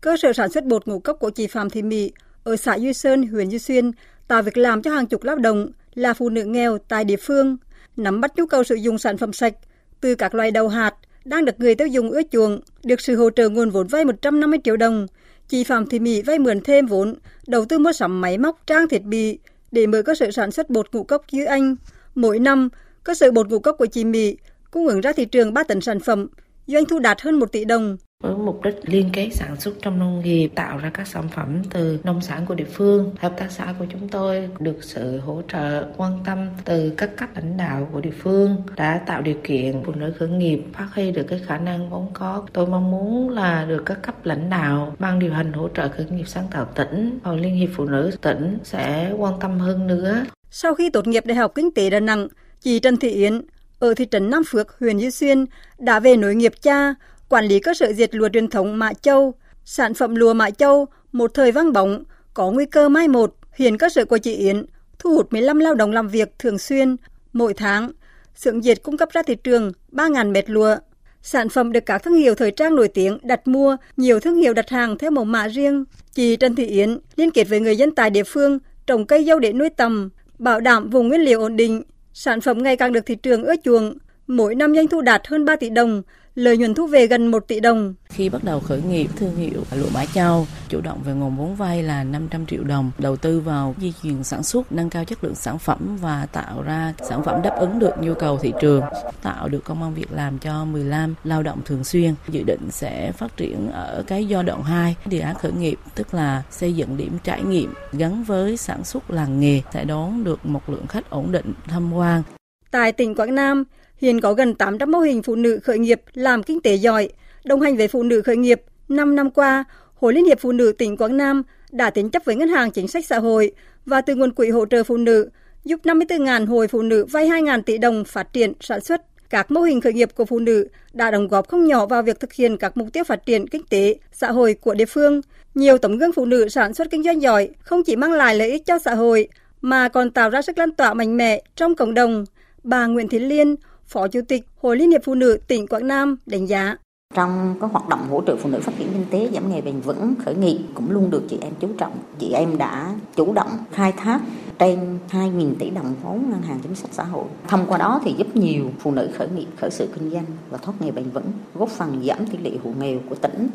Cơ 0.00 0.16
sở 0.22 0.32
sản 0.32 0.50
xuất 0.50 0.66
bột 0.66 0.86
ngũ 0.88 0.98
cốc 0.98 1.16
của 1.20 1.30
chị 1.30 1.46
Phạm 1.46 1.70
Thị 1.70 1.82
Mỹ 1.82 2.12
ở 2.44 2.56
xã 2.56 2.74
Duy 2.74 2.92
Sơn, 2.92 3.26
huyện 3.28 3.48
Duy 3.48 3.58
Xuyên 3.58 3.90
tạo 4.28 4.42
việc 4.42 4.56
làm 4.56 4.82
cho 4.82 4.90
hàng 4.90 5.06
chục 5.06 5.24
lao 5.24 5.36
động 5.36 5.70
là 5.94 6.14
phụ 6.14 6.28
nữ 6.28 6.44
nghèo 6.44 6.78
tại 6.78 7.04
địa 7.04 7.16
phương, 7.20 7.56
nắm 7.96 8.20
bắt 8.20 8.32
nhu 8.36 8.46
cầu 8.46 8.64
sử 8.64 8.74
dụng 8.74 8.98
sản 8.98 9.18
phẩm 9.18 9.32
sạch 9.32 9.54
từ 10.00 10.14
các 10.14 10.34
loại 10.34 10.50
đầu 10.50 10.68
hạt 10.68 10.94
đang 11.24 11.44
được 11.44 11.60
người 11.60 11.74
tiêu 11.74 11.86
dùng 11.86 12.10
ưa 12.10 12.22
chuộng, 12.30 12.60
được 12.84 13.00
sự 13.00 13.16
hỗ 13.16 13.30
trợ 13.30 13.48
nguồn 13.48 13.70
vốn 13.70 13.86
vay 13.86 14.04
150 14.04 14.58
triệu 14.64 14.76
đồng. 14.76 15.06
Chị 15.48 15.64
Phạm 15.64 15.86
Thị 15.86 15.98
Mỹ 15.98 16.22
vay 16.22 16.38
mượn 16.38 16.60
thêm 16.60 16.86
vốn, 16.86 17.14
đầu 17.46 17.64
tư 17.64 17.78
mua 17.78 17.92
sắm 17.92 18.20
máy 18.20 18.38
móc, 18.38 18.66
trang 18.66 18.88
thiết 18.88 19.02
bị 19.02 19.38
để 19.72 19.86
mở 19.86 20.02
cơ 20.02 20.14
sở 20.14 20.30
sản 20.30 20.50
xuất 20.50 20.70
bột 20.70 20.86
ngũ 20.92 21.04
cốc 21.04 21.24
như 21.32 21.44
anh. 21.44 21.76
Mỗi 22.14 22.38
năm, 22.38 22.68
cơ 23.04 23.14
sở 23.14 23.30
bột 23.30 23.48
ngũ 23.48 23.58
cốc 23.58 23.76
của 23.78 23.86
chị 23.86 24.04
Mỹ 24.04 24.36
cung 24.70 24.86
ứng 24.86 25.00
ra 25.00 25.12
thị 25.12 25.24
trường 25.24 25.54
3 25.54 25.62
tấn 25.62 25.80
sản 25.80 26.00
phẩm, 26.00 26.26
doanh 26.66 26.84
thu 26.84 26.98
đạt 26.98 27.20
hơn 27.20 27.38
1 27.38 27.52
tỷ 27.52 27.64
đồng 27.64 27.96
với 28.22 28.36
mục 28.36 28.62
đích 28.64 28.74
liên 28.82 29.10
kết 29.12 29.28
sản 29.32 29.56
xuất 29.60 29.74
trong 29.82 29.98
nông 29.98 30.20
nghiệp 30.20 30.48
tạo 30.48 30.78
ra 30.78 30.90
các 30.94 31.06
sản 31.06 31.28
phẩm 31.28 31.62
từ 31.70 31.98
nông 32.04 32.20
sản 32.20 32.46
của 32.46 32.54
địa 32.54 32.64
phương. 32.64 33.14
Hợp 33.18 33.34
tác 33.36 33.50
xã 33.50 33.74
của 33.78 33.86
chúng 33.92 34.08
tôi 34.08 34.48
được 34.58 34.76
sự 34.80 35.18
hỗ 35.18 35.42
trợ 35.52 35.86
quan 35.96 36.18
tâm 36.24 36.48
từ 36.64 36.92
các 36.96 37.16
cấp 37.16 37.28
lãnh 37.34 37.56
đạo 37.56 37.88
của 37.92 38.00
địa 38.00 38.14
phương 38.22 38.62
đã 38.76 39.00
tạo 39.06 39.22
điều 39.22 39.36
kiện 39.44 39.82
phụ 39.84 39.92
nữ 39.92 40.12
khởi 40.18 40.28
nghiệp 40.28 40.60
phát 40.72 40.88
huy 40.94 41.12
được 41.12 41.22
cái 41.28 41.40
khả 41.46 41.58
năng 41.58 41.90
vốn 41.90 42.06
có. 42.12 42.46
Tôi 42.52 42.66
mong 42.66 42.90
muốn 42.90 43.30
là 43.30 43.64
được 43.68 43.82
các 43.86 44.02
cấp 44.02 44.14
lãnh 44.24 44.50
đạo 44.50 44.94
ban 44.98 45.18
điều 45.18 45.32
hành 45.32 45.52
hỗ 45.52 45.68
trợ 45.68 45.88
khởi 45.88 46.06
nghiệp 46.10 46.26
sáng 46.26 46.46
tạo 46.50 46.64
tỉnh 46.64 47.18
và 47.22 47.32
liên 47.32 47.54
hiệp 47.54 47.68
phụ 47.76 47.84
nữ 47.84 48.10
tỉnh 48.20 48.58
sẽ 48.64 49.12
quan 49.18 49.40
tâm 49.40 49.58
hơn 49.58 49.86
nữa. 49.86 50.24
Sau 50.50 50.74
khi 50.74 50.90
tốt 50.90 51.06
nghiệp 51.06 51.26
đại 51.26 51.36
học 51.36 51.52
kinh 51.54 51.70
tế 51.70 51.90
đà 51.90 52.00
nẵng 52.00 52.28
chị 52.60 52.78
trần 52.78 52.96
thị 52.96 53.08
yến 53.08 53.42
ở 53.78 53.94
thị 53.94 54.06
trấn 54.10 54.30
Nam 54.30 54.42
Phước, 54.46 54.78
huyện 54.80 54.98
Duy 54.98 55.10
Xuyên 55.10 55.44
đã 55.78 56.00
về 56.00 56.16
nối 56.16 56.34
nghiệp 56.34 56.52
cha 56.62 56.94
quản 57.28 57.44
lý 57.44 57.60
cơ 57.60 57.74
sở 57.74 57.92
diệt 57.92 58.14
lúa 58.14 58.28
truyền 58.28 58.48
thống 58.48 58.78
Mã 58.78 58.92
Châu, 58.92 59.34
sản 59.64 59.94
phẩm 59.94 60.14
lúa 60.14 60.34
Mã 60.34 60.50
Châu 60.50 60.86
một 61.12 61.34
thời 61.34 61.52
vang 61.52 61.72
bóng, 61.72 62.04
có 62.34 62.50
nguy 62.50 62.66
cơ 62.66 62.88
mai 62.88 63.08
một. 63.08 63.34
Hiện 63.54 63.78
cơ 63.78 63.88
sở 63.88 64.04
của 64.04 64.18
chị 64.18 64.34
Yến 64.34 64.66
thu 64.98 65.10
hút 65.10 65.32
15 65.32 65.58
lao 65.58 65.74
động 65.74 65.92
làm 65.92 66.08
việc 66.08 66.38
thường 66.38 66.58
xuyên 66.58 66.96
mỗi 67.32 67.54
tháng. 67.54 67.90
Xưởng 68.34 68.62
diệt 68.62 68.82
cung 68.82 68.96
cấp 68.96 69.08
ra 69.12 69.22
thị 69.22 69.34
trường 69.34 69.72
3.000 69.92 70.32
mét 70.32 70.50
lúa. 70.50 70.76
Sản 71.22 71.48
phẩm 71.48 71.72
được 71.72 71.86
các 71.86 72.02
thương 72.02 72.14
hiệu 72.14 72.34
thời 72.34 72.50
trang 72.50 72.76
nổi 72.76 72.88
tiếng 72.88 73.18
đặt 73.22 73.48
mua, 73.48 73.76
nhiều 73.96 74.20
thương 74.20 74.34
hiệu 74.34 74.54
đặt 74.54 74.68
hàng 74.68 74.98
theo 74.98 75.10
mẫu 75.10 75.24
mã 75.24 75.48
riêng. 75.48 75.84
Chị 76.12 76.36
Trần 76.36 76.54
Thị 76.54 76.66
Yến 76.66 76.98
liên 77.16 77.30
kết 77.30 77.44
với 77.44 77.60
người 77.60 77.76
dân 77.76 77.90
tại 77.90 78.10
địa 78.10 78.24
phương 78.24 78.58
trồng 78.86 79.06
cây 79.06 79.24
dâu 79.24 79.38
để 79.38 79.52
nuôi 79.52 79.70
tầm, 79.70 80.10
bảo 80.38 80.60
đảm 80.60 80.90
vùng 80.90 81.08
nguyên 81.08 81.20
liệu 81.20 81.40
ổn 81.40 81.56
định. 81.56 81.82
Sản 82.12 82.40
phẩm 82.40 82.62
ngày 82.62 82.76
càng 82.76 82.92
được 82.92 83.06
thị 83.06 83.14
trường 83.14 83.44
ưa 83.44 83.54
chuộng. 83.64 83.98
Mỗi 84.26 84.54
năm 84.54 84.74
doanh 84.74 84.88
thu 84.88 85.00
đạt 85.00 85.26
hơn 85.26 85.44
3 85.44 85.56
tỷ 85.56 85.70
đồng, 85.70 86.02
lợi 86.36 86.56
nhuận 86.56 86.74
thu 86.74 86.86
về 86.86 87.06
gần 87.06 87.26
1 87.26 87.48
tỷ 87.48 87.60
đồng. 87.60 87.94
Khi 88.08 88.28
bắt 88.28 88.44
đầu 88.44 88.60
khởi 88.60 88.82
nghiệp 88.82 89.06
thương 89.16 89.36
hiệu 89.36 89.62
lụa 89.72 89.88
Bãi 89.94 90.06
Châu, 90.14 90.46
chủ 90.68 90.80
động 90.80 91.02
về 91.04 91.12
nguồn 91.12 91.36
vốn 91.36 91.54
vay 91.54 91.82
là 91.82 92.04
500 92.04 92.46
triệu 92.46 92.64
đồng, 92.64 92.90
đầu 92.98 93.16
tư 93.16 93.40
vào 93.40 93.74
di 93.78 93.92
chuyển 94.02 94.24
sản 94.24 94.42
xuất, 94.42 94.72
nâng 94.72 94.90
cao 94.90 95.04
chất 95.04 95.24
lượng 95.24 95.34
sản 95.34 95.58
phẩm 95.58 95.96
và 96.00 96.26
tạo 96.32 96.62
ra 96.62 96.94
sản 97.08 97.22
phẩm 97.24 97.42
đáp 97.42 97.56
ứng 97.58 97.78
được 97.78 97.90
nhu 98.00 98.14
cầu 98.14 98.38
thị 98.38 98.52
trường, 98.60 98.82
tạo 99.22 99.48
được 99.48 99.64
công 99.64 99.82
an 99.82 99.94
việc 99.94 100.12
làm 100.12 100.38
cho 100.38 100.64
15 100.64 101.14
lao 101.24 101.42
động 101.42 101.60
thường 101.64 101.84
xuyên. 101.84 102.14
Dự 102.28 102.42
định 102.42 102.68
sẽ 102.70 103.12
phát 103.12 103.36
triển 103.36 103.70
ở 103.70 104.04
cái 104.06 104.26
giai 104.26 104.42
đoạn 104.42 104.62
2, 104.62 104.96
đề 105.06 105.18
án 105.18 105.34
khởi 105.34 105.52
nghiệp, 105.52 105.78
tức 105.94 106.14
là 106.14 106.42
xây 106.50 106.72
dựng 106.72 106.96
điểm 106.96 107.18
trải 107.24 107.42
nghiệm 107.42 107.74
gắn 107.92 108.24
với 108.24 108.56
sản 108.56 108.84
xuất 108.84 109.10
làng 109.10 109.40
nghề 109.40 109.62
sẽ 109.74 109.84
đón 109.84 110.24
được 110.24 110.46
một 110.46 110.70
lượng 110.70 110.86
khách 110.86 111.10
ổn 111.10 111.32
định 111.32 111.52
tham 111.68 111.92
quan. 111.92 112.22
Tại 112.70 112.92
tỉnh 112.92 113.14
Quảng 113.14 113.34
Nam, 113.34 113.64
Hiện 113.98 114.20
có 114.20 114.34
gần 114.34 114.54
800 114.54 114.90
mô 114.90 114.98
hình 114.98 115.22
phụ 115.22 115.34
nữ 115.34 115.60
khởi 115.64 115.78
nghiệp 115.78 116.00
làm 116.14 116.42
kinh 116.42 116.60
tế 116.60 116.74
giỏi. 116.74 117.08
Đồng 117.44 117.60
hành 117.60 117.76
với 117.76 117.88
phụ 117.88 118.02
nữ 118.02 118.22
khởi 118.22 118.36
nghiệp, 118.36 118.62
5 118.88 119.16
năm 119.16 119.30
qua, 119.30 119.64
Hội 119.94 120.12
Liên 120.12 120.24
hiệp 120.24 120.40
Phụ 120.40 120.52
nữ 120.52 120.72
tỉnh 120.78 120.96
Quảng 120.96 121.16
Nam 121.16 121.42
đã 121.70 121.90
tiến 121.90 122.10
chấp 122.10 122.24
với 122.24 122.36
Ngân 122.36 122.48
hàng 122.48 122.70
Chính 122.70 122.88
sách 122.88 123.06
Xã 123.06 123.18
hội 123.18 123.52
và 123.86 124.00
từ 124.00 124.14
nguồn 124.14 124.32
quỹ 124.32 124.50
hỗ 124.50 124.66
trợ 124.66 124.84
phụ 124.84 124.96
nữ 124.96 125.30
giúp 125.64 125.80
54.000 125.84 126.46
hội 126.46 126.68
phụ 126.68 126.82
nữ 126.82 127.04
vay 127.04 127.28
2.000 127.28 127.62
tỷ 127.62 127.78
đồng 127.78 128.04
phát 128.04 128.32
triển 128.32 128.52
sản 128.60 128.80
xuất. 128.80 129.02
Các 129.30 129.50
mô 129.50 129.60
hình 129.60 129.80
khởi 129.80 129.92
nghiệp 129.92 130.08
của 130.14 130.24
phụ 130.24 130.38
nữ 130.38 130.68
đã 130.92 131.10
đóng 131.10 131.28
góp 131.28 131.48
không 131.48 131.64
nhỏ 131.64 131.86
vào 131.86 132.02
việc 132.02 132.20
thực 132.20 132.32
hiện 132.32 132.56
các 132.56 132.76
mục 132.76 132.88
tiêu 132.92 133.04
phát 133.04 133.26
triển 133.26 133.48
kinh 133.48 133.62
tế, 133.70 133.94
xã 134.12 134.32
hội 134.32 134.54
của 134.54 134.74
địa 134.74 134.84
phương. 134.84 135.20
Nhiều 135.54 135.78
tấm 135.78 135.98
gương 135.98 136.12
phụ 136.12 136.24
nữ 136.24 136.48
sản 136.48 136.74
xuất 136.74 136.90
kinh 136.90 137.02
doanh 137.02 137.22
giỏi 137.22 137.48
không 137.60 137.84
chỉ 137.84 137.96
mang 137.96 138.12
lại 138.12 138.34
lợi 138.34 138.50
ích 138.50 138.66
cho 138.66 138.78
xã 138.78 138.94
hội, 138.94 139.28
mà 139.60 139.88
còn 139.88 140.10
tạo 140.10 140.30
ra 140.30 140.42
sức 140.42 140.58
lan 140.58 140.72
tỏa 140.72 140.94
mạnh 140.94 141.16
mẽ 141.16 141.42
trong 141.56 141.74
cộng 141.74 141.94
đồng. 141.94 142.24
Bà 142.62 142.86
Nguyễn 142.86 143.08
Thị 143.08 143.18
Liên, 143.18 143.56
Phó 143.88 144.08
Chủ 144.08 144.20
tịch 144.28 144.42
Hội 144.56 144.76
Liên 144.76 144.90
hiệp 144.90 145.00
Phụ 145.04 145.14
nữ 145.14 145.38
tỉnh 145.48 145.66
Quảng 145.66 145.86
Nam 145.86 146.16
đánh 146.26 146.46
giá. 146.46 146.76
Trong 147.14 147.56
các 147.60 147.70
hoạt 147.72 147.88
động 147.88 148.08
hỗ 148.10 148.22
trợ 148.26 148.36
phụ 148.36 148.48
nữ 148.48 148.60
phát 148.60 148.72
triển 148.78 148.88
kinh 148.92 149.04
tế, 149.10 149.30
giảm 149.34 149.50
nghèo 149.50 149.62
bền 149.62 149.80
vững, 149.80 150.14
khởi 150.24 150.34
nghiệp 150.34 150.58
cũng 150.74 150.90
luôn 150.90 151.10
được 151.10 151.22
chị 151.30 151.38
em 151.40 151.52
chú 151.60 151.68
trọng. 151.78 151.98
Chị 152.18 152.32
em 152.32 152.58
đã 152.58 152.94
chủ 153.16 153.32
động 153.32 153.50
khai 153.72 153.92
thác 153.92 154.20
trên 154.58 154.98
2.000 155.10 155.54
tỷ 155.58 155.70
đồng 155.70 155.94
vốn 156.02 156.30
ngân 156.30 156.42
hàng 156.42 156.60
chính 156.62 156.74
sách 156.74 156.90
xã 156.92 157.04
hội. 157.04 157.24
Thông 157.48 157.66
qua 157.68 157.78
đó 157.78 158.00
thì 158.04 158.14
giúp 158.18 158.36
nhiều 158.36 158.70
phụ 158.78 158.90
nữ 158.90 159.10
khởi 159.18 159.28
nghiệp, 159.28 159.46
khởi 159.60 159.70
sự 159.70 159.88
kinh 159.94 160.10
doanh 160.10 160.24
và 160.50 160.58
thoát 160.58 160.74
nghèo 160.80 160.92
bền 160.92 161.10
vững, 161.10 161.32
góp 161.54 161.68
phần 161.68 162.04
giảm 162.04 162.26
tỷ 162.26 162.38
lệ 162.38 162.50
hộ 162.64 162.70
nghèo 162.78 162.98
của 163.08 163.14
tỉnh. 163.14 163.48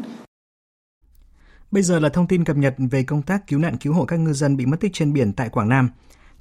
Bây 1.72 1.84
giờ 1.84 2.00
là 2.00 2.10
thông 2.10 2.28
tin 2.28 2.44
cập 2.44 2.58
nhật 2.58 2.76
về 2.92 3.04
công 3.04 3.22
tác 3.22 3.48
cứu 3.48 3.60
nạn 3.60 3.78
cứu 3.78 3.94
hộ 3.94 4.06
các 4.06 4.18
ngư 4.18 4.34
dân 4.34 4.58
bị 4.58 4.66
mất 4.66 4.78
tích 4.80 4.92
trên 4.94 5.14
biển 5.14 5.34
tại 5.34 5.50
Quảng 5.50 5.70
Nam. 5.70 5.90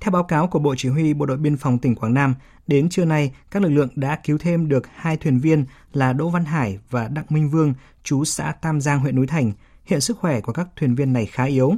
Theo 0.01 0.13
báo 0.13 0.25
cáo 0.25 0.47
của 0.47 0.59
Bộ 0.59 0.75
Chỉ 0.79 0.89
huy 0.89 1.15
Bộ 1.15 1.27
đội 1.27 1.37
Biên 1.37 1.57
phòng 1.57 1.79
tỉnh 1.79 1.95
Quảng 1.95 2.15
Nam, 2.15 2.35
đến 2.67 2.89
trưa 2.89 3.05
nay, 3.05 3.33
các 3.51 3.63
lực 3.63 3.69
lượng 3.69 3.89
đã 3.95 4.19
cứu 4.25 4.39
thêm 4.39 4.69
được 4.69 4.87
hai 4.95 5.17
thuyền 5.17 5.39
viên 5.39 5.65
là 5.93 6.13
Đỗ 6.13 6.31
Văn 6.31 6.45
Hải 6.45 6.79
và 6.91 7.09
Đặng 7.09 7.25
Minh 7.29 7.51
Vương, 7.51 7.75
chú 8.03 8.25
xã 8.25 8.53
Tam 8.53 8.81
Giang, 8.81 9.01
huyện 9.01 9.17
Núi 9.17 9.27
Thành. 9.27 9.53
Hiện 9.85 10.01
sức 10.01 10.19
khỏe 10.19 10.41
của 10.41 10.53
các 10.53 10.69
thuyền 10.77 10.95
viên 10.95 11.13
này 11.13 11.27
khá 11.27 11.45
yếu. 11.45 11.75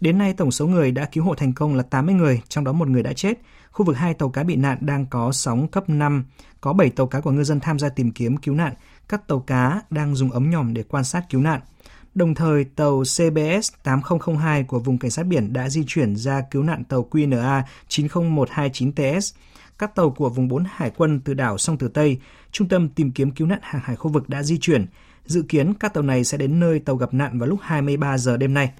Đến 0.00 0.18
nay, 0.18 0.34
tổng 0.34 0.50
số 0.50 0.66
người 0.66 0.92
đã 0.92 1.04
cứu 1.04 1.24
hộ 1.24 1.34
thành 1.34 1.52
công 1.52 1.74
là 1.74 1.82
80 1.82 2.14
người, 2.14 2.42
trong 2.48 2.64
đó 2.64 2.72
một 2.72 2.88
người 2.88 3.02
đã 3.02 3.12
chết. 3.12 3.40
Khu 3.70 3.86
vực 3.86 3.96
hai 3.96 4.14
tàu 4.14 4.28
cá 4.28 4.42
bị 4.42 4.56
nạn 4.56 4.78
đang 4.80 5.06
có 5.06 5.32
sóng 5.32 5.68
cấp 5.68 5.88
5, 5.88 6.24
có 6.60 6.72
7 6.72 6.90
tàu 6.90 7.06
cá 7.06 7.20
của 7.20 7.30
ngư 7.30 7.44
dân 7.44 7.60
tham 7.60 7.78
gia 7.78 7.88
tìm 7.88 8.10
kiếm 8.12 8.36
cứu 8.36 8.54
nạn. 8.54 8.74
Các 9.08 9.28
tàu 9.28 9.40
cá 9.40 9.80
đang 9.90 10.14
dùng 10.14 10.30
ống 10.30 10.50
nhòm 10.50 10.74
để 10.74 10.82
quan 10.82 11.04
sát 11.04 11.24
cứu 11.30 11.40
nạn. 11.40 11.60
Đồng 12.14 12.34
thời, 12.34 12.64
tàu 12.64 13.02
CBS 13.02 13.72
8002 13.82 14.62
của 14.62 14.78
vùng 14.78 14.98
cảnh 14.98 15.10
sát 15.10 15.26
biển 15.26 15.52
đã 15.52 15.68
di 15.68 15.84
chuyển 15.86 16.16
ra 16.16 16.42
cứu 16.50 16.62
nạn 16.62 16.84
tàu 16.84 17.08
QNA 17.10 17.62
90129TS. 17.88 19.34
Các 19.78 19.94
tàu 19.94 20.10
của 20.10 20.28
vùng 20.28 20.48
4 20.48 20.64
Hải 20.70 20.90
quân 20.96 21.20
từ 21.24 21.34
đảo 21.34 21.58
Song 21.58 21.78
Tử 21.78 21.88
Tây, 21.88 22.18
Trung 22.52 22.68
tâm 22.68 22.88
tìm 22.88 23.10
kiếm 23.10 23.30
cứu 23.30 23.46
nạn 23.46 23.58
hàng 23.62 23.82
hải 23.84 23.96
khu 23.96 24.10
vực 24.10 24.28
đã 24.28 24.42
di 24.42 24.58
chuyển. 24.58 24.86
Dự 25.26 25.42
kiến 25.42 25.74
các 25.74 25.94
tàu 25.94 26.02
này 26.02 26.24
sẽ 26.24 26.38
đến 26.38 26.60
nơi 26.60 26.78
tàu 26.78 26.96
gặp 26.96 27.14
nạn 27.14 27.38
vào 27.38 27.48
lúc 27.48 27.58
23 27.62 28.18
giờ 28.18 28.36
đêm 28.36 28.54
nay. 28.54 28.72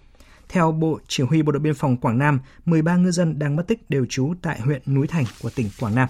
Theo 0.48 0.72
Bộ 0.72 0.98
Chỉ 1.08 1.22
huy 1.22 1.42
Bộ 1.42 1.52
đội 1.52 1.60
Biên 1.60 1.74
phòng 1.74 1.96
Quảng 1.96 2.18
Nam, 2.18 2.40
13 2.64 2.96
ngư 2.96 3.10
dân 3.10 3.38
đang 3.38 3.56
mất 3.56 3.66
tích 3.66 3.90
đều 3.90 4.06
trú 4.08 4.34
tại 4.42 4.60
huyện 4.60 4.82
Núi 4.86 5.06
Thành 5.06 5.24
của 5.42 5.50
tỉnh 5.50 5.70
Quảng 5.80 5.94
Nam. 5.94 6.08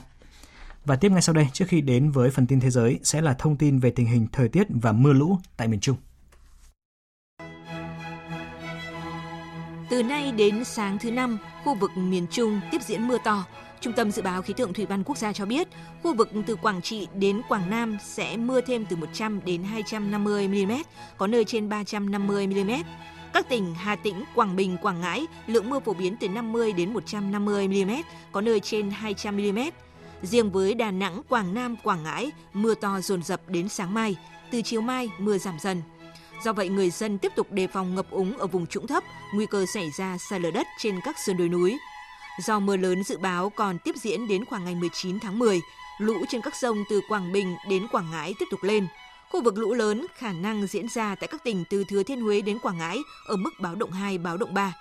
Và 0.84 0.96
tiếp 0.96 1.12
ngay 1.12 1.22
sau 1.22 1.34
đây, 1.34 1.48
trước 1.52 1.64
khi 1.68 1.80
đến 1.80 2.10
với 2.10 2.30
phần 2.30 2.46
tin 2.46 2.60
thế 2.60 2.70
giới, 2.70 2.98
sẽ 3.02 3.20
là 3.20 3.34
thông 3.34 3.56
tin 3.56 3.78
về 3.78 3.90
tình 3.90 4.06
hình 4.06 4.26
thời 4.32 4.48
tiết 4.48 4.66
và 4.68 4.92
mưa 4.92 5.12
lũ 5.12 5.38
tại 5.56 5.68
miền 5.68 5.80
Trung. 5.80 5.96
Từ 9.90 10.02
nay 10.02 10.32
đến 10.32 10.64
sáng 10.64 10.98
thứ 10.98 11.10
Năm, 11.10 11.38
khu 11.64 11.74
vực 11.74 11.90
miền 11.96 12.26
Trung 12.30 12.60
tiếp 12.70 12.82
diễn 12.82 13.08
mưa 13.08 13.18
to. 13.24 13.44
Trung 13.80 13.92
tâm 13.92 14.10
Dự 14.10 14.22
báo 14.22 14.42
Khí 14.42 14.54
tượng 14.56 14.72
Thủy 14.72 14.86
văn 14.86 15.04
Quốc 15.04 15.18
gia 15.18 15.32
cho 15.32 15.46
biết, 15.46 15.68
khu 16.02 16.14
vực 16.14 16.30
từ 16.46 16.56
Quảng 16.56 16.82
Trị 16.82 17.08
đến 17.14 17.42
Quảng 17.48 17.70
Nam 17.70 17.98
sẽ 18.04 18.36
mưa 18.36 18.60
thêm 18.60 18.86
từ 18.90 18.96
100 18.96 19.40
đến 19.44 19.62
250 19.62 20.48
mm, 20.48 20.72
có 21.16 21.26
nơi 21.26 21.44
trên 21.44 21.68
350 21.68 22.46
mm. 22.46 22.70
Các 23.32 23.48
tỉnh 23.48 23.74
Hà 23.74 23.96
Tĩnh, 23.96 24.24
Quảng 24.34 24.56
Bình, 24.56 24.76
Quảng 24.82 25.00
Ngãi, 25.00 25.26
lượng 25.46 25.70
mưa 25.70 25.80
phổ 25.80 25.92
biến 25.92 26.16
từ 26.20 26.28
50 26.28 26.72
đến 26.72 26.92
150 26.92 27.68
mm, 27.68 27.92
có 28.32 28.40
nơi 28.40 28.60
trên 28.60 28.90
200 28.90 29.36
mm. 29.36 29.58
Riêng 30.22 30.50
với 30.50 30.74
Đà 30.74 30.90
Nẵng, 30.90 31.22
Quảng 31.28 31.54
Nam, 31.54 31.76
Quảng 31.82 32.02
Ngãi, 32.02 32.30
mưa 32.52 32.74
to 32.74 33.00
dồn 33.00 33.22
dập 33.22 33.40
đến 33.48 33.68
sáng 33.68 33.94
mai, 33.94 34.16
từ 34.50 34.62
chiều 34.62 34.80
mai 34.80 35.10
mưa 35.18 35.38
giảm 35.38 35.58
dần. 35.60 35.82
Do 36.44 36.52
vậy, 36.52 36.68
người 36.68 36.90
dân 36.90 37.18
tiếp 37.18 37.32
tục 37.36 37.52
đề 37.52 37.66
phòng 37.66 37.94
ngập 37.94 38.10
úng 38.10 38.38
ở 38.38 38.46
vùng 38.46 38.66
trũng 38.66 38.86
thấp, 38.86 39.04
nguy 39.34 39.46
cơ 39.46 39.66
xảy 39.74 39.90
ra 39.90 40.18
sạt 40.18 40.40
lở 40.40 40.50
đất 40.50 40.66
trên 40.78 41.00
các 41.04 41.18
sườn 41.18 41.36
đồi 41.36 41.48
núi. 41.48 41.78
Do 42.38 42.58
mưa 42.58 42.76
lớn 42.76 43.04
dự 43.04 43.18
báo 43.18 43.50
còn 43.50 43.78
tiếp 43.78 43.94
diễn 43.96 44.28
đến 44.28 44.44
khoảng 44.44 44.64
ngày 44.64 44.74
19 44.74 45.20
tháng 45.20 45.38
10, 45.38 45.60
lũ 45.98 46.24
trên 46.28 46.40
các 46.40 46.56
sông 46.56 46.84
từ 46.90 47.00
Quảng 47.08 47.32
Bình 47.32 47.56
đến 47.68 47.86
Quảng 47.92 48.10
Ngãi 48.10 48.34
tiếp 48.38 48.46
tục 48.50 48.62
lên. 48.62 48.86
Khu 49.30 49.42
vực 49.42 49.58
lũ 49.58 49.74
lớn 49.74 50.06
khả 50.14 50.32
năng 50.32 50.66
diễn 50.66 50.88
ra 50.88 51.14
tại 51.14 51.28
các 51.28 51.44
tỉnh 51.44 51.64
từ 51.70 51.84
Thừa 51.84 52.02
Thiên 52.02 52.20
Huế 52.20 52.40
đến 52.40 52.58
Quảng 52.58 52.78
Ngãi 52.78 52.98
ở 53.26 53.36
mức 53.36 53.50
báo 53.60 53.74
động 53.74 53.92
2, 53.92 54.18
báo 54.18 54.36
động 54.36 54.54
3. 54.54 54.74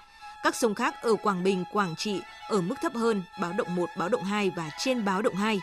Các 0.44 0.56
sông 0.56 0.76
khác 0.76 0.96
ở 1.02 1.16
Quảng 1.16 1.44
Bình, 1.44 1.64
Quảng 1.74 1.96
Trị 1.98 2.22
ở 2.50 2.62
mức 2.62 2.76
thấp 2.82 2.94
hơn 2.96 3.24
báo 3.42 3.54
động 3.58 3.76
1, 3.76 3.90
báo 3.98 4.10
động 4.10 4.24
2 4.24 4.52
và 4.56 4.70
trên 4.80 5.06
báo 5.06 5.22
động 5.22 5.36
2. 5.36 5.60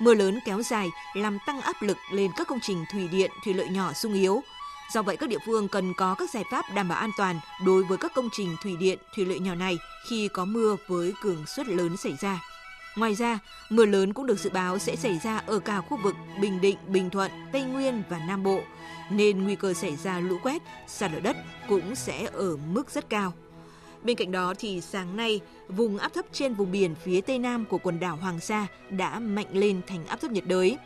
Mưa 0.00 0.14
lớn 0.14 0.38
kéo 0.44 0.62
dài 0.62 0.88
làm 1.14 1.38
tăng 1.46 1.60
áp 1.60 1.82
lực 1.82 1.96
lên 2.12 2.30
các 2.36 2.48
công 2.48 2.60
trình 2.62 2.84
thủy 2.92 3.08
điện, 3.12 3.30
thủy 3.44 3.54
lợi 3.54 3.68
nhỏ 3.68 3.92
sung 3.92 4.14
yếu. 4.14 4.42
Do 4.94 5.02
vậy 5.02 5.16
các 5.16 5.28
địa 5.28 5.38
phương 5.46 5.68
cần 5.68 5.94
có 5.94 6.14
các 6.14 6.30
giải 6.30 6.44
pháp 6.50 6.64
đảm 6.74 6.88
bảo 6.88 6.98
an 6.98 7.10
toàn 7.16 7.40
đối 7.64 7.84
với 7.84 7.98
các 7.98 8.12
công 8.14 8.28
trình 8.32 8.56
thủy 8.62 8.76
điện, 8.76 8.98
thủy 9.14 9.26
lợi 9.26 9.38
nhỏ 9.38 9.54
này 9.54 9.78
khi 10.08 10.28
có 10.28 10.44
mưa 10.44 10.76
với 10.86 11.14
cường 11.22 11.46
suất 11.46 11.68
lớn 11.68 11.96
xảy 11.96 12.16
ra. 12.20 12.40
Ngoài 12.96 13.14
ra, 13.14 13.38
mưa 13.70 13.86
lớn 13.86 14.12
cũng 14.12 14.26
được 14.26 14.38
dự 14.38 14.50
báo 14.50 14.78
sẽ 14.78 14.96
xảy 14.96 15.18
ra 15.18 15.38
ở 15.46 15.58
cả 15.58 15.80
khu 15.80 15.98
vực 16.02 16.14
Bình 16.40 16.60
Định, 16.60 16.76
Bình 16.86 17.10
Thuận, 17.10 17.30
Tây 17.52 17.62
Nguyên 17.62 18.02
và 18.08 18.18
Nam 18.28 18.42
Bộ, 18.42 18.60
nên 19.10 19.44
nguy 19.44 19.56
cơ 19.56 19.74
xảy 19.74 19.96
ra 19.96 20.20
lũ 20.20 20.38
quét, 20.42 20.62
sạt 20.86 21.12
lở 21.12 21.20
đất 21.20 21.36
cũng 21.68 21.94
sẽ 21.94 22.28
ở 22.32 22.56
mức 22.56 22.90
rất 22.90 23.10
cao. 23.10 23.32
Bên 24.02 24.16
cạnh 24.16 24.32
đó 24.32 24.54
thì 24.58 24.80
sáng 24.80 25.16
nay, 25.16 25.40
vùng 25.68 25.98
áp 25.98 26.14
thấp 26.14 26.24
trên 26.32 26.54
vùng 26.54 26.72
biển 26.72 26.94
phía 26.94 27.20
tây 27.20 27.38
nam 27.38 27.64
của 27.64 27.78
quần 27.78 28.00
đảo 28.00 28.16
Hoàng 28.16 28.40
Sa 28.40 28.66
đã 28.90 29.18
mạnh 29.18 29.46
lên 29.52 29.80
thành 29.86 30.06
áp 30.06 30.16
thấp 30.20 30.30
nhiệt 30.30 30.46
đới. 30.46 30.76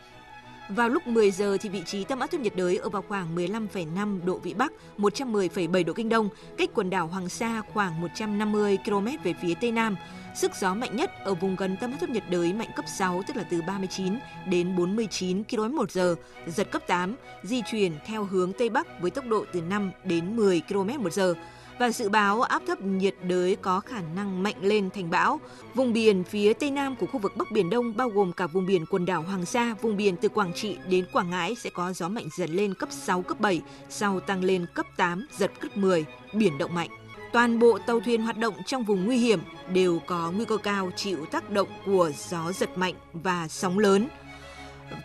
Vào 0.68 0.88
lúc 0.88 1.06
10 1.06 1.30
giờ 1.30 1.56
thì 1.60 1.68
vị 1.68 1.82
trí 1.86 2.04
tâm 2.04 2.20
áp 2.20 2.26
thấp 2.26 2.40
nhiệt 2.40 2.56
đới 2.56 2.76
ở 2.76 2.88
vào 2.88 3.02
khoảng 3.08 3.36
15,5 3.36 4.24
độ 4.24 4.38
vĩ 4.38 4.54
Bắc, 4.54 4.72
110,7 4.98 5.84
độ 5.84 5.92
kinh 5.92 6.08
Đông, 6.08 6.28
cách 6.58 6.70
quần 6.74 6.90
đảo 6.90 7.06
Hoàng 7.06 7.28
Sa 7.28 7.62
khoảng 7.72 8.00
150 8.00 8.78
km 8.84 9.06
về 9.24 9.34
phía 9.42 9.54
tây 9.60 9.72
nam. 9.72 9.96
Sức 10.36 10.52
gió 10.60 10.74
mạnh 10.74 10.96
nhất 10.96 11.10
ở 11.24 11.34
vùng 11.34 11.56
gần 11.56 11.76
tâm 11.80 11.90
áp 11.92 11.96
thấp 12.00 12.10
nhiệt 12.10 12.22
đới 12.30 12.52
mạnh 12.52 12.68
cấp 12.76 12.84
6 12.98 13.22
tức 13.26 13.36
là 13.36 13.44
từ 13.50 13.62
39 13.66 14.14
đến 14.46 14.76
49 14.76 15.42
km/h, 15.42 16.14
giật 16.46 16.70
cấp 16.70 16.82
8, 16.86 17.16
di 17.42 17.62
chuyển 17.70 17.92
theo 18.06 18.24
hướng 18.24 18.52
tây 18.52 18.68
bắc 18.68 19.00
với 19.00 19.10
tốc 19.10 19.26
độ 19.26 19.44
từ 19.52 19.60
5 19.60 19.92
đến 20.04 20.36
10 20.36 20.62
km/h 20.68 21.34
và 21.78 21.90
dự 21.90 22.08
báo 22.08 22.42
áp 22.42 22.62
thấp 22.66 22.80
nhiệt 22.80 23.14
đới 23.22 23.56
có 23.56 23.80
khả 23.80 24.00
năng 24.16 24.42
mạnh 24.42 24.56
lên 24.60 24.90
thành 24.90 25.10
bão. 25.10 25.40
Vùng 25.74 25.92
biển 25.92 26.24
phía 26.24 26.52
tây 26.52 26.70
nam 26.70 26.96
của 26.96 27.06
khu 27.06 27.18
vực 27.18 27.32
Bắc 27.36 27.50
Biển 27.50 27.70
Đông 27.70 27.96
bao 27.96 28.08
gồm 28.08 28.32
cả 28.32 28.46
vùng 28.46 28.66
biển 28.66 28.86
quần 28.86 29.06
đảo 29.06 29.22
Hoàng 29.22 29.44
Sa, 29.44 29.74
vùng 29.82 29.96
biển 29.96 30.16
từ 30.16 30.28
Quảng 30.28 30.52
Trị 30.54 30.76
đến 30.88 31.06
Quảng 31.12 31.30
Ngãi 31.30 31.54
sẽ 31.54 31.70
có 31.70 31.92
gió 31.92 32.08
mạnh 32.08 32.28
dần 32.36 32.50
lên 32.50 32.74
cấp 32.74 32.88
6, 32.92 33.22
cấp 33.22 33.40
7, 33.40 33.60
sau 33.88 34.20
tăng 34.20 34.44
lên 34.44 34.66
cấp 34.74 34.86
8, 34.96 35.26
giật 35.38 35.50
cấp 35.60 35.76
10, 35.76 36.04
biển 36.34 36.58
động 36.58 36.74
mạnh. 36.74 36.90
Toàn 37.32 37.58
bộ 37.58 37.78
tàu 37.78 38.00
thuyền 38.00 38.22
hoạt 38.22 38.38
động 38.38 38.54
trong 38.66 38.84
vùng 38.84 39.04
nguy 39.04 39.16
hiểm 39.16 39.40
đều 39.72 40.00
có 40.06 40.30
nguy 40.30 40.44
cơ 40.44 40.56
cao 40.56 40.90
chịu 40.96 41.26
tác 41.30 41.50
động 41.50 41.68
của 41.86 42.10
gió 42.28 42.52
giật 42.52 42.78
mạnh 42.78 42.94
và 43.12 43.48
sóng 43.48 43.78
lớn. 43.78 44.08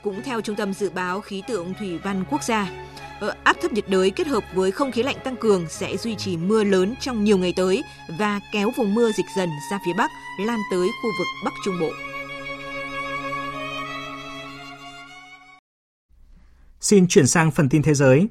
Cũng 0.03 0.21
theo 0.23 0.41
Trung 0.41 0.55
tâm 0.55 0.73
Dự 0.73 0.89
báo 0.89 1.21
Khí 1.21 1.43
tượng 1.47 1.73
Thủy 1.79 1.97
văn 1.97 2.23
Quốc 2.31 2.43
gia, 2.43 2.69
Ờ, 3.19 3.33
áp 3.43 3.57
thấp 3.61 3.73
nhiệt 3.73 3.89
đới 3.89 4.11
kết 4.11 4.27
hợp 4.27 4.43
với 4.53 4.71
không 4.71 4.91
khí 4.91 5.03
lạnh 5.03 5.15
tăng 5.23 5.35
cường 5.35 5.65
sẽ 5.69 5.97
duy 5.97 6.15
trì 6.15 6.37
mưa 6.37 6.63
lớn 6.63 6.95
trong 6.99 7.23
nhiều 7.23 7.37
ngày 7.37 7.53
tới 7.55 7.83
và 8.19 8.39
kéo 8.53 8.71
vùng 8.77 8.95
mưa 8.95 9.11
dịch 9.11 9.25
dần 9.37 9.49
ra 9.71 9.79
phía 9.85 9.93
Bắc, 9.97 10.11
lan 10.39 10.59
tới 10.71 10.87
khu 11.01 11.09
vực 11.19 11.27
Bắc 11.45 11.51
Trung 11.65 11.79
Bộ. 11.79 11.89
Xin 16.81 17.07
chuyển 17.07 17.27
sang 17.27 17.51
phần 17.51 17.69
tin 17.69 17.83
thế 17.83 17.93
giới. 17.93 18.27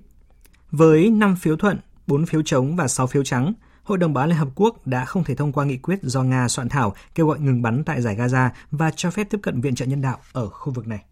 Với 0.70 1.11
5 1.11 1.37
phiếu 1.37 1.57
thuận, 1.57 1.79
4 2.07 2.27
phiếu 2.27 2.42
chống 2.42 2.77
và 2.77 2.88
6 2.88 3.07
phiếu 3.07 3.25
trắng, 3.25 3.53
Hội 3.83 3.99
đồng 3.99 4.14
Bảo 4.14 4.22
an 4.22 4.29
Liên 4.29 4.38
Hợp 4.38 4.49
Quốc 4.55 4.87
đã 4.87 5.05
không 5.05 5.25
thể 5.25 5.35
thông 5.35 5.53
qua 5.53 5.64
nghị 5.64 5.77
quyết 5.77 5.99
do 6.03 6.22
Nga 6.22 6.49
soạn 6.49 6.68
thảo 6.68 6.94
kêu 7.14 7.27
gọi 7.27 7.40
ngừng 7.40 7.62
bắn 7.62 7.85
tại 7.85 8.03
giải 8.03 8.16
Gaza 8.16 8.49
và 8.70 8.90
cho 8.96 9.11
phép 9.11 9.27
tiếp 9.31 9.38
cận 9.42 9.61
viện 9.61 9.75
trợ 9.75 9.87
nhân 9.87 10.03
đạo 10.03 10.18
ở 10.33 10.49
khu 10.49 10.72
vực 10.72 10.87
này. 10.87 11.05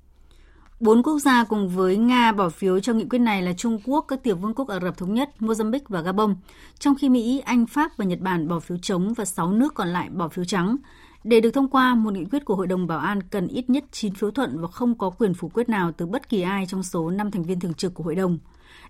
Bốn 0.80 1.02
quốc 1.02 1.18
gia 1.18 1.44
cùng 1.44 1.68
với 1.68 1.96
Nga 1.96 2.32
bỏ 2.32 2.48
phiếu 2.48 2.80
cho 2.80 2.92
nghị 2.92 3.04
quyết 3.04 3.18
này 3.18 3.42
là 3.42 3.52
Trung 3.52 3.78
Quốc, 3.84 4.04
các 4.08 4.22
tiểu 4.22 4.36
vương 4.36 4.54
quốc 4.54 4.68
Ả 4.68 4.80
Rập 4.80 4.96
Thống 4.96 5.14
Nhất, 5.14 5.30
Mozambique 5.40 5.84
và 5.88 6.00
Gabon, 6.00 6.36
trong 6.78 6.94
khi 6.94 7.08
Mỹ, 7.08 7.42
Anh, 7.44 7.66
Pháp 7.66 7.96
và 7.96 8.04
Nhật 8.04 8.20
Bản 8.20 8.48
bỏ 8.48 8.60
phiếu 8.60 8.78
chống 8.82 9.14
và 9.14 9.24
6 9.24 9.52
nước 9.52 9.74
còn 9.74 9.88
lại 9.88 10.08
bỏ 10.10 10.28
phiếu 10.28 10.44
trắng. 10.44 10.76
Để 11.24 11.40
được 11.40 11.50
thông 11.50 11.68
qua, 11.68 11.94
một 11.94 12.14
nghị 12.14 12.24
quyết 12.24 12.44
của 12.44 12.56
Hội 12.56 12.66
đồng 12.66 12.86
Bảo 12.86 12.98
an 12.98 13.22
cần 13.22 13.48
ít 13.48 13.70
nhất 13.70 13.84
9 13.92 14.14
phiếu 14.14 14.30
thuận 14.30 14.60
và 14.60 14.68
không 14.68 14.98
có 14.98 15.10
quyền 15.10 15.34
phủ 15.34 15.48
quyết 15.48 15.68
nào 15.68 15.92
từ 15.92 16.06
bất 16.06 16.28
kỳ 16.28 16.42
ai 16.42 16.66
trong 16.66 16.82
số 16.82 17.10
5 17.10 17.30
thành 17.30 17.42
viên 17.42 17.60
thường 17.60 17.74
trực 17.74 17.94
của 17.94 18.04
Hội 18.04 18.14
đồng. 18.14 18.38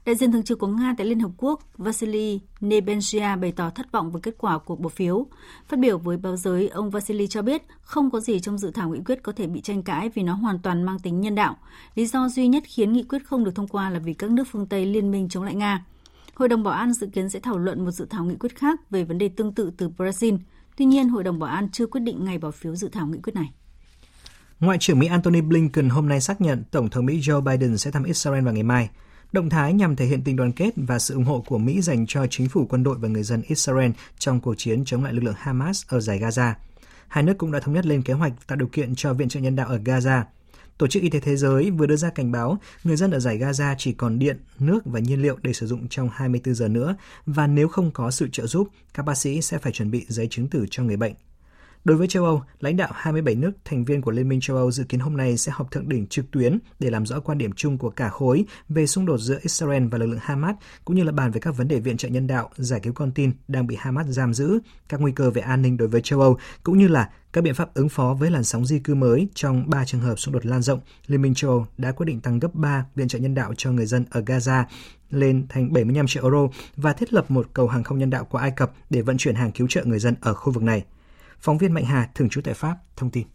Đại 0.07 0.15
diện 0.15 0.33
thường 0.33 0.43
trực 0.43 0.59
của 0.59 0.67
Nga 0.67 0.95
tại 0.99 1.07
Liên 1.07 1.21
Hợp 1.21 1.31
Quốc 1.37 1.61
Vasily 1.79 2.41
Nebenzia 2.61 3.41
bày 3.41 3.53
tỏ 3.53 3.71
thất 3.71 3.93
vọng 3.93 4.11
với 4.11 4.21
kết 4.23 4.35
quả 4.39 4.59
cuộc 4.59 4.81
bỏ 4.81 4.89
phiếu. 4.89 5.27
Phát 5.69 5.79
biểu 5.79 5.99
với 5.99 6.17
báo 6.17 6.37
giới, 6.37 6.69
ông 6.69 6.91
Vasily 6.91 7.27
cho 7.27 7.43
biết 7.43 7.63
không 7.83 8.11
có 8.11 8.21
gì 8.21 8.41
trong 8.41 8.59
dự 8.59 8.71
thảo 8.71 8.89
nghị 8.91 9.01
quyết 9.05 9.23
có 9.23 9.33
thể 9.33 9.47
bị 9.47 9.61
tranh 9.61 9.83
cãi 9.83 10.11
vì 10.15 10.23
nó 10.23 10.35
hoàn 10.35 10.59
toàn 10.59 10.83
mang 10.83 10.99
tính 10.99 11.21
nhân 11.21 11.35
đạo. 11.35 11.57
Lý 11.95 12.07
do 12.07 12.29
duy 12.29 12.49
nhất 12.49 12.63
khiến 12.67 12.93
nghị 12.93 13.03
quyết 13.03 13.27
không 13.27 13.45
được 13.45 13.55
thông 13.55 13.69
qua 13.69 13.91
là 13.91 13.99
vì 13.99 14.15
các 14.15 14.31
nước 14.31 14.45
phương 14.51 14.67
Tây 14.67 14.87
liên 14.87 15.11
minh 15.11 15.29
chống 15.29 15.43
lại 15.45 15.55
Nga. 15.55 15.85
Hội 16.35 16.49
đồng 16.49 16.63
Bảo 16.63 16.75
an 16.75 16.93
dự 16.93 17.07
kiến 17.07 17.31
sẽ 17.31 17.41
thảo 17.41 17.59
luận 17.59 17.85
một 17.85 17.91
dự 17.91 18.07
thảo 18.11 18.25
nghị 18.25 18.35
quyết 18.35 18.57
khác 18.57 18.91
về 18.91 19.05
vấn 19.05 19.19
đề 19.19 19.29
tương 19.29 19.55
tự 19.55 19.71
từ 19.77 19.89
Brazil. 19.89 20.39
Tuy 20.77 20.85
nhiên, 20.85 21.09
Hội 21.09 21.25
đồng 21.25 21.39
Bảo 21.39 21.51
an 21.51 21.69
chưa 21.73 21.87
quyết 21.87 22.01
định 22.01 22.25
ngày 22.25 22.39
bỏ 22.39 22.51
phiếu 22.51 22.77
dự 22.77 22.89
thảo 22.89 23.07
nghị 23.07 23.19
quyết 23.19 23.35
này. 23.35 23.51
Ngoại 24.61 24.79
trưởng 24.79 24.99
Mỹ 24.99 25.07
Antony 25.07 25.41
Blinken 25.41 25.89
hôm 25.89 26.09
nay 26.09 26.21
xác 26.21 26.41
nhận 26.41 26.65
Tổng 26.71 26.91
thống 26.91 27.07
Mỹ 27.07 27.21
Joe 27.21 27.41
Biden 27.41 27.79
sẽ 27.79 27.91
thăm 27.91 28.05
Israel 28.05 28.45
vào 28.45 28.55
ngày 28.55 28.63
mai. 28.63 28.91
Động 29.35 29.51
thái 29.51 29.73
nhằm 29.73 29.97
thể 29.97 30.07
hiện 30.07 30.23
tình 30.25 30.37
đoàn 30.37 30.53
kết 30.53 30.71
và 30.77 30.99
sự 30.99 31.15
ủng 31.15 31.25
hộ 31.25 31.45
của 31.47 31.59
Mỹ 31.59 31.81
dành 31.81 32.07
cho 32.09 32.27
chính 32.31 32.49
phủ 32.49 32.67
quân 32.67 32.83
đội 32.83 32.97
và 32.99 33.09
người 33.09 33.23
dân 33.23 33.43
Israel 33.43 33.91
trong 34.19 34.41
cuộc 34.41 34.55
chiến 34.59 34.85
chống 34.85 35.05
lại 35.05 35.13
lực 35.13 35.25
lượng 35.25 35.35
Hamas 35.39 35.85
ở 35.89 36.01
giải 36.01 36.19
Gaza. 36.19 36.53
Hai 37.09 37.25
nước 37.25 37.39
cũng 37.39 37.53
đã 37.53 37.61
thống 37.61 37.75
nhất 37.75 37.87
lên 37.87 38.03
kế 38.03 38.13
hoạch 38.13 38.33
tạo 38.47 38.57
điều 38.57 38.69
kiện 38.69 38.95
cho 38.95 39.13
viện 39.15 39.29
trợ 39.29 39.41
nhân 39.41 39.57
đạo 39.57 39.69
ở 39.69 39.79
Gaza. 39.79 40.23
Tổ 40.79 40.87
chức 40.87 41.03
Y 41.03 41.11
tế 41.11 41.21
Thế 41.21 41.37
giới 41.37 41.71
vừa 41.71 41.87
đưa 41.87 41.97
ra 41.97 42.11
cảnh 42.11 42.33
báo 42.33 42.59
người 42.85 42.97
dân 42.97 43.11
ở 43.11 43.19
giải 43.19 43.39
Gaza 43.39 43.75
chỉ 43.79 43.93
còn 43.93 44.19
điện, 44.19 44.39
nước 44.59 44.81
và 44.85 45.01
nhiên 45.01 45.23
liệu 45.23 45.37
để 45.43 45.53
sử 45.53 45.67
dụng 45.67 45.89
trong 45.89 46.09
24 46.13 46.55
giờ 46.55 46.69
nữa 46.69 46.97
và 47.27 47.47
nếu 47.47 47.69
không 47.69 47.91
có 47.91 48.11
sự 48.11 48.29
trợ 48.33 48.47
giúp, 48.47 48.69
các 48.95 49.03
bác 49.03 49.15
sĩ 49.15 49.43
sẽ 49.43 49.59
phải 49.59 49.73
chuẩn 49.73 49.91
bị 49.91 50.07
giấy 50.09 50.29
chứng 50.31 50.49
tử 50.49 50.67
cho 50.71 50.83
người 50.83 50.97
bệnh. 50.97 51.15
Đối 51.85 51.97
với 51.97 52.07
châu 52.07 52.25
Âu, 52.25 52.43
lãnh 52.61 52.77
đạo 52.77 52.89
27 52.95 53.35
nước 53.35 53.53
thành 53.65 53.85
viên 53.85 54.03
của 54.03 54.11
Liên 54.11 54.29
minh 54.29 54.41
châu 54.41 54.57
Âu 54.57 54.71
dự 54.71 54.85
kiến 54.85 55.01
hôm 55.01 55.17
nay 55.17 55.37
sẽ 55.37 55.53
họp 55.55 55.71
thượng 55.71 55.89
đỉnh 55.89 56.07
trực 56.07 56.31
tuyến 56.31 56.59
để 56.79 56.91
làm 56.91 57.07
rõ 57.07 57.21
quan 57.21 57.39
điểm 57.39 57.53
chung 57.53 57.79
của 57.79 57.91
cả 57.91 58.09
khối 58.09 58.45
về 58.69 58.87
xung 58.87 59.07
đột 59.07 59.19
giữa 59.19 59.39
Israel 59.43 59.87
và 59.87 59.99
lực 59.99 60.07
lượng 60.07 60.19
Hamas, 60.23 60.57
cũng 60.85 60.97
như 60.97 61.03
là 61.03 61.13
bàn 61.13 61.31
về 61.31 61.41
các 61.41 61.57
vấn 61.57 61.69
đề 61.69 61.81
viện 61.81 61.97
trợ 61.97 62.09
nhân 62.09 62.27
đạo, 62.27 62.51
giải 62.57 62.81
cứu 62.81 62.93
con 62.93 63.13
tin 63.13 63.33
đang 63.49 63.67
bị 63.67 63.77
Hamas 63.79 64.07
giam 64.07 64.35
giữ, 64.35 64.59
các 64.89 65.01
nguy 65.01 65.13
cơ 65.13 65.31
về 65.31 65.43
an 65.43 65.63
ninh 65.63 65.77
đối 65.77 65.89
với 65.89 66.01
châu 66.01 66.21
Âu, 66.21 66.39
cũng 66.63 66.79
như 66.79 66.89
là 66.89 67.11
các 67.33 67.45
biện 67.45 67.55
pháp 67.55 67.75
ứng 67.75 67.89
phó 67.89 68.15
với 68.15 68.31
làn 68.31 68.45
sóng 68.45 68.67
di 68.67 68.79
cư 68.79 68.95
mới 68.95 69.29
trong 69.35 69.71
3 69.71 69.85
trường 69.85 70.01
hợp 70.01 70.19
xung 70.19 70.35
đột 70.35 70.47
lan 70.47 70.63
rộng. 70.63 70.81
Liên 71.07 71.23
minh 71.23 71.35
châu 71.35 71.51
Âu 71.51 71.67
đã 71.79 71.93
quyết 71.93 72.07
định 72.07 72.21
tăng 72.21 72.39
gấp 72.39 72.55
3 72.55 72.87
viện 72.95 73.09
trợ 73.09 73.19
nhân 73.19 73.35
đạo 73.35 73.53
cho 73.57 73.73
người 73.73 73.87
dân 73.87 74.05
ở 74.11 74.21
Gaza 74.21 74.65
lên 75.11 75.47
thành 75.49 75.73
75 75.73 76.07
triệu 76.07 76.23
euro 76.23 76.49
và 76.77 76.93
thiết 76.93 77.13
lập 77.13 77.31
một 77.31 77.47
cầu 77.53 77.69
hàng 77.69 77.83
không 77.83 77.99
nhân 77.99 78.11
đạo 78.11 78.27
qua 78.31 78.43
Ai 78.43 78.51
Cập 78.51 78.73
để 78.91 79.03
vận 79.03 79.17
chuyển 79.17 79.35
hàng 79.35 79.53
cứu 79.53 79.67
trợ 79.71 79.85
người 79.85 79.99
dân 79.99 80.15
ở 80.21 80.35
khu 80.35 80.53
vực 80.53 80.63
này. 80.63 80.85
Phóng 81.45 81.59
viên 81.59 81.73
Mạnh 81.73 81.85
Hà, 81.85 82.11
thường 82.15 82.29
trú 82.29 82.41
tại 82.45 82.55
Pháp, 82.55 82.77
thông 82.97 83.11
tin. 83.11 83.27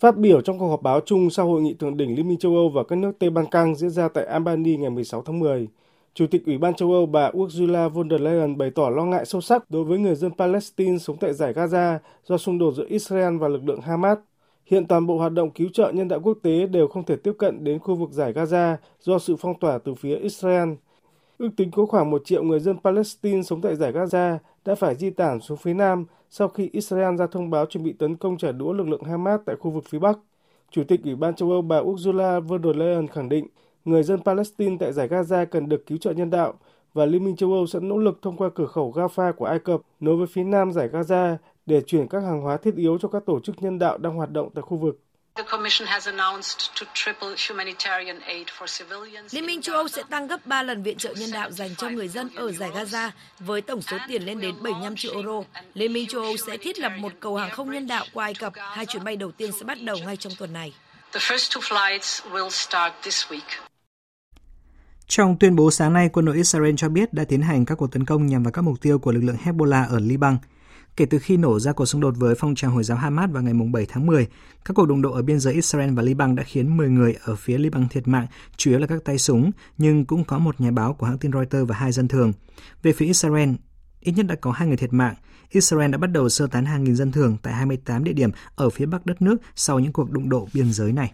Phát 0.00 0.16
biểu 0.16 0.40
trong 0.40 0.58
cuộc 0.58 0.68
họp 0.68 0.82
báo 0.82 1.00
chung 1.06 1.30
sau 1.30 1.46
hội 1.46 1.62
nghị 1.62 1.74
thượng 1.74 1.96
đỉnh 1.96 2.16
Liên 2.16 2.28
minh 2.28 2.38
châu 2.38 2.54
Âu 2.54 2.68
và 2.68 2.82
các 2.88 2.96
nước 2.96 3.12
Tây 3.18 3.30
Ban 3.30 3.46
Căng 3.46 3.74
diễn 3.74 3.90
ra 3.90 4.08
tại 4.08 4.24
Albany 4.24 4.76
ngày 4.76 4.90
16 4.90 5.22
tháng 5.22 5.38
10, 5.38 5.68
Chủ 6.14 6.26
tịch 6.30 6.42
Ủy 6.46 6.58
ban 6.58 6.74
châu 6.74 6.92
Âu 6.92 7.06
bà 7.06 7.30
Ursula 7.36 7.88
von 7.88 8.10
der 8.10 8.20
Leyen 8.20 8.58
bày 8.58 8.70
tỏ 8.70 8.90
lo 8.90 9.04
ngại 9.04 9.24
sâu 9.26 9.40
sắc 9.40 9.70
đối 9.70 9.84
với 9.84 9.98
người 9.98 10.14
dân 10.14 10.32
Palestine 10.38 10.98
sống 10.98 11.16
tại 11.20 11.34
giải 11.34 11.52
Gaza 11.52 11.98
do 12.24 12.36
xung 12.36 12.58
đột 12.58 12.74
giữa 12.76 12.86
Israel 12.88 13.36
và 13.36 13.48
lực 13.48 13.64
lượng 13.64 13.80
Hamas. 13.80 14.18
Hiện 14.66 14.86
toàn 14.86 15.06
bộ 15.06 15.18
hoạt 15.18 15.32
động 15.32 15.50
cứu 15.50 15.68
trợ 15.72 15.92
nhân 15.94 16.08
đạo 16.08 16.20
quốc 16.20 16.38
tế 16.42 16.66
đều 16.66 16.88
không 16.88 17.04
thể 17.04 17.16
tiếp 17.16 17.32
cận 17.38 17.64
đến 17.64 17.78
khu 17.78 17.94
vực 17.94 18.10
giải 18.12 18.32
Gaza 18.32 18.76
do 19.00 19.18
sự 19.18 19.36
phong 19.36 19.58
tỏa 19.60 19.78
từ 19.78 19.94
phía 19.94 20.16
Israel. 20.16 20.68
Ước 21.38 21.50
tính 21.56 21.70
có 21.70 21.86
khoảng 21.86 22.10
một 22.10 22.22
triệu 22.24 22.42
người 22.42 22.60
dân 22.60 22.76
Palestine 22.84 23.42
sống 23.42 23.60
tại 23.60 23.76
giải 23.76 23.92
Gaza 23.92 24.38
đã 24.64 24.74
phải 24.74 24.94
di 24.94 25.10
tản 25.10 25.40
xuống 25.40 25.58
phía 25.58 25.74
Nam 25.74 26.06
sau 26.30 26.48
khi 26.48 26.68
Israel 26.72 27.16
ra 27.16 27.26
thông 27.26 27.50
báo 27.50 27.66
chuẩn 27.66 27.84
bị 27.84 27.92
tấn 27.92 28.16
công 28.16 28.38
trả 28.38 28.52
đũa 28.52 28.72
lực 28.72 28.88
lượng 28.88 29.04
Hamas 29.04 29.40
tại 29.46 29.56
khu 29.56 29.70
vực 29.70 29.84
phía 29.88 29.98
Bắc. 29.98 30.18
Chủ 30.70 30.84
tịch 30.84 31.00
Ủy 31.04 31.16
ban 31.16 31.34
châu 31.34 31.50
Âu 31.50 31.62
bà 31.62 31.78
Ursula 31.78 32.40
von 32.40 32.62
der 32.62 32.76
Leyen 32.76 33.08
khẳng 33.08 33.28
định 33.28 33.46
người 33.84 34.02
dân 34.02 34.22
Palestine 34.24 34.76
tại 34.80 34.92
giải 34.92 35.08
Gaza 35.08 35.46
cần 35.46 35.68
được 35.68 35.86
cứu 35.86 35.98
trợ 35.98 36.12
nhân 36.12 36.30
đạo 36.30 36.54
và 36.94 37.06
Liên 37.06 37.24
minh 37.24 37.36
châu 37.36 37.52
Âu 37.52 37.66
sẽ 37.66 37.80
nỗ 37.80 37.98
lực 37.98 38.18
thông 38.22 38.36
qua 38.36 38.50
cửa 38.54 38.66
khẩu 38.66 38.92
Rafah 38.92 39.32
của 39.32 39.44
Ai 39.44 39.58
Cập 39.58 39.80
nối 40.00 40.16
với 40.16 40.26
phía 40.26 40.44
nam 40.44 40.72
giải 40.72 40.88
Gaza 40.88 41.36
để 41.66 41.80
chuyển 41.80 42.08
các 42.08 42.20
hàng 42.22 42.42
hóa 42.42 42.56
thiết 42.56 42.76
yếu 42.76 42.98
cho 42.98 43.08
các 43.08 43.26
tổ 43.26 43.40
chức 43.40 43.62
nhân 43.62 43.78
đạo 43.78 43.98
đang 43.98 44.14
hoạt 44.14 44.30
động 44.30 44.50
tại 44.54 44.62
khu 44.62 44.76
vực. 44.76 45.00
Liên 49.30 49.46
minh 49.46 49.62
châu 49.62 49.76
Âu 49.76 49.88
sẽ 49.88 50.02
tăng 50.10 50.26
gấp 50.26 50.46
3 50.46 50.62
lần 50.62 50.82
viện 50.82 50.98
trợ 50.98 51.14
nhân 51.14 51.30
đạo 51.32 51.50
dành 51.50 51.74
cho 51.76 51.88
người 51.88 52.08
dân 52.08 52.30
ở 52.34 52.52
giải 52.52 52.70
Gaza 52.70 53.10
với 53.38 53.60
tổng 53.60 53.82
số 53.82 53.96
tiền 54.08 54.22
lên 54.22 54.40
đến 54.40 54.54
75 54.62 54.96
triệu 54.96 55.14
euro. 55.14 55.42
Liên 55.74 55.92
minh 55.92 56.06
châu 56.08 56.22
Âu 56.22 56.36
sẽ 56.46 56.56
thiết 56.56 56.78
lập 56.78 56.92
một 56.98 57.12
cầu 57.20 57.36
hàng 57.36 57.50
không 57.50 57.70
nhân 57.70 57.86
đạo 57.86 58.04
qua 58.12 58.24
Ai 58.24 58.34
Cập. 58.34 58.52
Hai 58.56 58.86
chuyến 58.86 59.04
bay 59.04 59.16
đầu 59.16 59.30
tiên 59.32 59.50
sẽ 59.52 59.64
bắt 59.64 59.78
đầu 59.82 59.96
ngay 59.98 60.16
trong 60.16 60.32
tuần 60.38 60.52
này. 60.52 60.72
Trong 65.06 65.36
tuyên 65.40 65.56
bố 65.56 65.70
sáng 65.70 65.92
nay, 65.92 66.08
quân 66.12 66.24
đội 66.24 66.36
Israel 66.36 66.74
cho 66.76 66.88
biết 66.88 67.12
đã 67.12 67.24
tiến 67.24 67.42
hành 67.42 67.64
các 67.64 67.74
cuộc 67.74 67.92
tấn 67.92 68.04
công 68.04 68.26
nhằm 68.26 68.42
vào 68.42 68.52
các 68.52 68.62
mục 68.62 68.80
tiêu 68.80 68.98
của 68.98 69.12
lực 69.12 69.20
lượng 69.24 69.36
Hezbollah 69.44 69.88
ở 69.88 69.98
Liban. 70.00 70.38
Kể 70.96 71.06
từ 71.06 71.18
khi 71.18 71.36
nổ 71.36 71.60
ra 71.60 71.72
cuộc 71.72 71.86
xung 71.86 72.00
đột 72.00 72.14
với 72.16 72.34
phong 72.34 72.54
trào 72.54 72.70
Hồi 72.70 72.84
giáo 72.84 72.98
Hamas 72.98 73.30
vào 73.30 73.42
ngày 73.42 73.54
7 73.72 73.86
tháng 73.88 74.06
10, 74.06 74.26
các 74.64 74.74
cuộc 74.74 74.86
đụng 74.86 75.02
độ 75.02 75.12
ở 75.12 75.22
biên 75.22 75.40
giới 75.40 75.54
Israel 75.54 75.90
và 75.94 76.02
Liban 76.02 76.36
đã 76.36 76.42
khiến 76.42 76.76
10 76.76 76.88
người 76.88 77.16
ở 77.24 77.36
phía 77.36 77.58
Liban 77.58 77.88
thiệt 77.88 78.08
mạng, 78.08 78.26
chủ 78.56 78.70
yếu 78.70 78.80
là 78.80 78.86
các 78.86 79.04
tay 79.04 79.18
súng, 79.18 79.50
nhưng 79.78 80.04
cũng 80.04 80.24
có 80.24 80.38
một 80.38 80.60
nhà 80.60 80.70
báo 80.70 80.92
của 80.92 81.06
hãng 81.06 81.18
tin 81.18 81.32
Reuters 81.32 81.68
và 81.68 81.76
hai 81.76 81.92
dân 81.92 82.08
thường. 82.08 82.32
Về 82.82 82.92
phía 82.92 83.06
Israel, 83.06 83.50
ít 84.00 84.12
nhất 84.12 84.26
đã 84.26 84.34
có 84.34 84.52
hai 84.52 84.68
người 84.68 84.76
thiệt 84.76 84.92
mạng. 84.92 85.14
Israel 85.50 85.90
đã 85.90 85.98
bắt 85.98 86.06
đầu 86.06 86.28
sơ 86.28 86.46
tán 86.46 86.64
hàng 86.64 86.84
nghìn 86.84 86.96
dân 86.96 87.12
thường 87.12 87.36
tại 87.42 87.54
28 87.54 88.04
địa 88.04 88.12
điểm 88.12 88.30
ở 88.54 88.70
phía 88.70 88.86
bắc 88.86 89.06
đất 89.06 89.22
nước 89.22 89.36
sau 89.56 89.78
những 89.78 89.92
cuộc 89.92 90.10
đụng 90.10 90.28
độ 90.28 90.48
biên 90.54 90.72
giới 90.72 90.92
này. 90.92 91.12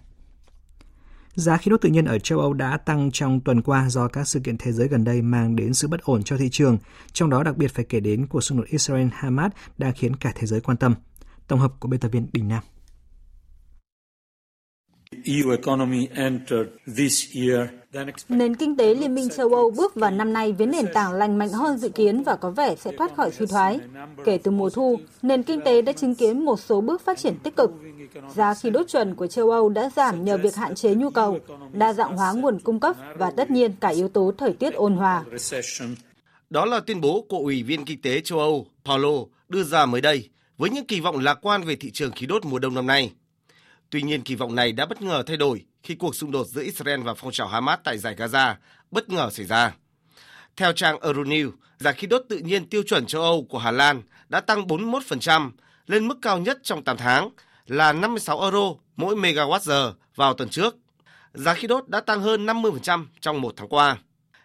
Giá 1.36 1.56
khí 1.56 1.70
đốt 1.70 1.80
tự 1.80 1.88
nhiên 1.88 2.04
ở 2.04 2.18
châu 2.18 2.40
Âu 2.40 2.52
đã 2.52 2.76
tăng 2.76 3.10
trong 3.10 3.40
tuần 3.40 3.62
qua 3.62 3.88
do 3.90 4.08
các 4.08 4.28
sự 4.28 4.40
kiện 4.40 4.56
thế 4.58 4.72
giới 4.72 4.88
gần 4.88 5.04
đây 5.04 5.22
mang 5.22 5.56
đến 5.56 5.74
sự 5.74 5.88
bất 5.88 6.02
ổn 6.02 6.22
cho 6.22 6.36
thị 6.36 6.48
trường, 6.50 6.78
trong 7.12 7.30
đó 7.30 7.42
đặc 7.42 7.56
biệt 7.56 7.68
phải 7.74 7.84
kể 7.88 8.00
đến 8.00 8.26
cuộc 8.26 8.40
xung 8.40 8.58
đột 8.58 8.66
Israel-Hamas 8.70 9.50
đang 9.78 9.92
khiến 9.92 10.16
cả 10.16 10.32
thế 10.34 10.46
giới 10.46 10.60
quan 10.60 10.76
tâm. 10.76 10.94
Tổng 11.48 11.58
hợp 11.58 11.72
của 11.80 11.88
biên 11.88 12.00
tập 12.00 12.08
viên 12.08 12.26
Đình 12.32 12.48
Nam. 12.48 12.62
Nền 18.28 18.56
kinh 18.56 18.76
tế 18.76 18.94
Liên 18.94 19.14
minh 19.14 19.28
châu 19.36 19.54
Âu 19.54 19.70
bước 19.70 19.94
vào 19.94 20.10
năm 20.10 20.32
nay 20.32 20.52
với 20.52 20.66
nền 20.66 20.86
tảng 20.94 21.12
lành 21.12 21.38
mạnh 21.38 21.48
hơn 21.48 21.78
dự 21.78 21.88
kiến 21.88 22.22
và 22.22 22.36
có 22.36 22.50
vẻ 22.50 22.74
sẽ 22.76 22.92
thoát 22.98 23.16
khỏi 23.16 23.30
suy 23.32 23.46
thoái. 23.46 23.80
Kể 24.24 24.38
từ 24.38 24.50
mùa 24.50 24.70
thu, 24.70 24.96
nền 25.22 25.42
kinh 25.42 25.60
tế 25.60 25.82
đã 25.82 25.92
chứng 25.92 26.14
kiến 26.14 26.44
một 26.44 26.60
số 26.60 26.80
bước 26.80 27.04
phát 27.04 27.18
triển 27.18 27.34
tích 27.42 27.56
cực. 27.56 27.70
Giá 28.34 28.54
khí 28.54 28.70
đốt 28.70 28.88
chuẩn 28.88 29.14
của 29.14 29.26
châu 29.26 29.50
Âu 29.50 29.68
đã 29.68 29.90
giảm 29.96 30.24
nhờ 30.24 30.36
việc 30.36 30.54
hạn 30.54 30.74
chế 30.74 30.94
nhu 30.94 31.10
cầu, 31.10 31.38
đa 31.72 31.92
dạng 31.92 32.16
hóa 32.16 32.32
nguồn 32.32 32.60
cung 32.60 32.80
cấp 32.80 32.96
và 33.18 33.30
tất 33.30 33.50
nhiên 33.50 33.72
cả 33.80 33.88
yếu 33.88 34.08
tố 34.08 34.32
thời 34.38 34.52
tiết 34.52 34.74
ôn 34.74 34.94
hòa. 34.94 35.24
Đó 36.50 36.64
là 36.64 36.80
tuyên 36.80 37.00
bố 37.00 37.24
của 37.28 37.38
Ủy 37.38 37.62
viên 37.62 37.84
Kinh 37.84 38.02
tế 38.02 38.20
châu 38.20 38.38
Âu 38.38 38.66
Paulo 38.84 39.12
đưa 39.48 39.62
ra 39.62 39.86
mới 39.86 40.00
đây 40.00 40.28
với 40.58 40.70
những 40.70 40.86
kỳ 40.86 41.00
vọng 41.00 41.18
lạc 41.18 41.38
quan 41.42 41.62
về 41.62 41.76
thị 41.76 41.90
trường 41.90 42.12
khí 42.12 42.26
đốt 42.26 42.44
mùa 42.44 42.58
đông 42.58 42.74
năm 42.74 42.86
nay. 42.86 43.12
Tuy 43.90 44.02
nhiên, 44.02 44.22
kỳ 44.22 44.34
vọng 44.34 44.54
này 44.54 44.72
đã 44.72 44.86
bất 44.86 45.02
ngờ 45.02 45.22
thay 45.26 45.36
đổi 45.36 45.64
khi 45.86 45.94
cuộc 45.94 46.14
xung 46.14 46.30
đột 46.30 46.46
giữa 46.46 46.62
Israel 46.62 47.02
và 47.02 47.14
phong 47.14 47.32
trào 47.32 47.48
Hamas 47.48 47.78
tại 47.84 47.98
giải 47.98 48.14
Gaza 48.14 48.54
bất 48.90 49.08
ngờ 49.08 49.30
xảy 49.30 49.46
ra. 49.46 49.74
Theo 50.56 50.72
trang 50.72 50.98
Euronews, 50.98 51.50
giá 51.78 51.92
khí 51.92 52.06
đốt 52.06 52.22
tự 52.28 52.38
nhiên 52.38 52.68
tiêu 52.68 52.82
chuẩn 52.82 53.06
châu 53.06 53.22
Âu 53.22 53.46
của 53.48 53.58
Hà 53.58 53.70
Lan 53.70 54.02
đã 54.28 54.40
tăng 54.40 54.66
41% 54.66 55.50
lên 55.86 56.08
mức 56.08 56.18
cao 56.22 56.38
nhất 56.38 56.58
trong 56.62 56.84
8 56.84 56.96
tháng 56.96 57.30
là 57.66 57.92
56 57.92 58.40
euro 58.40 58.72
mỗi 58.96 59.14
megawatt-giờ 59.14 59.92
vào 60.14 60.34
tuần 60.34 60.48
trước. 60.48 60.76
Giá 61.34 61.54
khí 61.54 61.68
đốt 61.68 61.88
đã 61.88 62.00
tăng 62.00 62.20
hơn 62.20 62.46
50% 62.46 63.06
trong 63.20 63.40
một 63.40 63.54
tháng 63.56 63.68
qua. 63.68 63.96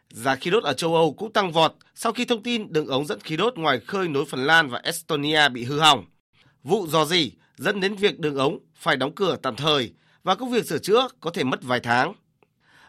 Giá 0.10 0.36
khí 0.36 0.52
đốt 0.52 0.64
ở 0.64 0.74
châu 0.74 0.96
Âu 0.96 1.14
cũng 1.14 1.34
tăng 1.34 1.52
vọt 1.52 1.76
sau 1.96 2.12
khi 2.12 2.26
thông 2.26 2.44
tin 2.44 2.74
đường 2.74 2.88
ống 2.88 3.06
dẫn 3.06 3.20
khí 3.20 3.38
đốt 3.38 3.58
ngoài 3.58 3.80
khơi 3.80 4.08
nối 4.08 4.26
Phần 4.26 4.46
Lan 4.46 4.70
và 4.70 4.82
Estonia 4.84 5.50
bị 5.50 5.64
hư 5.64 5.80
hỏng. 5.80 6.06
Vụ 6.64 6.88
dò 6.88 7.06
dỉ 7.06 7.32
dẫn 7.58 7.80
đến 7.80 7.96
việc 7.96 8.20
đường 8.20 8.36
ống 8.36 8.60
phải 8.76 8.98
đóng 8.98 9.16
cửa 9.16 9.38
tạm 9.44 9.56
thời 9.56 9.94
và 10.24 10.36
công 10.36 10.52
việc 10.52 10.66
sửa 10.66 10.80
chữa 10.80 11.08
có 11.20 11.32
thể 11.32 11.44
mất 11.44 11.64
vài 11.64 11.80
tháng. 11.80 12.14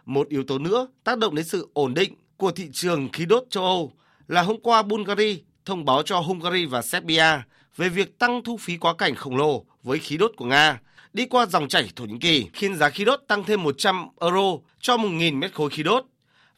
Một 0.05 0.29
yếu 0.29 0.45
tố 0.45 0.59
nữa 0.59 0.87
tác 1.05 1.19
động 1.19 1.35
đến 1.35 1.45
sự 1.45 1.69
ổn 1.73 1.95
định 1.95 2.15
của 2.37 2.53
thị 2.53 2.69
trường 2.73 3.09
khí 3.13 3.27
đốt 3.27 3.45
châu 3.51 3.65
Âu 3.65 3.93
là 4.29 4.43
hôm 4.43 4.61
qua 4.63 4.83
Bulgaria 4.83 5.37
thông 5.65 5.85
báo 5.85 6.03
cho 6.03 6.21
Hungary 6.21 6.67
và 6.67 6.83
Serbia 6.83 7.43
về 7.77 7.89
việc 7.89 8.19
tăng 8.19 8.43
thu 8.45 8.57
phí 8.57 8.77
quá 8.77 8.95
cảnh 8.99 9.15
khổng 9.15 9.37
lồ 9.37 9.65
với 9.83 9.99
khí 9.99 10.17
đốt 10.17 10.33
của 10.37 10.45
Nga 10.45 10.81
đi 11.13 11.27
qua 11.27 11.47
dòng 11.47 11.69
chảy 11.69 11.91
Thổ 11.97 12.05
Nhĩ 12.05 12.19
Kỳ, 12.21 12.47
khiến 12.53 12.77
giá 12.77 12.91
khí 12.91 13.05
đốt 13.05 13.21
tăng 13.29 13.45
thêm 13.45 13.63
100 13.63 14.09
euro 14.21 14.59
cho 14.81 14.97
1.000 14.97 15.39
mét 15.39 15.55
khối 15.55 15.71
khí 15.71 15.83
đốt. 15.83 16.05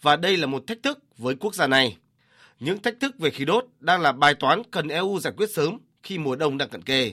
Và 0.03 0.17
đây 0.17 0.37
là 0.37 0.47
một 0.47 0.67
thách 0.67 0.83
thức 0.83 0.99
với 1.19 1.35
quốc 1.35 1.55
gia 1.55 1.67
này. 1.67 1.97
Những 2.61 2.83
thách 2.83 3.01
thức 3.01 3.19
về 3.19 3.31
khí 3.31 3.45
đốt 3.45 3.67
đang 3.81 4.01
là 4.01 4.13
bài 4.13 4.35
toán 4.35 4.63
cần 4.71 4.89
EU 4.89 5.21
giải 5.21 5.33
quyết 5.37 5.51
sớm 5.55 5.79
khi 6.03 6.19
mùa 6.19 6.37
đông 6.37 6.59
đang 6.59 6.69
cận 6.69 6.83
kề. 6.83 7.13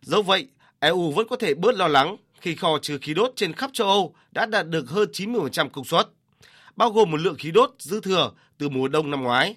Dẫu 0.00 0.22
vậy, 0.22 0.48
EU 0.80 1.10
vẫn 1.10 1.28
có 1.28 1.36
thể 1.36 1.54
bớt 1.54 1.74
lo 1.74 1.88
lắng 1.88 2.16
khi 2.40 2.54
kho 2.54 2.78
chứa 2.82 2.98
khí 3.02 3.14
đốt 3.14 3.32
trên 3.36 3.52
khắp 3.52 3.70
châu 3.72 3.88
Âu 3.88 4.14
đã 4.32 4.46
đạt 4.46 4.68
được 4.68 4.90
hơn 4.90 5.08
90% 5.12 5.68
công 5.68 5.84
suất, 5.84 6.08
bao 6.76 6.90
gồm 6.90 7.10
một 7.10 7.20
lượng 7.20 7.36
khí 7.38 7.50
đốt 7.50 7.74
dư 7.78 8.00
thừa 8.00 8.30
từ 8.58 8.68
mùa 8.68 8.88
đông 8.88 9.10
năm 9.10 9.22
ngoái. 9.22 9.56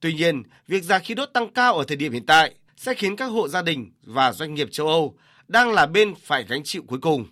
Tuy 0.00 0.14
nhiên, 0.14 0.42
việc 0.68 0.84
giá 0.84 0.98
khí 0.98 1.14
đốt 1.14 1.28
tăng 1.32 1.52
cao 1.52 1.74
ở 1.74 1.84
thời 1.88 1.96
điểm 1.96 2.12
hiện 2.12 2.26
tại 2.26 2.54
sẽ 2.76 2.94
khiến 2.94 3.16
các 3.16 3.26
hộ 3.26 3.48
gia 3.48 3.62
đình 3.62 3.92
và 4.02 4.32
doanh 4.32 4.54
nghiệp 4.54 4.68
châu 4.70 4.86
Âu 4.86 5.14
đang 5.48 5.72
là 5.72 5.86
bên 5.86 6.14
phải 6.22 6.44
gánh 6.48 6.62
chịu 6.64 6.82
cuối 6.86 6.98
cùng. 6.98 7.26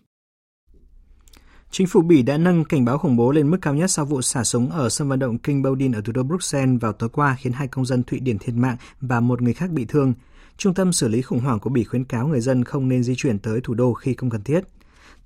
Chính 1.71 1.87
phủ 1.87 2.03
Bỉ 2.03 2.23
đã 2.23 2.37
nâng 2.37 2.65
cảnh 2.65 2.85
báo 2.85 2.99
khủng 2.99 3.17
bố 3.17 3.31
lên 3.31 3.51
mức 3.51 3.59
cao 3.63 3.75
nhất 3.75 3.91
sau 3.91 4.05
vụ 4.05 4.23
xả 4.23 4.45
súng 4.45 4.71
ở 4.71 4.89
sân 4.89 5.09
vận 5.09 5.19
động 5.19 5.39
King 5.39 5.63
Baudin 5.63 5.93
ở 5.93 6.01
thủ 6.01 6.13
đô 6.13 6.23
Bruxelles 6.23 6.81
vào 6.81 6.93
tối 6.93 7.09
qua 7.09 7.37
khiến 7.41 7.53
hai 7.53 7.69
công 7.69 7.87
dân 7.87 8.03
Thụy 8.03 8.21
Điển 8.21 8.39
thiệt 8.39 8.55
mạng 8.55 8.77
và 9.01 9.21
một 9.21 9.43
người 9.43 9.55
khác 9.55 9.71
bị 9.71 9.85
thương. 9.85 10.15
Trung 10.57 10.75
tâm 10.75 10.93
xử 10.93 11.09
lý 11.09 11.23
khủng 11.23 11.41
hoảng 11.41 11.59
của 11.59 11.71
Bỉ 11.71 11.85
khuyến 11.85 12.05
cáo 12.05 12.27
người 12.27 12.41
dân 12.41 12.65
không 12.65 12.89
nên 12.89 13.03
di 13.03 13.15
chuyển 13.17 13.39
tới 13.39 13.61
thủ 13.65 13.75
đô 13.75 13.93
khi 13.93 14.15
không 14.15 14.31
cần 14.31 14.43
thiết. 14.43 14.61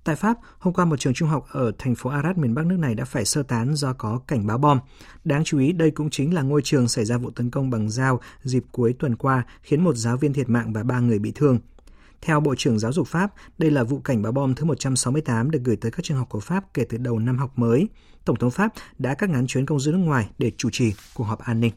Tại 0.05 0.17
Pháp, 0.17 0.37
hôm 0.59 0.75
qua 0.75 0.85
một 0.85 0.97
trường 0.97 1.15
trung 1.15 1.29
học 1.29 1.47
ở 1.51 1.73
thành 1.79 1.95
phố 1.95 2.11
Arad 2.11 2.37
miền 2.37 2.55
Bắc 2.55 2.67
nước 2.67 2.77
này 2.79 2.95
đã 2.95 3.05
phải 3.05 3.25
sơ 3.25 3.43
tán 3.43 3.75
do 3.75 3.93
có 3.93 4.21
cảnh 4.27 4.47
báo 4.47 4.59
bom. 4.59 4.79
Đáng 5.25 5.45
chú 5.45 5.59
ý, 5.59 5.73
đây 5.73 5.91
cũng 5.91 6.11
chính 6.11 6.35
là 6.35 6.43
ngôi 6.43 6.63
trường 6.63 6.89
xảy 6.89 7.05
ra 7.05 7.19
vụ 7.19 7.31
tấn 7.31 7.51
công 7.51 7.71
bằng 7.71 7.91
dao 7.91 8.21
dịp 8.43 8.65
cuối 8.73 8.95
tuần 8.99 9.17
qua 9.17 9.45
khiến 9.63 9.85
một 9.85 9.97
giáo 9.97 10.17
viên 10.17 10.33
thiệt 10.33 10.49
mạng 10.49 10.73
và 10.73 10.83
ba 10.83 11.01
người 11.01 11.19
bị 11.19 11.33
thương. 11.35 11.59
Theo 12.21 12.41
Bộ 12.41 12.55
trưởng 12.55 12.79
Giáo 12.79 12.93
dục 12.93 13.09
Pháp, 13.09 13.33
đây 13.59 13.71
là 13.71 13.85
vụ 13.85 13.99
cảnh 13.99 14.23
báo 14.23 14.33
bom 14.33 14.55
thứ 14.55 14.65
168 14.65 15.51
được 15.51 15.61
gửi 15.65 15.77
tới 15.77 15.91
các 15.91 16.05
trường 16.05 16.19
học 16.19 16.29
của 16.29 16.41
Pháp 16.41 16.75
kể 16.75 16.85
từ 16.89 16.99
đầu 16.99 17.19
năm 17.19 17.39
học 17.39 17.59
mới. 17.59 17.89
Tổng 18.25 18.37
thống 18.37 18.51
Pháp 18.51 18.73
đã 18.99 19.15
cắt 19.15 19.31
ngắn 19.31 19.47
chuyến 19.47 19.67
công 19.67 19.81
du 19.81 19.93
nước 19.93 19.99
ngoài 19.99 20.31
để 20.39 20.53
chủ 20.57 20.69
trì 20.73 20.93
cuộc 21.15 21.25
họp 21.25 21.39
an 21.39 21.61
ninh. 21.61 21.73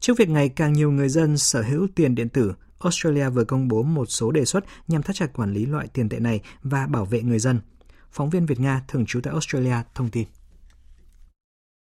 Trước 0.00 0.18
việc 0.18 0.28
ngày 0.28 0.48
càng 0.48 0.72
nhiều 0.72 0.90
người 0.90 1.08
dân 1.08 1.38
sở 1.38 1.62
hữu 1.62 1.86
tiền 1.94 2.14
điện 2.14 2.28
tử, 2.28 2.52
Australia 2.84 3.28
vừa 3.28 3.44
công 3.44 3.68
bố 3.68 3.82
một 3.82 4.06
số 4.06 4.30
đề 4.30 4.44
xuất 4.44 4.64
nhằm 4.88 5.02
thắt 5.02 5.16
chặt 5.16 5.28
quản 5.36 5.52
lý 5.52 5.66
loại 5.66 5.86
tiền 5.92 6.08
tệ 6.08 6.18
này 6.18 6.40
và 6.62 6.86
bảo 6.86 7.04
vệ 7.04 7.22
người 7.22 7.38
dân. 7.38 7.60
Phóng 8.12 8.30
viên 8.30 8.46
Việt 8.46 8.60
Nga 8.60 8.82
thường 8.88 9.04
trú 9.06 9.20
tại 9.22 9.32
Australia 9.32 9.76
thông 9.94 10.10
tin. 10.10 10.24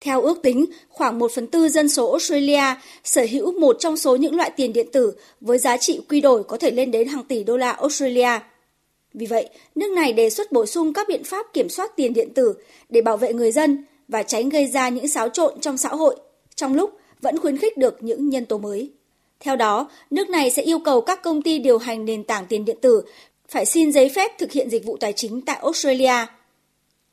Theo 0.06 0.22
ước 0.22 0.38
tính, 0.44 0.66
khoảng 0.90 1.20
1 1.20 1.32
phần 1.36 1.48
tư 1.48 1.70
dân 1.70 1.90
số 1.90 2.12
Australia 2.12 2.64
sở 3.04 3.26
hữu 3.32 3.60
một 3.60 3.76
trong 3.80 3.98
số 3.98 4.16
những 4.16 4.36
loại 4.36 4.52
tiền 4.56 4.74
điện 4.74 4.88
tử 4.94 5.14
với 5.42 5.58
giá 5.58 5.78
trị 5.78 6.02
quy 6.10 6.22
đổi 6.22 6.44
có 6.44 6.58
thể 6.58 6.72
lên 6.72 6.92
đến 6.92 7.08
hàng 7.08 7.24
tỷ 7.24 7.44
đô 7.44 7.58
la 7.58 7.72
Australia. 7.72 8.40
Vì 9.14 9.26
vậy, 9.26 9.50
nước 9.76 9.92
này 9.96 10.14
đề 10.14 10.30
xuất 10.30 10.52
bổ 10.52 10.66
sung 10.66 10.94
các 10.94 11.08
biện 11.10 11.24
pháp 11.24 11.46
kiểm 11.54 11.70
soát 11.70 11.92
tiền 11.96 12.14
điện 12.14 12.34
tử 12.34 12.54
để 12.90 13.02
bảo 13.02 13.18
vệ 13.18 13.34
người 13.34 13.52
dân 13.52 13.86
và 14.08 14.24
tránh 14.24 14.50
gây 14.50 14.68
ra 14.68 14.90
những 14.90 15.08
xáo 15.08 15.30
trộn 15.30 15.60
trong 15.60 15.78
xã 15.78 15.90
hội, 15.90 16.16
trong 16.56 16.76
lúc 16.76 17.00
vẫn 17.22 17.40
khuyến 17.40 17.58
khích 17.58 17.78
được 17.78 18.04
những 18.04 18.30
nhân 18.30 18.46
tố 18.46 18.58
mới. 18.58 18.92
Theo 19.40 19.56
đó, 19.56 19.90
nước 20.10 20.30
này 20.30 20.52
sẽ 20.52 20.62
yêu 20.62 20.80
cầu 20.80 21.02
các 21.02 21.24
công 21.24 21.42
ty 21.42 21.60
điều 21.60 21.78
hành 21.78 22.06
nền 22.06 22.24
tảng 22.24 22.46
tiền 22.46 22.66
điện 22.66 22.78
tử 22.82 23.02
phải 23.50 23.66
xin 23.66 23.92
giấy 23.92 24.10
phép 24.10 24.32
thực 24.38 24.52
hiện 24.52 24.70
dịch 24.70 24.86
vụ 24.86 24.98
tài 24.98 25.14
chính 25.14 25.42
tại 25.42 25.60
Australia. 25.62 26.26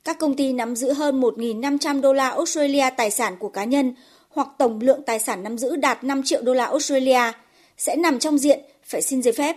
Các 0.05 0.19
công 0.19 0.37
ty 0.37 0.53
nắm 0.53 0.77
giữ 0.77 0.93
hơn 0.93 1.21
1.500 1.21 2.01
đô 2.01 2.13
la 2.13 2.29
Australia 2.29 2.91
tài 2.97 3.11
sản 3.11 3.37
của 3.39 3.49
cá 3.49 3.65
nhân 3.65 3.95
hoặc 4.29 4.49
tổng 4.59 4.81
lượng 4.81 5.03
tài 5.07 5.19
sản 5.19 5.43
nắm 5.43 5.59
giữ 5.59 5.77
đạt 5.77 6.05
5 6.05 6.23
triệu 6.25 6.43
đô 6.43 6.55
la 6.55 6.65
Australia 6.65 7.33
sẽ 7.79 7.97
nằm 7.97 8.19
trong 8.19 8.39
diện 8.39 8.61
phải 8.85 9.03
xin 9.03 9.23
giấy 9.23 9.33
phép. 9.33 9.57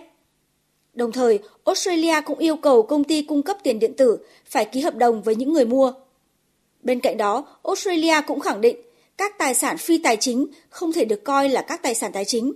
Đồng 0.94 1.12
thời, 1.12 1.38
Australia 1.64 2.20
cũng 2.26 2.38
yêu 2.38 2.56
cầu 2.56 2.82
công 2.82 3.04
ty 3.04 3.22
cung 3.22 3.42
cấp 3.42 3.56
tiền 3.62 3.78
điện 3.78 3.94
tử 3.96 4.18
phải 4.46 4.64
ký 4.64 4.80
hợp 4.80 4.94
đồng 4.94 5.22
với 5.22 5.34
những 5.34 5.52
người 5.52 5.64
mua. 5.64 5.92
Bên 6.82 7.00
cạnh 7.00 7.16
đó, 7.16 7.46
Australia 7.64 8.20
cũng 8.26 8.40
khẳng 8.40 8.60
định 8.60 8.76
các 9.16 9.38
tài 9.38 9.54
sản 9.54 9.78
phi 9.78 9.98
tài 9.98 10.16
chính 10.16 10.46
không 10.68 10.92
thể 10.92 11.04
được 11.04 11.24
coi 11.24 11.48
là 11.48 11.62
các 11.62 11.82
tài 11.82 11.94
sản 11.94 12.12
tài 12.12 12.24
chính. 12.24 12.52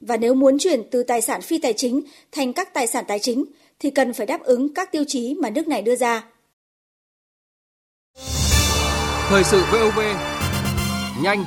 Và 0.00 0.16
nếu 0.16 0.34
muốn 0.34 0.58
chuyển 0.58 0.82
từ 0.90 1.02
tài 1.02 1.20
sản 1.20 1.42
phi 1.42 1.58
tài 1.58 1.72
chính 1.72 2.00
thành 2.32 2.52
các 2.52 2.74
tài 2.74 2.86
sản 2.86 3.04
tài 3.08 3.18
chính 3.18 3.44
thì 3.78 3.90
cần 3.90 4.12
phải 4.12 4.26
đáp 4.26 4.42
ứng 4.42 4.74
các 4.74 4.92
tiêu 4.92 5.04
chí 5.08 5.34
mà 5.42 5.50
nước 5.50 5.68
này 5.68 5.82
đưa 5.82 5.96
ra. 5.96 6.24
Thời 9.28 9.44
sự 9.44 9.62
VOV 9.72 9.98
nhanh, 11.22 11.44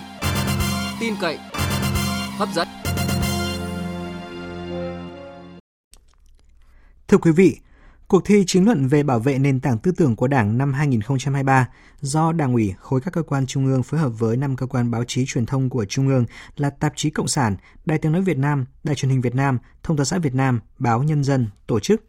tin 0.99 1.13
cậy, 1.21 1.37
hấp 2.37 2.49
dẫn. 2.55 2.67
Thưa 7.07 7.17
quý 7.17 7.31
vị, 7.31 7.57
Cuộc 8.09 8.25
thi 8.25 8.43
chính 8.47 8.65
luận 8.65 8.87
về 8.87 9.03
bảo 9.03 9.19
vệ 9.19 9.39
nền 9.39 9.59
tảng 9.59 9.77
tư 9.77 9.91
tưởng 9.91 10.15
của 10.15 10.27
Đảng 10.27 10.57
năm 10.57 10.73
2023 10.73 11.69
do 12.01 12.31
Đảng 12.31 12.53
ủy 12.53 12.73
khối 12.79 13.01
các 13.01 13.13
cơ 13.13 13.23
quan 13.23 13.45
trung 13.45 13.65
ương 13.65 13.83
phối 13.83 13.99
hợp 13.99 14.09
với 14.09 14.37
năm 14.37 14.55
cơ 14.55 14.65
quan 14.65 14.91
báo 14.91 15.03
chí 15.03 15.25
truyền 15.27 15.45
thông 15.45 15.69
của 15.69 15.85
Trung 15.85 16.07
ương 16.07 16.25
là 16.57 16.69
Tạp 16.69 16.93
chí 16.95 17.09
Cộng 17.09 17.27
sản, 17.27 17.55
Đài 17.85 17.97
tiếng 17.97 18.11
nói 18.11 18.21
Việt 18.21 18.37
Nam, 18.37 18.65
Đài 18.83 18.95
truyền 18.95 19.09
hình 19.09 19.21
Việt 19.21 19.35
Nam, 19.35 19.57
Thông 19.83 19.97
tấn 19.97 20.05
xã 20.05 20.17
Việt 20.17 20.35
Nam, 20.35 20.59
Báo 20.79 21.03
Nhân 21.03 21.23
dân 21.23 21.47
tổ 21.67 21.79
chức. 21.79 22.03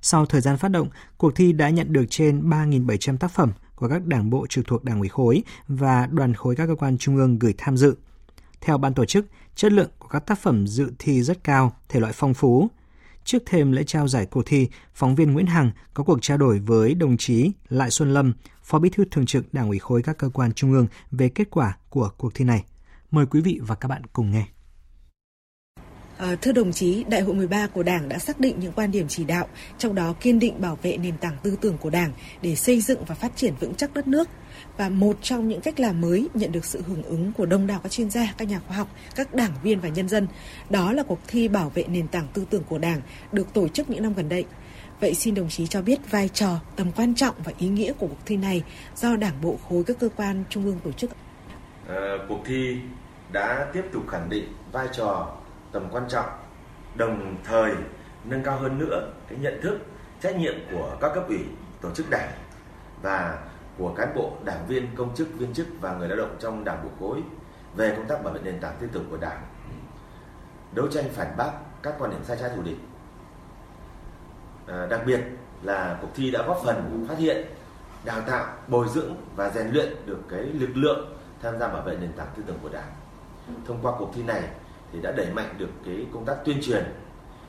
Sau 0.00 0.26
thời 0.26 0.40
gian 0.40 0.56
phát 0.56 0.68
động, 0.68 0.88
cuộc 1.18 1.34
thi 1.34 1.52
đã 1.52 1.70
nhận 1.70 1.92
được 1.92 2.04
trên 2.10 2.50
3.700 2.50 3.16
tác 3.16 3.30
phẩm 3.30 3.52
của 3.74 3.88
các 3.88 4.06
đảng 4.06 4.30
bộ 4.30 4.46
trực 4.46 4.66
thuộc 4.66 4.84
Đảng 4.84 5.00
ủy 5.00 5.08
khối 5.08 5.42
và 5.68 6.06
đoàn 6.06 6.34
khối 6.34 6.56
các 6.56 6.66
cơ 6.66 6.74
quan 6.74 6.98
trung 6.98 7.16
ương 7.16 7.38
gửi 7.38 7.54
tham 7.58 7.76
dự. 7.76 7.96
Theo 8.60 8.78
ban 8.78 8.94
tổ 8.94 9.04
chức, 9.04 9.26
chất 9.54 9.72
lượng 9.72 9.90
của 9.98 10.08
các 10.08 10.26
tác 10.26 10.38
phẩm 10.38 10.66
dự 10.66 10.92
thi 10.98 11.22
rất 11.22 11.44
cao, 11.44 11.76
thể 11.88 12.00
loại 12.00 12.12
phong 12.16 12.34
phú, 12.34 12.70
Trước 13.24 13.42
thêm 13.46 13.72
lễ 13.72 13.84
trao 13.84 14.08
giải 14.08 14.26
cuộc 14.26 14.42
thi, 14.46 14.68
phóng 14.94 15.14
viên 15.14 15.32
Nguyễn 15.32 15.46
Hằng 15.46 15.70
có 15.94 16.04
cuộc 16.04 16.18
trao 16.22 16.38
đổi 16.38 16.58
với 16.58 16.94
đồng 16.94 17.16
chí 17.16 17.52
Lại 17.68 17.90
Xuân 17.90 18.14
Lâm, 18.14 18.32
Phó 18.62 18.78
Bí 18.78 18.90
thư 18.90 19.04
Thường 19.10 19.26
trực 19.26 19.54
Đảng 19.54 19.68
ủy 19.68 19.78
khối 19.78 20.02
các 20.02 20.18
cơ 20.18 20.28
quan 20.28 20.52
trung 20.52 20.72
ương 20.72 20.86
về 21.10 21.28
kết 21.28 21.50
quả 21.50 21.76
của 21.90 22.10
cuộc 22.18 22.34
thi 22.34 22.44
này. 22.44 22.64
Mời 23.10 23.26
quý 23.26 23.40
vị 23.40 23.60
và 23.62 23.74
các 23.74 23.88
bạn 23.88 24.02
cùng 24.12 24.30
nghe. 24.30 24.46
À, 26.18 26.36
thưa 26.42 26.52
đồng 26.52 26.72
chí, 26.72 27.04
Đại 27.08 27.20
hội 27.20 27.34
13 27.34 27.66
của 27.66 27.82
Đảng 27.82 28.08
đã 28.08 28.18
xác 28.18 28.40
định 28.40 28.60
những 28.60 28.72
quan 28.72 28.90
điểm 28.90 29.08
chỉ 29.08 29.24
đạo, 29.24 29.48
trong 29.78 29.94
đó 29.94 30.14
kiên 30.20 30.38
định 30.38 30.60
bảo 30.60 30.78
vệ 30.82 30.96
nền 30.96 31.16
tảng 31.16 31.36
tư 31.42 31.56
tưởng 31.60 31.78
của 31.78 31.90
Đảng 31.90 32.12
để 32.42 32.56
xây 32.56 32.80
dựng 32.80 33.04
và 33.06 33.14
phát 33.14 33.36
triển 33.36 33.54
vững 33.60 33.74
chắc 33.74 33.94
đất 33.94 34.08
nước, 34.08 34.28
và 34.76 34.88
một 34.88 35.16
trong 35.22 35.48
những 35.48 35.60
cách 35.60 35.80
làm 35.80 36.00
mới 36.00 36.28
nhận 36.34 36.52
được 36.52 36.64
sự 36.64 36.82
hưởng 36.86 37.02
ứng 37.02 37.32
của 37.32 37.46
đông 37.46 37.66
đảo 37.66 37.80
các 37.82 37.92
chuyên 37.92 38.10
gia, 38.10 38.34
các 38.38 38.48
nhà 38.48 38.60
khoa 38.66 38.76
học, 38.76 38.88
các 39.14 39.34
đảng 39.34 39.52
viên 39.62 39.80
và 39.80 39.88
nhân 39.88 40.08
dân, 40.08 40.28
đó 40.70 40.92
là 40.92 41.02
cuộc 41.02 41.18
thi 41.28 41.48
bảo 41.48 41.72
vệ 41.74 41.84
nền 41.88 42.08
tảng 42.08 42.26
tư 42.34 42.44
tưởng 42.50 42.62
của 42.68 42.78
Đảng 42.78 43.00
được 43.32 43.54
tổ 43.54 43.68
chức 43.68 43.90
những 43.90 44.02
năm 44.02 44.14
gần 44.14 44.28
đây. 44.28 44.44
Vậy 45.00 45.14
xin 45.14 45.34
đồng 45.34 45.48
chí 45.48 45.66
cho 45.66 45.82
biết 45.82 46.10
vai 46.10 46.28
trò, 46.28 46.60
tầm 46.76 46.92
quan 46.96 47.14
trọng 47.14 47.34
và 47.44 47.52
ý 47.58 47.68
nghĩa 47.68 47.92
của 47.92 48.06
cuộc 48.06 48.26
thi 48.26 48.36
này 48.36 48.62
do 48.96 49.16
Đảng 49.16 49.40
bộ 49.42 49.58
khối 49.68 49.84
các 49.84 49.98
cơ 50.00 50.08
quan 50.16 50.44
trung 50.50 50.64
ương 50.64 50.78
tổ 50.84 50.92
chức. 50.92 51.10
À, 51.88 52.16
cuộc 52.28 52.40
thi 52.46 52.76
đã 53.32 53.66
tiếp 53.72 53.82
tục 53.92 54.02
khẳng 54.08 54.28
định 54.30 54.44
vai 54.72 54.86
trò, 54.96 55.36
tầm 55.74 55.88
quan 55.90 56.04
trọng, 56.08 56.28
đồng 56.94 57.36
thời 57.44 57.72
nâng 58.24 58.42
cao 58.42 58.58
hơn 58.58 58.78
nữa 58.78 59.12
cái 59.28 59.38
nhận 59.38 59.60
thức, 59.62 59.78
trách 60.20 60.36
nhiệm 60.36 60.54
của 60.72 60.96
các 61.00 61.12
cấp 61.14 61.24
ủy, 61.28 61.38
tổ 61.80 61.90
chức 61.94 62.10
đảng 62.10 62.32
và 63.02 63.38
của 63.78 63.94
cán 63.96 64.14
bộ, 64.14 64.32
đảng 64.44 64.66
viên, 64.66 64.96
công 64.96 65.14
chức, 65.14 65.28
viên 65.38 65.54
chức 65.54 65.66
và 65.80 65.94
người 65.94 66.08
lao 66.08 66.16
động 66.16 66.36
trong 66.40 66.64
đảng 66.64 66.84
bộ 66.84 66.90
khối 67.00 67.22
về 67.76 67.94
công 67.96 68.06
tác 68.06 68.24
bảo 68.24 68.34
vệ 68.34 68.40
nền 68.44 68.60
tảng 68.60 68.76
tư 68.80 68.88
tưởng 68.92 69.06
của 69.10 69.16
đảng, 69.16 69.42
đấu 70.72 70.88
tranh 70.88 71.04
phản 71.12 71.36
bác 71.36 71.50
các 71.82 71.94
quan 71.98 72.10
điểm 72.10 72.24
sai 72.24 72.36
trái 72.40 72.50
thù 72.56 72.62
địch. 72.62 72.78
À, 74.66 74.86
đặc 74.86 75.00
biệt 75.06 75.20
là 75.62 75.98
cuộc 76.02 76.08
thi 76.14 76.30
đã 76.30 76.42
góp 76.46 76.60
phần 76.64 77.06
phát 77.08 77.18
hiện, 77.18 77.46
đào 78.04 78.20
tạo, 78.20 78.46
bồi 78.68 78.88
dưỡng 78.88 79.16
và 79.36 79.50
rèn 79.50 79.68
luyện 79.68 80.06
được 80.06 80.20
cái 80.28 80.40
lực 80.40 80.70
lượng 80.74 81.16
tham 81.42 81.58
gia 81.58 81.68
bảo 81.68 81.82
vệ 81.82 81.96
nền 81.96 82.12
tảng 82.12 82.28
tư 82.36 82.42
tưởng 82.46 82.58
của 82.62 82.68
đảng. 82.68 82.90
Thông 83.66 83.78
qua 83.82 83.92
cuộc 83.98 84.10
thi 84.14 84.22
này 84.22 84.42
thì 84.94 85.00
đã 85.02 85.12
đẩy 85.12 85.26
mạnh 85.32 85.54
được 85.58 85.70
cái 85.86 86.06
công 86.12 86.24
tác 86.24 86.36
tuyên 86.44 86.58
truyền, 86.62 86.84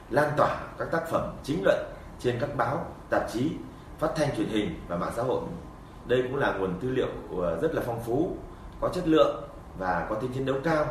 lan 0.09 0.31
tỏa 0.37 0.67
các 0.79 0.87
tác 0.91 1.09
phẩm 1.11 1.35
chính 1.43 1.63
luận 1.63 1.85
trên 2.19 2.37
các 2.39 2.49
báo, 2.57 2.85
tạp 3.09 3.33
chí, 3.33 3.51
phát 3.99 4.09
thanh 4.15 4.35
truyền 4.37 4.47
hình 4.47 4.79
và 4.87 4.97
mạng 4.97 5.13
xã 5.15 5.23
hội 5.23 5.41
đây 6.07 6.23
cũng 6.23 6.35
là 6.35 6.53
nguồn 6.53 6.79
tư 6.81 6.89
liệu 6.89 7.07
ờ, 7.37 7.59
rất 7.61 7.75
là 7.75 7.81
phong 7.85 8.03
phú, 8.05 8.37
có 8.81 8.89
chất 8.95 9.07
lượng 9.07 9.43
và 9.77 10.07
có 10.09 10.15
tính 10.15 10.31
chiến 10.33 10.45
đấu 10.45 10.55
cao, 10.63 10.85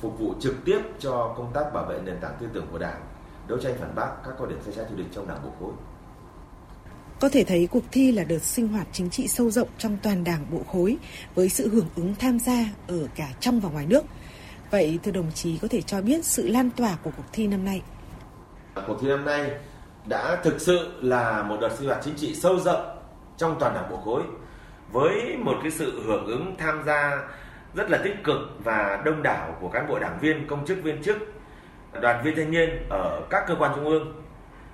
phục 0.00 0.18
vụ 0.18 0.34
trực 0.40 0.54
tiếp 0.64 0.78
cho 0.98 1.34
công 1.36 1.50
tác 1.54 1.72
bảo 1.74 1.84
vệ 1.84 2.00
nền 2.04 2.16
tảng 2.20 2.36
tư 2.40 2.46
tưởng 2.54 2.66
của 2.72 2.78
Đảng, 2.78 3.00
đấu 3.48 3.58
tranh 3.58 3.74
phản 3.80 3.94
bác 3.94 4.08
các 4.24 4.34
quan 4.38 4.50
điểm 4.50 4.58
sai 4.64 4.74
trái 4.76 4.84
thù 4.90 4.96
địch 4.96 5.06
trong 5.14 5.28
Đảng 5.28 5.42
bộ 5.44 5.50
khối. 5.60 5.72
Có 7.20 7.28
thể 7.28 7.44
thấy 7.44 7.68
cuộc 7.70 7.84
thi 7.92 8.12
là 8.12 8.24
đợt 8.24 8.38
sinh 8.38 8.68
hoạt 8.68 8.86
chính 8.92 9.10
trị 9.10 9.28
sâu 9.28 9.50
rộng 9.50 9.68
trong 9.78 9.96
toàn 10.02 10.24
đảng 10.24 10.46
bộ 10.50 10.60
khối 10.72 10.96
với 11.34 11.48
sự 11.48 11.68
hưởng 11.68 11.88
ứng 11.96 12.14
tham 12.14 12.38
gia 12.38 12.64
ở 12.86 13.08
cả 13.14 13.28
trong 13.40 13.60
và 13.60 13.70
ngoài 13.70 13.86
nước. 13.86 14.04
Vậy 14.74 14.98
thưa 15.02 15.12
đồng 15.12 15.32
chí 15.34 15.58
có 15.62 15.68
thể 15.70 15.82
cho 15.82 16.00
biết 16.00 16.24
sự 16.24 16.48
lan 16.48 16.70
tỏa 16.70 16.96
của 17.02 17.10
cuộc 17.16 17.32
thi 17.32 17.46
năm 17.46 17.64
nay? 17.64 17.82
Cuộc 18.86 18.98
thi 19.00 19.08
năm 19.08 19.24
nay 19.24 19.50
đã 20.06 20.36
thực 20.42 20.60
sự 20.60 20.92
là 21.02 21.42
một 21.42 21.56
đợt 21.60 21.68
sinh 21.78 21.88
hoạt 21.88 22.00
chính 22.04 22.14
trị 22.14 22.34
sâu 22.34 22.60
rộng 22.60 22.98
trong 23.36 23.56
toàn 23.60 23.74
đảng 23.74 23.90
bộ 23.90 23.96
khối 23.96 24.22
với 24.92 25.36
một 25.38 25.54
cái 25.62 25.70
sự 25.70 26.02
hưởng 26.06 26.26
ứng 26.26 26.54
tham 26.58 26.82
gia 26.86 27.18
rất 27.74 27.90
là 27.90 27.98
tích 28.04 28.24
cực 28.24 28.36
và 28.64 29.02
đông 29.04 29.22
đảo 29.22 29.56
của 29.60 29.68
cán 29.68 29.86
bộ 29.88 29.98
đảng 29.98 30.18
viên, 30.20 30.46
công 30.46 30.66
chức 30.66 30.82
viên 30.82 31.02
chức, 31.02 31.16
đoàn 32.00 32.24
viên 32.24 32.36
thanh 32.36 32.50
niên 32.50 32.86
ở 32.90 33.20
các 33.30 33.44
cơ 33.48 33.54
quan 33.58 33.72
trung 33.74 33.84
ương 33.84 34.22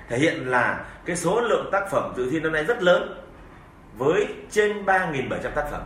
thể 0.08 0.18
hiện 0.18 0.48
là 0.48 0.84
cái 1.04 1.16
số 1.16 1.40
lượng 1.40 1.68
tác 1.72 1.90
phẩm 1.90 2.12
dự 2.16 2.30
thi 2.30 2.40
năm 2.40 2.52
nay 2.52 2.64
rất 2.64 2.82
lớn 2.82 3.24
với 3.98 4.26
trên 4.50 4.84
3.700 4.84 5.50
tác 5.54 5.68
phẩm. 5.70 5.82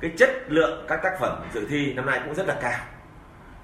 Cái 0.00 0.10
chất 0.18 0.30
lượng 0.48 0.84
các 0.88 1.00
tác 1.02 1.16
phẩm 1.20 1.42
dự 1.54 1.66
thi 1.70 1.92
năm 1.92 2.06
nay 2.06 2.20
cũng 2.24 2.34
rất 2.34 2.46
là 2.46 2.58
cao 2.62 2.80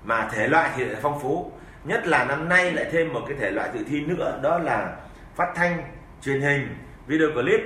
mà 0.04 0.28
thể 0.32 0.48
loại 0.48 0.70
thì 0.76 0.84
lại 0.84 1.00
phong 1.02 1.20
phú. 1.20 1.52
Nhất 1.84 2.06
là 2.06 2.24
năm 2.24 2.48
nay 2.48 2.72
lại 2.72 2.86
thêm 2.92 3.12
một 3.12 3.20
cái 3.28 3.36
thể 3.40 3.50
loại 3.50 3.70
dự 3.74 3.84
thi 3.88 4.00
nữa, 4.00 4.38
đó 4.42 4.58
là 4.58 4.96
phát 5.36 5.52
thanh, 5.54 5.82
truyền 6.22 6.40
hình, 6.40 6.76
video 7.06 7.28
clip. 7.34 7.60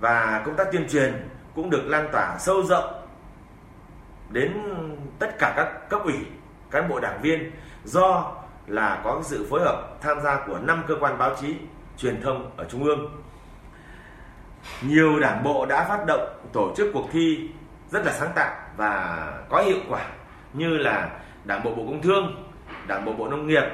Và 0.00 0.42
công 0.46 0.56
tác 0.56 0.66
tuyên 0.72 0.88
truyền 0.88 1.28
cũng 1.54 1.70
được 1.70 1.82
lan 1.86 2.08
tỏa 2.12 2.38
sâu 2.38 2.62
rộng 2.62 3.08
đến 4.30 4.52
tất 5.18 5.38
cả 5.38 5.52
các 5.56 5.90
cấp 5.90 6.00
ủy, 6.04 6.16
cán 6.70 6.88
bộ 6.88 7.00
đảng 7.00 7.22
viên 7.22 7.50
do 7.84 8.32
là 8.66 9.00
có 9.04 9.22
sự 9.24 9.46
phối 9.50 9.60
hợp 9.60 10.00
tham 10.00 10.20
gia 10.20 10.46
của 10.46 10.58
năm 10.58 10.82
cơ 10.88 10.94
quan 11.00 11.18
báo 11.18 11.36
chí 11.40 11.56
truyền 11.96 12.22
thông 12.22 12.50
ở 12.56 12.64
trung 12.64 12.84
ương. 12.84 13.22
Nhiều 14.82 15.20
đảng 15.20 15.42
bộ 15.44 15.66
đã 15.66 15.84
phát 15.88 16.06
động 16.06 16.28
tổ 16.52 16.74
chức 16.76 16.90
cuộc 16.94 17.08
thi 17.12 17.50
rất 17.90 18.06
là 18.06 18.12
sáng 18.12 18.32
tạo 18.34 18.56
và 18.76 19.32
có 19.48 19.62
hiệu 19.62 19.78
quả 19.88 20.06
như 20.52 20.78
là 20.78 21.10
đảng 21.44 21.64
bộ 21.64 21.74
bộ 21.74 21.84
công 21.86 22.02
thương, 22.02 22.44
đảng 22.86 23.04
bộ 23.04 23.12
bộ 23.12 23.28
nông 23.28 23.46
nghiệp 23.46 23.64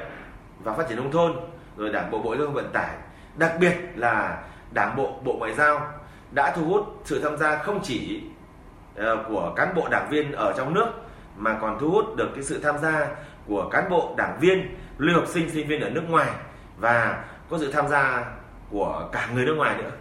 và 0.63 0.73
phát 0.73 0.87
triển 0.89 0.97
nông 0.97 1.11
thôn, 1.11 1.33
rồi 1.77 1.89
đảng 1.89 2.11
bộ 2.11 2.19
bộ 2.19 2.35
giao 2.35 2.45
thông 2.45 2.55
vận 2.55 2.71
tải. 2.73 2.89
Đặc 3.35 3.51
biệt 3.59 3.75
là 3.95 4.43
đảng 4.71 4.95
bộ 4.95 5.19
bộ 5.23 5.33
ngoại 5.33 5.53
giao 5.53 5.91
đã 6.31 6.53
thu 6.55 6.65
hút 6.65 7.01
sự 7.05 7.21
tham 7.21 7.37
gia 7.37 7.63
không 7.63 7.79
chỉ 7.83 8.23
ờ, 8.95 9.25
của 9.27 9.53
cán 9.55 9.75
bộ 9.75 9.87
đảng 9.91 10.09
viên 10.09 10.31
ở 10.31 10.53
trong 10.57 10.73
nước, 10.73 10.87
mà 11.37 11.57
còn 11.61 11.77
thu 11.79 11.89
hút 11.89 12.15
được 12.15 12.29
cái 12.35 12.43
sự 12.43 12.59
tham 12.63 12.77
gia 12.77 13.07
của 13.47 13.69
cán 13.69 13.89
bộ 13.89 14.13
đảng 14.17 14.37
viên, 14.39 14.75
lưu 14.97 15.19
học 15.19 15.27
sinh 15.27 15.49
sinh 15.49 15.67
viên 15.67 15.81
ở 15.81 15.89
nước 15.89 16.03
ngoài 16.09 16.29
và 16.77 17.23
có 17.49 17.57
sự 17.57 17.71
tham 17.71 17.87
gia 17.87 18.25
của 18.69 19.09
cả 19.11 19.27
người 19.33 19.45
nước 19.45 19.55
ngoài 19.57 19.77
nữa 19.77 19.91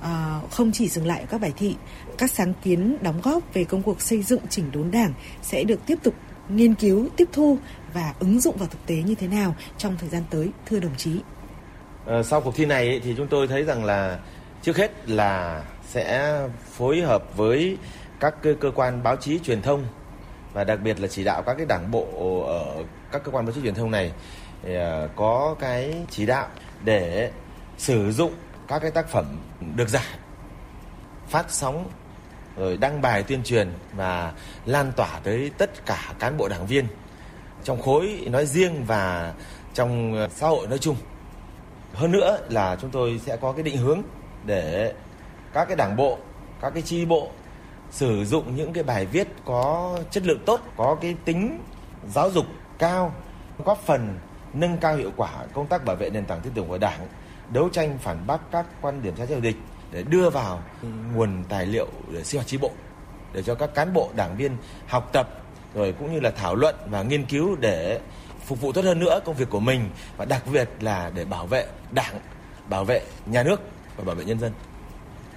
à, 0.00 0.40
không 0.50 0.72
chỉ 0.72 0.88
dừng 0.88 1.06
lại 1.06 1.20
ở 1.20 1.26
các 1.26 1.40
bài 1.40 1.52
thị 1.56 1.76
các 2.18 2.30
sáng 2.30 2.52
kiến 2.62 2.96
đóng 3.02 3.20
góp 3.22 3.54
về 3.54 3.64
công 3.64 3.82
cuộc 3.82 4.00
xây 4.00 4.22
dựng 4.22 4.40
chỉnh 4.50 4.70
đốn 4.72 4.90
đảng 4.90 5.12
sẽ 5.42 5.64
được 5.64 5.80
tiếp 5.86 5.98
tục 6.02 6.14
nghiên 6.48 6.74
cứu 6.74 7.08
tiếp 7.16 7.28
thu 7.32 7.58
và 7.94 8.14
ứng 8.18 8.40
dụng 8.40 8.56
vào 8.56 8.68
thực 8.68 8.86
tế 8.86 8.94
như 8.94 9.14
thế 9.14 9.28
nào 9.28 9.54
trong 9.78 9.96
thời 10.00 10.08
gian 10.08 10.22
tới 10.30 10.50
thưa 10.66 10.80
đồng 10.80 10.96
chí? 10.96 11.20
À, 12.06 12.22
sau 12.22 12.40
cuộc 12.40 12.56
thi 12.56 12.66
này 12.66 13.00
thì 13.04 13.14
chúng 13.16 13.26
tôi 13.26 13.48
thấy 13.48 13.62
rằng 13.62 13.84
là 13.84 14.18
trước 14.62 14.76
hết 14.76 15.08
là 15.08 15.62
sẽ 15.88 16.38
phối 16.72 17.00
hợp 17.00 17.36
với 17.36 17.78
các 18.20 18.42
cơ, 18.42 18.54
cơ 18.60 18.70
quan 18.74 19.02
báo 19.02 19.16
chí 19.16 19.38
truyền 19.38 19.62
thông 19.62 19.84
và 20.52 20.64
đặc 20.64 20.78
biệt 20.82 21.00
là 21.00 21.08
chỉ 21.08 21.24
đạo 21.24 21.42
các 21.42 21.54
cái 21.54 21.66
đảng 21.66 21.90
bộ 21.90 22.06
ở 22.46 22.84
các 23.12 23.24
cơ 23.24 23.30
quan 23.30 23.44
báo 23.44 23.52
chí 23.52 23.60
truyền 23.62 23.74
thông 23.74 23.90
này 23.90 24.12
ờ, 24.64 25.08
có 25.16 25.56
cái 25.60 25.94
chỉ 26.10 26.26
đạo 26.26 26.48
để 26.84 27.30
sử 27.78 28.12
dụng 28.12 28.32
các 28.68 28.78
cái 28.78 28.90
tác 28.90 29.08
phẩm 29.08 29.24
được 29.76 29.88
giải 29.88 30.18
phát 31.28 31.46
sóng 31.48 31.88
rồi 32.56 32.76
đăng 32.76 33.02
bài 33.02 33.22
tuyên 33.22 33.42
truyền 33.42 33.72
và 33.92 34.32
lan 34.66 34.92
tỏa 34.96 35.20
tới 35.22 35.50
tất 35.58 35.86
cả 35.86 36.14
cán 36.18 36.36
bộ 36.36 36.48
đảng 36.48 36.66
viên 36.66 36.86
trong 37.64 37.82
khối 37.82 38.28
nói 38.30 38.46
riêng 38.46 38.84
và 38.86 39.34
trong 39.74 40.14
ờ, 40.14 40.28
xã 40.28 40.48
hội 40.48 40.66
nói 40.66 40.78
chung. 40.78 40.96
Hơn 41.94 42.12
nữa 42.12 42.38
là 42.48 42.76
chúng 42.80 42.90
tôi 42.90 43.20
sẽ 43.26 43.36
có 43.36 43.52
cái 43.52 43.62
định 43.62 43.76
hướng 43.76 44.02
để 44.44 44.92
các 45.52 45.64
cái 45.64 45.76
đảng 45.76 45.96
bộ, 45.96 46.18
các 46.60 46.70
cái 46.70 46.82
chi 46.82 47.04
bộ 47.04 47.30
sử 47.90 48.24
dụng 48.24 48.56
những 48.56 48.72
cái 48.72 48.84
bài 48.84 49.06
viết 49.06 49.28
có 49.44 49.98
chất 50.10 50.26
lượng 50.26 50.42
tốt, 50.46 50.60
có 50.76 50.96
cái 51.00 51.16
tính 51.24 51.60
giáo 52.14 52.30
dục 52.30 52.46
cao, 52.78 53.12
góp 53.64 53.78
phần 53.78 54.18
nâng 54.54 54.78
cao 54.78 54.96
hiệu 54.96 55.10
quả 55.16 55.30
công 55.52 55.66
tác 55.66 55.84
bảo 55.84 55.96
vệ 55.96 56.10
nền 56.10 56.24
tảng 56.24 56.40
tư 56.40 56.50
tưởng 56.54 56.68
của 56.68 56.78
Đảng, 56.78 57.00
đấu 57.52 57.68
tranh 57.68 57.98
phản 57.98 58.26
bác 58.26 58.50
các 58.50 58.66
quan 58.80 59.02
điểm 59.02 59.16
sai 59.16 59.26
trái 59.26 59.40
địch 59.40 59.56
để 59.92 60.02
đưa 60.02 60.30
vào 60.30 60.62
nguồn 61.14 61.44
tài 61.48 61.66
liệu 61.66 61.88
để 62.12 62.24
sinh 62.24 62.38
hoạt 62.38 62.46
chi 62.46 62.56
bộ 62.58 62.70
để 63.32 63.42
cho 63.42 63.54
các 63.54 63.74
cán 63.74 63.92
bộ 63.92 64.10
đảng 64.16 64.36
viên 64.36 64.56
học 64.86 65.10
tập 65.12 65.28
rồi 65.74 65.94
cũng 65.98 66.12
như 66.12 66.20
là 66.20 66.30
thảo 66.30 66.54
luận 66.54 66.74
và 66.90 67.02
nghiên 67.02 67.24
cứu 67.24 67.56
để 67.60 68.00
phục 68.46 68.60
vụ 68.60 68.72
tốt 68.72 68.84
hơn 68.84 68.98
nữa 68.98 69.20
công 69.24 69.36
việc 69.36 69.50
của 69.50 69.60
mình 69.60 69.90
và 70.16 70.24
đặc 70.24 70.42
biệt 70.52 70.70
là 70.80 71.10
để 71.14 71.24
bảo 71.24 71.46
vệ 71.46 71.66
đảng, 71.92 72.20
bảo 72.68 72.84
vệ 72.84 73.02
nhà 73.26 73.42
nước 73.42 73.60
và 73.96 74.04
bảo 74.04 74.14
vệ 74.14 74.24
nhân 74.24 74.38
dân. 74.38 74.52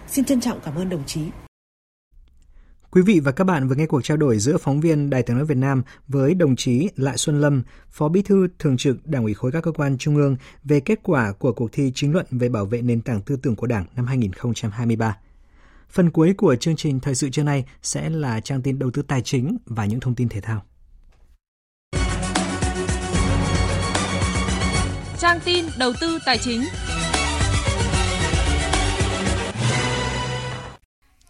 Xin 0.07 0.25
trân 0.25 0.41
trọng 0.41 0.59
cảm 0.59 0.75
ơn 0.75 0.89
đồng 0.89 1.03
chí. 1.05 1.21
Quý 2.91 3.01
vị 3.01 3.19
và 3.19 3.31
các 3.31 3.43
bạn 3.43 3.67
vừa 3.67 3.75
nghe 3.75 3.85
cuộc 3.85 4.03
trao 4.03 4.17
đổi 4.17 4.39
giữa 4.39 4.57
phóng 4.57 4.81
viên 4.81 5.09
Đài 5.09 5.23
tiếng 5.23 5.37
nói 5.37 5.45
Việt 5.45 5.57
Nam 5.57 5.83
với 6.07 6.33
đồng 6.33 6.55
chí 6.55 6.89
Lại 6.95 7.17
Xuân 7.17 7.41
Lâm, 7.41 7.63
Phó 7.89 8.09
Bí 8.09 8.21
thư 8.21 8.47
Thường 8.59 8.77
trực 8.77 9.07
Đảng 9.07 9.23
ủy 9.23 9.33
khối 9.33 9.51
các 9.51 9.63
cơ 9.63 9.71
quan 9.71 9.97
trung 9.97 10.15
ương 10.15 10.35
về 10.63 10.79
kết 10.79 10.99
quả 11.03 11.31
của 11.31 11.53
cuộc 11.53 11.71
thi 11.71 11.91
chính 11.95 12.13
luận 12.13 12.25
về 12.31 12.49
bảo 12.49 12.65
vệ 12.65 12.81
nền 12.81 13.01
tảng 13.01 13.21
tư 13.21 13.35
tưởng 13.35 13.55
của 13.55 13.67
Đảng 13.67 13.85
năm 13.95 14.05
2023. 14.05 15.17
Phần 15.89 16.09
cuối 16.09 16.33
của 16.37 16.55
chương 16.55 16.75
trình 16.75 16.99
thời 16.99 17.15
sự 17.15 17.29
trưa 17.29 17.43
nay 17.43 17.65
sẽ 17.81 18.09
là 18.09 18.39
trang 18.39 18.61
tin 18.61 18.79
đầu 18.79 18.91
tư 18.91 19.01
tài 19.01 19.21
chính 19.21 19.57
và 19.65 19.85
những 19.85 19.99
thông 19.99 20.15
tin 20.15 20.29
thể 20.29 20.41
thao. 20.41 20.63
Trang 25.17 25.39
tin 25.45 25.65
đầu 25.79 25.93
tư 26.01 26.19
tài 26.25 26.37
chính. 26.37 26.61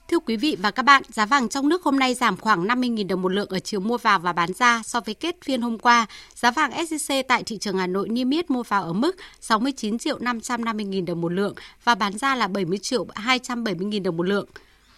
Thưa 0.10 0.20
quý 0.20 0.38
vị 0.38 0.58
và 0.60 0.72
các 0.72 0.84
bạn, 0.84 1.04
giá 1.10 1.26
vàng 1.26 1.50
trong 1.50 1.70
nước 1.70 1.84
hôm 1.84 2.00
nay 2.00 2.14
giảm 2.14 2.38
khoảng 2.38 2.68
50.000 2.68 3.08
đồng 3.08 3.22
một 3.22 3.30
lượng 3.30 3.50
ở 3.50 3.60
chiều 3.60 3.80
mua 3.80 3.98
vào 3.98 4.20
và 4.20 4.34
bán 4.34 4.54
ra 4.54 4.82
so 4.86 5.00
với 5.00 5.16
kết 5.16 5.36
phiên 5.44 5.62
hôm 5.62 5.78
qua. 5.78 6.06
Giá 6.36 6.52
vàng 6.52 6.72
SJC 6.72 7.24
tại 7.28 7.44
thị 7.44 7.58
trường 7.58 7.78
Hà 7.78 7.88
Nội 7.88 8.10
niêm 8.10 8.30
yết 8.30 8.50
mua 8.50 8.64
vào 8.64 8.84
ở 8.84 8.94
mức 8.94 9.16
69 9.42 9.98
triệu 9.98 10.20
550.000 10.20 11.06
đồng 11.06 11.22
một 11.22 11.32
lượng 11.32 11.54
và 11.84 11.96
bán 11.96 12.18
ra 12.18 12.36
là 12.36 12.48
70 12.48 12.78
triệu 12.78 13.06
270.000 13.06 14.04
đồng 14.04 14.18
một 14.18 14.24
lượng. 14.24 14.46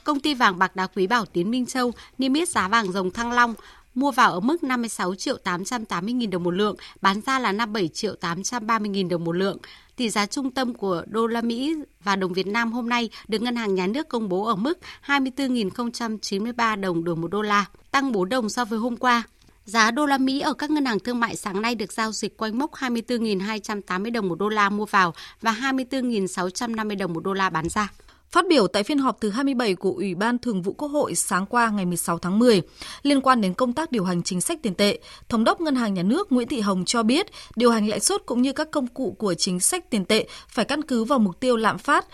Công 0.03 0.20
ty 0.20 0.34
vàng 0.34 0.59
bạc 0.59 0.76
đá 0.76 0.88
quý 0.88 1.07
Bảo 1.07 1.26
Tiến 1.26 1.51
Minh 1.51 1.66
Châu 1.66 1.91
niêm 2.18 2.34
yết 2.34 2.49
giá 2.49 2.68
vàng 2.68 2.91
dòng 2.91 3.12
Thăng 3.12 3.32
Long 3.32 3.53
mua 3.95 4.12
vào 4.12 4.32
ở 4.32 4.39
mức 4.39 4.64
56 4.64 5.16
triệu 5.16 5.38
880 5.38 6.16
000 6.22 6.30
đồng 6.30 6.43
một 6.43 6.51
lượng, 6.51 6.76
bán 7.01 7.22
ra 7.22 7.39
là 7.39 7.51
57 7.51 7.88
triệu 7.88 8.16
830 8.16 8.91
000 8.93 9.09
đồng 9.09 9.24
một 9.24 9.32
lượng. 9.32 9.57
Tỷ 10.02 10.10
giá 10.10 10.26
trung 10.26 10.52
tâm 10.52 10.74
của 10.74 11.04
đô 11.08 11.28
la 11.28 11.41
Mỹ 11.41 11.76
và 12.04 12.16
đồng 12.16 12.34
Việt 12.34 12.47
Nam 12.47 12.72
hôm 12.72 12.89
nay 12.89 13.10
được 13.28 13.41
Ngân 13.41 13.56
hàng 13.56 13.76
Nhà 13.76 13.88
nước 13.88 14.10
công 14.10 14.30
bố 14.30 14.45
ở 14.45 14.56
mức 14.56 14.80
24.093 15.06 16.82
đồng 16.82 17.04
đổi 17.04 17.16
1 17.16 17.28
đô 17.28 17.41
la, 17.41 17.66
tăng 17.91 18.12
4 18.12 18.30
đồng 18.30 18.49
so 18.49 18.66
với 18.66 18.80
hôm 18.80 18.97
qua. 18.97 19.24
Giá 19.66 19.91
đô 19.91 20.06
la 20.06 20.18
Mỹ 20.18 20.39
ở 20.39 20.54
các 20.54 20.72
ngân 20.72 20.86
hàng 20.86 20.99
thương 20.99 21.20
mại 21.20 21.36
sáng 21.36 21.62
nay 21.62 21.76
được 21.76 21.91
giao 21.91 22.12
dịch 22.12 22.38
quanh 22.38 22.60
mốc 22.60 22.72
24.280 22.72 24.12
đồng 24.12 24.30
một 24.30 24.39
đô 24.39 24.49
la 24.49 24.70
mua 24.70 24.86
vào 24.86 25.14
và 25.41 25.52
24.650 25.52 26.97
đồng 26.97 27.14
một 27.14 27.24
đô 27.24 27.34
la 27.34 27.49
bán 27.49 27.70
ra. 27.70 27.91
Phát 28.32 28.48
biểu 28.48 28.68
tại 28.68 28.84
phiên 28.84 28.98
họp 28.98 29.22
thứ 29.22 29.30
27 29.30 29.76
của 29.76 29.92
Ủy 29.92 30.16
ban 30.16 30.38
Thường 30.38 30.62
vụ 30.62 30.74
Quốc 30.74 30.88
hội 30.88 31.16
sáng 31.16 31.46
qua 31.46 31.70
ngày 31.70 31.86
16 31.86 32.20
tháng 32.20 32.40
10, 32.40 32.62
liên 33.04 33.22
quan 33.22 33.42
đến 33.42 33.54
công 33.54 33.74
tác 33.74 33.92
điều 33.92 34.04
hành 34.04 34.24
chính 34.24 34.42
sách 34.42 34.60
tiền 34.64 34.76
tệ, 34.76 35.00
Thống 35.30 35.44
đốc 35.44 35.62
Ngân 35.62 35.76
hàng 35.76 35.94
Nhà 35.94 36.04
nước 36.04 36.32
Nguyễn 36.32 36.48
Thị 36.48 36.60
Hồng 36.60 36.86
cho 36.86 37.04
biết, 37.04 37.28
điều 37.56 37.72
hành 37.72 37.88
lãi 37.88 38.00
suất 38.00 38.26
cũng 38.26 38.42
như 38.42 38.54
các 38.54 38.72
công 38.72 38.88
cụ 38.88 39.16
của 39.20 39.34
chính 39.34 39.60
sách 39.60 39.90
tiền 39.90 40.06
tệ 40.06 40.28
phải 40.48 40.66
căn 40.66 40.82
cứ 40.82 41.04
vào 41.04 41.20
mục 41.20 41.40
tiêu 41.40 41.58
lạm 41.58 41.78
phát, 41.78 42.06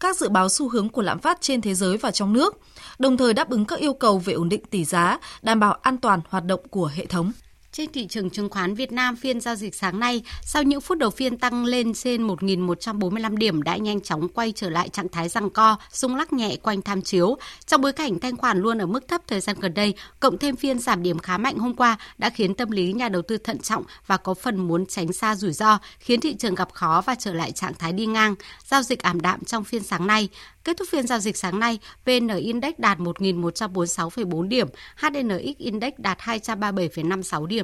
các 0.00 0.16
dự 0.16 0.28
báo 0.28 0.48
xu 0.48 0.68
hướng 0.68 0.88
của 0.88 1.02
lạm 1.02 1.18
phát 1.18 1.40
trên 1.40 1.60
thế 1.60 1.74
giới 1.74 1.96
và 1.96 2.10
trong 2.10 2.32
nước, 2.32 2.58
đồng 2.98 3.16
thời 3.16 3.34
đáp 3.34 3.50
ứng 3.50 3.64
các 3.64 3.78
yêu 3.78 3.94
cầu 3.94 4.18
về 4.18 4.32
ổn 4.32 4.48
định 4.48 4.64
tỷ 4.70 4.84
giá, 4.84 5.18
đảm 5.42 5.60
bảo 5.60 5.72
an 5.72 5.98
toàn 5.98 6.20
hoạt 6.28 6.44
động 6.44 6.60
của 6.70 6.86
hệ 6.86 7.06
thống. 7.06 7.32
Trên 7.76 7.92
thị 7.92 8.06
trường 8.06 8.30
chứng 8.30 8.48
khoán 8.48 8.74
Việt 8.74 8.92
Nam 8.92 9.16
phiên 9.16 9.40
giao 9.40 9.54
dịch 9.54 9.74
sáng 9.74 10.00
nay, 10.00 10.22
sau 10.42 10.62
những 10.62 10.80
phút 10.80 10.98
đầu 10.98 11.10
phiên 11.10 11.38
tăng 11.38 11.64
lên 11.64 11.94
trên 11.94 12.26
1.145 12.26 13.36
điểm 13.36 13.62
đã 13.62 13.76
nhanh 13.76 14.00
chóng 14.00 14.28
quay 14.28 14.52
trở 14.52 14.70
lại 14.70 14.88
trạng 14.88 15.08
thái 15.08 15.28
răng 15.28 15.50
co, 15.50 15.76
rung 15.92 16.16
lắc 16.16 16.32
nhẹ 16.32 16.56
quanh 16.56 16.82
tham 16.82 17.02
chiếu. 17.02 17.36
Trong 17.66 17.80
bối 17.80 17.92
cảnh 17.92 18.18
thanh 18.18 18.36
khoản 18.36 18.58
luôn 18.58 18.78
ở 18.78 18.86
mức 18.86 19.08
thấp 19.08 19.20
thời 19.26 19.40
gian 19.40 19.56
gần 19.60 19.74
đây, 19.74 19.94
cộng 20.20 20.38
thêm 20.38 20.56
phiên 20.56 20.78
giảm 20.78 21.02
điểm 21.02 21.18
khá 21.18 21.38
mạnh 21.38 21.58
hôm 21.58 21.76
qua 21.76 21.98
đã 22.18 22.30
khiến 22.30 22.54
tâm 22.54 22.70
lý 22.70 22.92
nhà 22.92 23.08
đầu 23.08 23.22
tư 23.22 23.38
thận 23.38 23.58
trọng 23.58 23.84
và 24.06 24.16
có 24.16 24.34
phần 24.34 24.56
muốn 24.68 24.86
tránh 24.86 25.12
xa 25.12 25.36
rủi 25.36 25.52
ro, 25.52 25.78
khiến 25.98 26.20
thị 26.20 26.34
trường 26.34 26.54
gặp 26.54 26.72
khó 26.72 27.02
và 27.06 27.14
trở 27.14 27.32
lại 27.32 27.52
trạng 27.52 27.74
thái 27.74 27.92
đi 27.92 28.06
ngang. 28.06 28.34
Giao 28.64 28.82
dịch 28.82 29.02
ảm 29.02 29.20
đạm 29.20 29.44
trong 29.44 29.64
phiên 29.64 29.82
sáng 29.82 30.06
nay. 30.06 30.28
Kết 30.64 30.76
thúc 30.76 30.88
phiên 30.90 31.06
giao 31.06 31.18
dịch 31.18 31.36
sáng 31.36 31.58
nay, 31.58 31.78
VN 32.06 32.28
Index 32.28 32.74
đạt 32.78 32.98
1.146,4 32.98 34.48
điểm, 34.48 34.68
HNX 34.96 35.58
Index 35.58 35.92
đạt 35.98 36.18
237,56 36.18 37.46
điểm. 37.46 37.63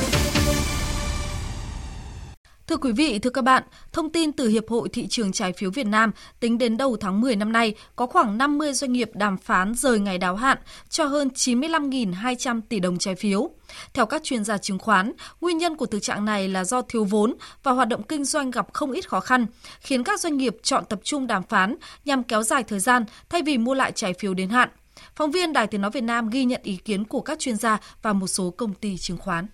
Thưa 2.71 2.77
quý 2.77 2.91
vị, 2.91 3.19
thưa 3.19 3.29
các 3.29 3.41
bạn, 3.41 3.63
thông 3.91 4.09
tin 4.09 4.31
từ 4.31 4.47
Hiệp 4.47 4.69
hội 4.69 4.89
Thị 4.89 5.07
trường 5.07 5.31
Trái 5.31 5.53
phiếu 5.53 5.71
Việt 5.71 5.87
Nam, 5.87 6.11
tính 6.39 6.57
đến 6.57 6.77
đầu 6.77 6.97
tháng 7.01 7.21
10 7.21 7.35
năm 7.35 7.51
nay, 7.51 7.75
có 7.95 8.05
khoảng 8.05 8.37
50 8.37 8.73
doanh 8.73 8.91
nghiệp 8.91 9.11
đàm 9.13 9.37
phán 9.37 9.73
rời 9.75 9.99
ngày 9.99 10.17
đáo 10.17 10.35
hạn 10.35 10.57
cho 10.89 11.05
hơn 11.05 11.27
95.200 11.35 12.61
tỷ 12.69 12.79
đồng 12.79 12.97
trái 12.97 13.15
phiếu. 13.15 13.49
Theo 13.93 14.05
các 14.05 14.23
chuyên 14.23 14.43
gia 14.43 14.57
chứng 14.57 14.79
khoán, 14.79 15.11
nguyên 15.41 15.57
nhân 15.57 15.75
của 15.75 15.85
thực 15.85 15.99
trạng 15.99 16.25
này 16.25 16.47
là 16.47 16.63
do 16.63 16.81
thiếu 16.81 17.03
vốn 17.03 17.35
và 17.63 17.71
hoạt 17.71 17.87
động 17.87 18.03
kinh 18.03 18.25
doanh 18.25 18.51
gặp 18.51 18.67
không 18.73 18.91
ít 18.91 19.09
khó 19.09 19.19
khăn, 19.19 19.45
khiến 19.79 20.03
các 20.03 20.19
doanh 20.19 20.37
nghiệp 20.37 20.57
chọn 20.63 20.83
tập 20.89 20.99
trung 21.03 21.27
đàm 21.27 21.43
phán 21.43 21.75
nhằm 22.05 22.23
kéo 22.23 22.43
dài 22.43 22.63
thời 22.63 22.79
gian 22.79 23.05
thay 23.29 23.41
vì 23.41 23.57
mua 23.57 23.73
lại 23.73 23.91
trái 23.95 24.13
phiếu 24.13 24.33
đến 24.33 24.49
hạn. 24.49 24.69
Phóng 25.15 25.31
viên 25.31 25.53
Đài 25.53 25.67
Tiếng 25.67 25.81
Nói 25.81 25.91
Việt 25.91 26.03
Nam 26.03 26.29
ghi 26.29 26.45
nhận 26.45 26.61
ý 26.63 26.77
kiến 26.77 27.03
của 27.03 27.21
các 27.21 27.39
chuyên 27.39 27.55
gia 27.55 27.79
và 28.01 28.13
một 28.13 28.27
số 28.27 28.49
công 28.49 28.73
ty 28.73 28.97
chứng 28.97 29.17
khoán. 29.17 29.47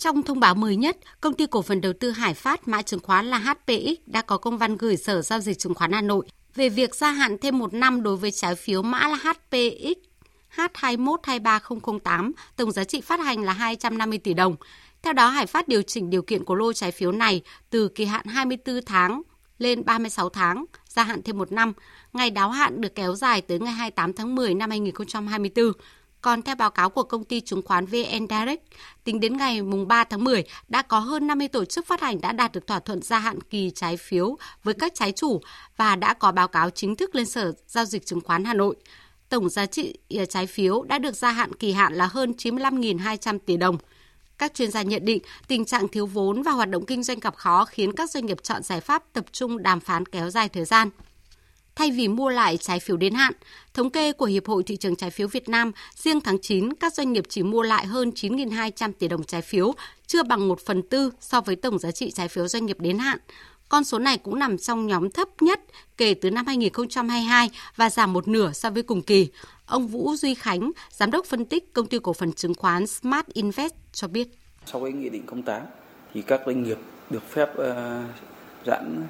Trong 0.00 0.22
thông 0.22 0.40
báo 0.40 0.54
mới 0.54 0.76
nhất, 0.76 0.96
công 1.20 1.34
ty 1.34 1.46
cổ 1.46 1.62
phần 1.62 1.80
đầu 1.80 1.92
tư 2.00 2.10
Hải 2.10 2.34
Phát 2.34 2.68
mã 2.68 2.82
chứng 2.82 3.00
khoán 3.00 3.26
là 3.26 3.38
HPX 3.38 4.00
đã 4.06 4.22
có 4.22 4.38
công 4.38 4.58
văn 4.58 4.76
gửi 4.76 4.96
Sở 4.96 5.22
Giao 5.22 5.40
dịch 5.40 5.58
Chứng 5.58 5.74
khoán 5.74 5.92
Hà 5.92 6.00
Nội 6.00 6.26
về 6.54 6.68
việc 6.68 6.94
gia 6.94 7.10
hạn 7.10 7.38
thêm 7.38 7.58
một 7.58 7.74
năm 7.74 8.02
đối 8.02 8.16
với 8.16 8.30
trái 8.30 8.54
phiếu 8.54 8.82
mã 8.82 9.08
là 9.08 9.16
HPX 9.16 9.98
H2123008, 10.56 12.32
tổng 12.56 12.72
giá 12.72 12.84
trị 12.84 13.00
phát 13.00 13.20
hành 13.20 13.42
là 13.42 13.52
250 13.52 14.18
tỷ 14.18 14.34
đồng. 14.34 14.56
Theo 15.02 15.12
đó, 15.12 15.28
Hải 15.28 15.46
Phát 15.46 15.68
điều 15.68 15.82
chỉnh 15.82 16.10
điều 16.10 16.22
kiện 16.22 16.44
của 16.44 16.54
lô 16.54 16.72
trái 16.72 16.92
phiếu 16.92 17.12
này 17.12 17.42
từ 17.70 17.88
kỳ 17.88 18.04
hạn 18.04 18.26
24 18.26 18.84
tháng 18.86 19.22
lên 19.58 19.84
36 19.84 20.28
tháng, 20.28 20.64
gia 20.88 21.02
hạn 21.02 21.22
thêm 21.22 21.38
một 21.38 21.52
năm. 21.52 21.72
Ngày 22.12 22.30
đáo 22.30 22.50
hạn 22.50 22.80
được 22.80 22.94
kéo 22.94 23.14
dài 23.14 23.40
tới 23.40 23.58
ngày 23.58 23.72
28 23.72 24.12
tháng 24.12 24.34
10 24.34 24.54
năm 24.54 24.70
2024. 24.70 25.72
Còn 26.20 26.42
theo 26.42 26.54
báo 26.54 26.70
cáo 26.70 26.90
của 26.90 27.02
công 27.02 27.24
ty 27.24 27.40
chứng 27.40 27.62
khoán 27.62 27.86
VN 27.86 28.26
Direct, 28.30 28.62
tính 29.04 29.20
đến 29.20 29.36
ngày 29.36 29.62
mùng 29.62 29.88
3 29.88 30.04
tháng 30.04 30.24
10, 30.24 30.44
đã 30.68 30.82
có 30.82 30.98
hơn 30.98 31.26
50 31.26 31.48
tổ 31.48 31.64
chức 31.64 31.86
phát 31.86 32.00
hành 32.00 32.20
đã 32.20 32.32
đạt 32.32 32.52
được 32.52 32.66
thỏa 32.66 32.80
thuận 32.80 33.02
gia 33.02 33.18
hạn 33.18 33.40
kỳ 33.40 33.70
trái 33.74 33.96
phiếu 33.96 34.36
với 34.64 34.74
các 34.74 34.92
trái 34.94 35.12
chủ 35.12 35.40
và 35.76 35.96
đã 35.96 36.14
có 36.14 36.32
báo 36.32 36.48
cáo 36.48 36.70
chính 36.70 36.96
thức 36.96 37.14
lên 37.14 37.26
Sở 37.26 37.52
Giao 37.66 37.84
dịch 37.84 38.06
Chứng 38.06 38.20
khoán 38.20 38.44
Hà 38.44 38.54
Nội. 38.54 38.76
Tổng 39.28 39.48
giá 39.48 39.66
trị 39.66 39.98
ờ, 40.10 40.24
trái 40.24 40.46
phiếu 40.46 40.82
đã 40.82 40.98
được 40.98 41.16
gia 41.16 41.30
hạn 41.30 41.54
kỳ 41.54 41.72
hạn 41.72 41.94
là 41.94 42.06
hơn 42.06 42.34
95.200 42.38 43.38
tỷ 43.46 43.56
đồng. 43.56 43.78
Các 44.38 44.54
chuyên 44.54 44.70
gia 44.70 44.82
nhận 44.82 45.04
định 45.04 45.22
tình 45.48 45.64
trạng 45.64 45.88
thiếu 45.88 46.06
vốn 46.06 46.42
và 46.42 46.52
hoạt 46.52 46.68
động 46.68 46.86
kinh 46.86 47.02
doanh 47.02 47.20
gặp 47.20 47.36
khó 47.36 47.64
khiến 47.64 47.92
các 47.92 48.10
doanh 48.10 48.26
nghiệp 48.26 48.42
chọn 48.42 48.62
giải 48.62 48.80
pháp 48.80 49.02
tập 49.12 49.24
trung 49.32 49.62
đàm 49.62 49.80
phán 49.80 50.06
kéo 50.06 50.30
dài 50.30 50.48
thời 50.48 50.64
gian 50.64 50.90
thay 51.80 51.90
vì 51.90 52.08
mua 52.08 52.28
lại 52.28 52.56
trái 52.56 52.80
phiếu 52.80 52.96
đến 52.96 53.14
hạn. 53.14 53.32
Thống 53.74 53.90
kê 53.90 54.12
của 54.12 54.24
Hiệp 54.24 54.46
hội 54.46 54.62
Thị 54.62 54.76
trường 54.76 54.96
Trái 54.96 55.10
phiếu 55.10 55.28
Việt 55.28 55.48
Nam, 55.48 55.72
riêng 55.94 56.20
tháng 56.20 56.38
9, 56.42 56.74
các 56.74 56.94
doanh 56.94 57.12
nghiệp 57.12 57.24
chỉ 57.28 57.42
mua 57.42 57.62
lại 57.62 57.86
hơn 57.86 58.10
9.200 58.10 58.92
tỷ 58.98 59.08
đồng 59.08 59.24
trái 59.24 59.42
phiếu, 59.42 59.72
chưa 60.06 60.22
bằng 60.22 60.48
1 60.48 60.60
phần 60.60 60.82
tư 60.82 61.10
so 61.20 61.40
với 61.40 61.56
tổng 61.56 61.78
giá 61.78 61.90
trị 61.90 62.10
trái 62.10 62.28
phiếu 62.28 62.48
doanh 62.48 62.66
nghiệp 62.66 62.76
đến 62.80 62.98
hạn. 62.98 63.18
Con 63.68 63.84
số 63.84 63.98
này 63.98 64.18
cũng 64.18 64.38
nằm 64.38 64.58
trong 64.58 64.86
nhóm 64.86 65.10
thấp 65.10 65.28
nhất 65.40 65.60
kể 65.96 66.14
từ 66.14 66.30
năm 66.30 66.46
2022 66.46 67.50
và 67.76 67.90
giảm 67.90 68.12
một 68.12 68.28
nửa 68.28 68.52
so 68.52 68.70
với 68.70 68.82
cùng 68.82 69.02
kỳ. 69.02 69.28
Ông 69.66 69.88
Vũ 69.88 70.16
Duy 70.16 70.34
Khánh, 70.34 70.72
giám 70.90 71.10
đốc 71.10 71.26
phân 71.26 71.44
tích 71.44 71.72
công 71.72 71.86
ty 71.86 71.98
cổ 72.02 72.12
phần 72.12 72.32
chứng 72.32 72.54
khoán 72.54 72.86
Smart 72.86 73.26
Invest 73.26 73.74
cho 73.92 74.08
biết. 74.08 74.28
Sau 74.66 74.80
cái 74.82 74.92
nghị 74.92 75.08
định 75.08 75.26
08 75.46 75.62
thì 76.14 76.22
các 76.22 76.40
doanh 76.46 76.62
nghiệp 76.62 76.78
được 77.10 77.30
phép 77.30 77.48
uh, 77.52 77.66
giãn 78.66 79.06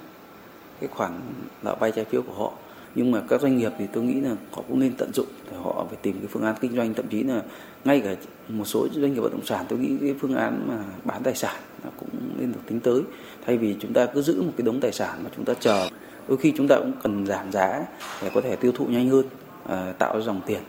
cái 0.80 0.88
khoản 0.88 1.20
nợ 1.62 1.76
vay 1.80 1.92
trái 1.92 2.04
phiếu 2.04 2.22
của 2.22 2.32
họ. 2.32 2.52
Nhưng 2.94 3.10
mà 3.10 3.22
các 3.28 3.40
doanh 3.40 3.58
nghiệp 3.58 3.72
thì 3.78 3.86
tôi 3.92 4.04
nghĩ 4.04 4.20
là 4.20 4.30
họ 4.52 4.62
cũng 4.68 4.80
nên 4.80 4.92
tận 4.98 5.10
dụng 5.14 5.26
để 5.50 5.56
họ 5.62 5.86
phải 5.88 5.98
tìm 6.02 6.18
cái 6.18 6.26
phương 6.30 6.42
án 6.42 6.54
kinh 6.60 6.76
doanh 6.76 6.94
thậm 6.94 7.08
chí 7.08 7.22
là 7.22 7.42
ngay 7.84 8.00
cả 8.00 8.14
một 8.48 8.64
số 8.64 8.88
doanh 8.92 9.14
nghiệp 9.14 9.20
bất 9.20 9.32
động 9.32 9.44
sản 9.44 9.66
tôi 9.68 9.78
nghĩ 9.78 9.96
cái 10.00 10.14
phương 10.20 10.34
án 10.34 10.64
mà 10.68 10.84
bán 11.04 11.22
tài 11.22 11.34
sản 11.34 11.56
là 11.84 11.90
cũng 12.00 12.08
nên 12.38 12.52
được 12.52 12.60
tính 12.66 12.80
tới. 12.80 13.02
Thay 13.46 13.56
vì 13.56 13.76
chúng 13.80 13.92
ta 13.92 14.06
cứ 14.06 14.22
giữ 14.22 14.42
một 14.42 14.52
cái 14.56 14.66
đống 14.66 14.80
tài 14.80 14.92
sản 14.92 15.20
mà 15.24 15.30
chúng 15.36 15.44
ta 15.44 15.54
chờ 15.60 15.88
đôi 16.28 16.38
khi 16.38 16.52
chúng 16.56 16.68
ta 16.68 16.76
cũng 16.76 16.92
cần 17.02 17.26
giảm 17.26 17.52
giá 17.52 17.84
để 18.22 18.30
có 18.34 18.40
thể 18.40 18.56
tiêu 18.56 18.72
thụ 18.72 18.86
nhanh 18.86 19.08
hơn 19.08 19.24
à, 19.68 19.92
tạo 19.98 20.18
ra 20.18 20.24
dòng 20.24 20.40
tiền. 20.46 20.60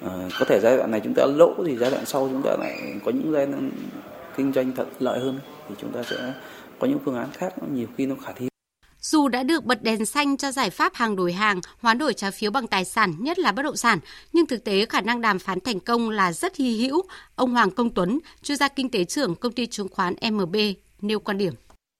À, 0.00 0.28
có 0.38 0.44
thể 0.48 0.60
giai 0.62 0.76
đoạn 0.76 0.90
này 0.90 1.00
chúng 1.04 1.14
ta 1.16 1.26
lỗ 1.26 1.54
thì 1.66 1.76
giai 1.76 1.90
đoạn 1.90 2.06
sau 2.06 2.28
chúng 2.32 2.42
ta 2.42 2.56
lại 2.60 2.94
có 3.04 3.10
những 3.10 3.32
giai 3.32 3.46
đoạn 3.46 3.70
kinh 4.36 4.52
doanh 4.52 4.72
thuận 4.72 4.88
lợi 5.00 5.20
hơn 5.20 5.38
thì 5.68 5.74
chúng 5.78 5.92
ta 5.92 6.02
sẽ 6.02 6.32
có 6.78 6.86
những 6.86 6.98
phương 7.04 7.16
án 7.16 7.28
khác 7.32 7.54
nhiều 7.72 7.86
khi 7.96 8.06
nó 8.06 8.14
khả 8.24 8.32
thi. 8.32 8.51
Dù 9.12 9.28
đã 9.28 9.42
được 9.42 9.64
bật 9.64 9.82
đèn 9.82 10.06
xanh 10.06 10.36
cho 10.36 10.52
giải 10.52 10.70
pháp 10.70 10.94
hàng 10.94 11.16
đổi 11.16 11.32
hàng, 11.32 11.60
hoán 11.80 11.98
đổi 11.98 12.14
trái 12.14 12.30
phiếu 12.30 12.50
bằng 12.50 12.66
tài 12.66 12.84
sản, 12.84 13.14
nhất 13.18 13.38
là 13.38 13.52
bất 13.52 13.62
động 13.62 13.76
sản, 13.76 13.98
nhưng 14.32 14.46
thực 14.46 14.64
tế 14.64 14.86
khả 14.86 15.00
năng 15.00 15.20
đàm 15.20 15.38
phán 15.38 15.60
thành 15.60 15.80
công 15.80 16.10
là 16.10 16.32
rất 16.32 16.56
hy 16.56 16.86
hữu. 16.86 17.02
Ông 17.34 17.52
Hoàng 17.52 17.70
Công 17.70 17.90
Tuấn, 17.90 18.18
chuyên 18.42 18.58
gia 18.58 18.68
kinh 18.68 18.90
tế 18.90 19.04
trưởng 19.04 19.34
công 19.34 19.52
ty 19.52 19.66
chứng 19.66 19.88
khoán 19.88 20.14
MB, 20.32 20.56
nêu 21.00 21.20
quan 21.20 21.38
điểm. 21.38 21.54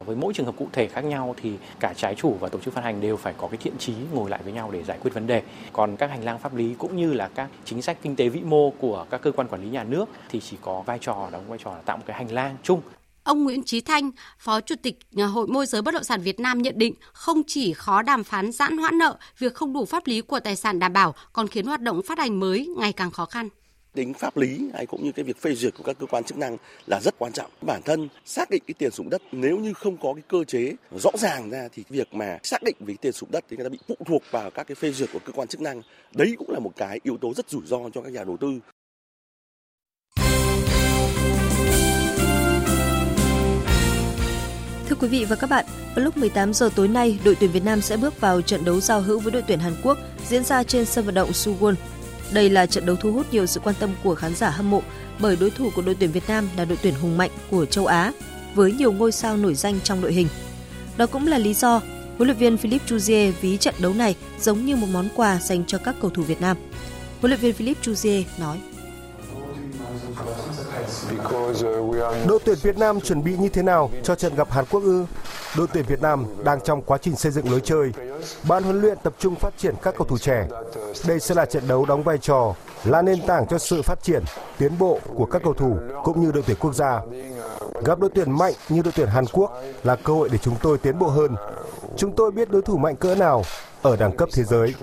Với 0.04 0.16
mỗi 0.16 0.34
trường 0.34 0.46
hợp 0.46 0.54
cụ 0.58 0.68
thể 0.72 0.88
khác 0.88 1.04
nhau 1.04 1.34
thì 1.42 1.52
cả 1.80 1.94
trái 1.96 2.14
chủ 2.14 2.36
và 2.40 2.48
tổ 2.48 2.58
chức 2.58 2.74
phát 2.74 2.84
hành 2.84 3.00
đều 3.00 3.16
phải 3.16 3.34
có 3.38 3.48
cái 3.48 3.56
thiện 3.56 3.78
trí 3.78 3.92
ngồi 4.12 4.30
lại 4.30 4.40
với 4.44 4.52
nhau 4.52 4.70
để 4.72 4.84
giải 4.84 4.98
quyết 5.02 5.14
vấn 5.14 5.26
đề. 5.26 5.42
Còn 5.72 5.96
các 5.96 6.10
hành 6.10 6.24
lang 6.24 6.38
pháp 6.38 6.54
lý 6.54 6.74
cũng 6.78 6.96
như 6.96 7.12
là 7.12 7.28
các 7.34 7.50
chính 7.64 7.82
sách 7.82 7.98
kinh 8.02 8.16
tế 8.16 8.28
vĩ 8.28 8.40
mô 8.40 8.70
của 8.70 9.06
các 9.10 9.22
cơ 9.22 9.32
quan 9.32 9.48
quản 9.48 9.62
lý 9.62 9.68
nhà 9.68 9.84
nước 9.84 10.08
thì 10.28 10.40
chỉ 10.40 10.56
có 10.60 10.82
vai 10.86 10.98
trò 11.00 11.28
đóng 11.32 11.48
vai 11.48 11.58
trò 11.64 11.70
là 11.70 11.80
tạo 11.80 11.96
một 11.96 12.04
cái 12.06 12.16
hành 12.16 12.32
lang 12.32 12.56
chung 12.62 12.80
Ông 13.24 13.44
Nguyễn 13.44 13.62
Trí 13.62 13.80
Thanh, 13.80 14.10
Phó 14.38 14.60
Chủ 14.60 14.74
tịch 14.82 14.98
à, 15.16 15.26
Hội 15.26 15.46
môi 15.46 15.66
giới 15.66 15.82
bất 15.82 15.94
động 15.94 16.04
sản 16.04 16.20
Việt 16.20 16.40
Nam 16.40 16.62
nhận 16.62 16.78
định 16.78 16.94
không 17.12 17.42
chỉ 17.46 17.72
khó 17.72 18.02
đàm 18.02 18.24
phán 18.24 18.52
giãn 18.52 18.78
hoãn 18.78 18.98
nợ, 18.98 19.16
việc 19.38 19.54
không 19.54 19.72
đủ 19.72 19.84
pháp 19.84 20.06
lý 20.06 20.20
của 20.20 20.40
tài 20.40 20.56
sản 20.56 20.78
đảm 20.78 20.92
bảo 20.92 21.14
còn 21.32 21.48
khiến 21.48 21.66
hoạt 21.66 21.80
động 21.80 22.02
phát 22.06 22.18
hành 22.18 22.40
mới 22.40 22.66
ngày 22.78 22.92
càng 22.92 23.10
khó 23.10 23.24
khăn 23.24 23.48
tính 23.94 24.14
pháp 24.14 24.36
lý 24.36 24.70
hay 24.74 24.86
cũng 24.86 25.04
như 25.04 25.12
cái 25.12 25.24
việc 25.24 25.40
phê 25.40 25.54
duyệt 25.54 25.74
của 25.78 25.84
các 25.84 25.96
cơ 25.98 26.06
quan 26.06 26.24
chức 26.24 26.38
năng 26.38 26.56
là 26.86 27.00
rất 27.00 27.14
quan 27.18 27.32
trọng. 27.32 27.50
Bản 27.66 27.82
thân 27.84 28.08
xác 28.24 28.50
định 28.50 28.62
cái 28.66 28.74
tiền 28.78 28.90
sử 28.90 28.96
dụng 28.96 29.10
đất 29.10 29.22
nếu 29.32 29.58
như 29.58 29.72
không 29.72 29.96
có 29.96 30.14
cái 30.14 30.22
cơ 30.28 30.44
chế 30.44 30.72
rõ 31.02 31.10
ràng 31.18 31.50
ra 31.50 31.68
thì 31.74 31.84
việc 31.88 32.14
mà 32.14 32.38
xác 32.42 32.62
định 32.62 32.76
về 32.80 32.94
tiền 33.00 33.12
sử 33.12 33.18
dụng 33.18 33.30
đất 33.32 33.44
thì 33.50 33.56
người 33.56 33.64
ta 33.64 33.68
bị 33.68 33.78
phụ 33.88 33.96
thuộc 34.06 34.22
vào 34.30 34.50
các 34.50 34.66
cái 34.66 34.74
phê 34.74 34.92
duyệt 34.92 35.08
của 35.12 35.18
cơ 35.24 35.32
quan 35.32 35.48
chức 35.48 35.60
năng. 35.60 35.82
Đấy 36.14 36.34
cũng 36.38 36.50
là 36.50 36.58
một 36.58 36.72
cái 36.76 37.00
yếu 37.02 37.16
tố 37.16 37.34
rất 37.34 37.50
rủi 37.50 37.62
ro 37.66 37.78
cho 37.94 38.00
các 38.02 38.12
nhà 38.12 38.24
đầu 38.24 38.36
tư. 38.36 38.60
Thưa 44.88 44.96
quý 44.96 45.08
vị 45.08 45.24
và 45.24 45.36
các 45.36 45.50
bạn, 45.50 45.64
vào 45.94 46.04
lúc 46.04 46.16
18 46.16 46.54
giờ 46.54 46.70
tối 46.74 46.88
nay, 46.88 47.18
đội 47.24 47.34
tuyển 47.34 47.52
Việt 47.52 47.64
Nam 47.64 47.80
sẽ 47.80 47.96
bước 47.96 48.20
vào 48.20 48.40
trận 48.40 48.64
đấu 48.64 48.80
giao 48.80 49.00
hữu 49.00 49.20
với 49.20 49.32
đội 49.32 49.42
tuyển 49.48 49.58
Hàn 49.58 49.76
Quốc 49.82 49.98
diễn 50.28 50.44
ra 50.44 50.62
trên 50.62 50.86
sân 50.86 51.04
vận 51.04 51.14
động 51.14 51.30
Suwon. 51.30 51.74
Đây 52.32 52.50
là 52.50 52.66
trận 52.66 52.86
đấu 52.86 52.96
thu 52.96 53.12
hút 53.12 53.26
nhiều 53.32 53.46
sự 53.46 53.60
quan 53.60 53.74
tâm 53.80 53.90
của 54.04 54.14
khán 54.14 54.34
giả 54.34 54.50
hâm 54.50 54.70
mộ 54.70 54.82
bởi 55.18 55.36
đối 55.36 55.50
thủ 55.50 55.70
của 55.74 55.82
đội 55.82 55.94
tuyển 55.94 56.12
Việt 56.12 56.28
Nam 56.28 56.48
là 56.56 56.64
đội 56.64 56.78
tuyển 56.82 56.94
hùng 56.94 57.18
mạnh 57.18 57.30
của 57.50 57.66
châu 57.66 57.86
Á 57.86 58.12
với 58.54 58.72
nhiều 58.72 58.92
ngôi 58.92 59.12
sao 59.12 59.36
nổi 59.36 59.54
danh 59.54 59.80
trong 59.84 60.00
đội 60.00 60.12
hình. 60.12 60.28
Đó 60.96 61.06
cũng 61.06 61.26
là 61.26 61.38
lý 61.38 61.54
do 61.54 61.80
huấn 62.16 62.28
luyện 62.28 62.38
viên 62.38 62.56
Philippe 62.56 62.86
Jouzier 62.86 63.32
ví 63.40 63.56
trận 63.56 63.74
đấu 63.78 63.94
này 63.94 64.16
giống 64.40 64.66
như 64.66 64.76
một 64.76 64.86
món 64.92 65.08
quà 65.16 65.40
dành 65.40 65.64
cho 65.66 65.78
các 65.78 65.94
cầu 66.00 66.10
thủ 66.10 66.22
Việt 66.22 66.40
Nam. 66.40 66.56
Huấn 67.20 67.30
luyện 67.30 67.40
viên 67.40 67.54
Philippe 67.54 67.82
Jouzier 67.82 68.22
nói: 68.38 68.58
Đội 72.26 72.38
tuyển 72.44 72.56
Việt 72.62 72.78
Nam 72.78 73.00
chuẩn 73.00 73.24
bị 73.24 73.36
như 73.36 73.48
thế 73.48 73.62
nào 73.62 73.90
cho 74.02 74.14
trận 74.14 74.34
gặp 74.34 74.50
Hàn 74.50 74.64
Quốc 74.70 74.82
ư? 74.82 75.04
Đội 75.56 75.66
tuyển 75.72 75.84
Việt 75.88 76.02
Nam 76.02 76.26
đang 76.44 76.60
trong 76.60 76.82
quá 76.82 76.98
trình 76.98 77.16
xây 77.16 77.32
dựng 77.32 77.50
lối 77.50 77.60
chơi. 77.64 77.92
Ban 78.48 78.62
huấn 78.62 78.80
luyện 78.80 78.98
tập 79.02 79.12
trung 79.18 79.34
phát 79.34 79.54
triển 79.58 79.74
các 79.82 79.94
cầu 79.98 80.06
thủ 80.06 80.18
trẻ. 80.18 80.48
Đây 81.06 81.20
sẽ 81.20 81.34
là 81.34 81.44
trận 81.44 81.68
đấu 81.68 81.84
đóng 81.84 82.02
vai 82.02 82.18
trò 82.18 82.54
là 82.84 83.02
nền 83.02 83.26
tảng 83.26 83.46
cho 83.46 83.58
sự 83.58 83.82
phát 83.82 84.02
triển, 84.02 84.22
tiến 84.58 84.78
bộ 84.78 84.98
của 85.14 85.26
các 85.26 85.42
cầu 85.44 85.54
thủ 85.54 85.76
cũng 86.04 86.22
như 86.22 86.32
đội 86.32 86.42
tuyển 86.46 86.56
quốc 86.60 86.74
gia. 86.74 87.00
Gặp 87.84 87.98
đội 87.98 88.10
tuyển 88.14 88.30
mạnh 88.30 88.52
như 88.68 88.82
đội 88.82 88.92
tuyển 88.96 89.08
Hàn 89.08 89.24
Quốc 89.32 89.52
là 89.82 89.96
cơ 89.96 90.12
hội 90.12 90.28
để 90.32 90.38
chúng 90.38 90.54
tôi 90.62 90.78
tiến 90.78 90.98
bộ 90.98 91.06
hơn. 91.06 91.36
Chúng 91.96 92.12
tôi 92.16 92.30
biết 92.30 92.50
đối 92.50 92.62
thủ 92.62 92.76
mạnh 92.76 92.96
cỡ 92.96 93.14
nào 93.14 93.42
ở 93.82 93.96
đẳng 93.96 94.16
cấp 94.16 94.28
thế 94.32 94.42
giới. 94.42 94.74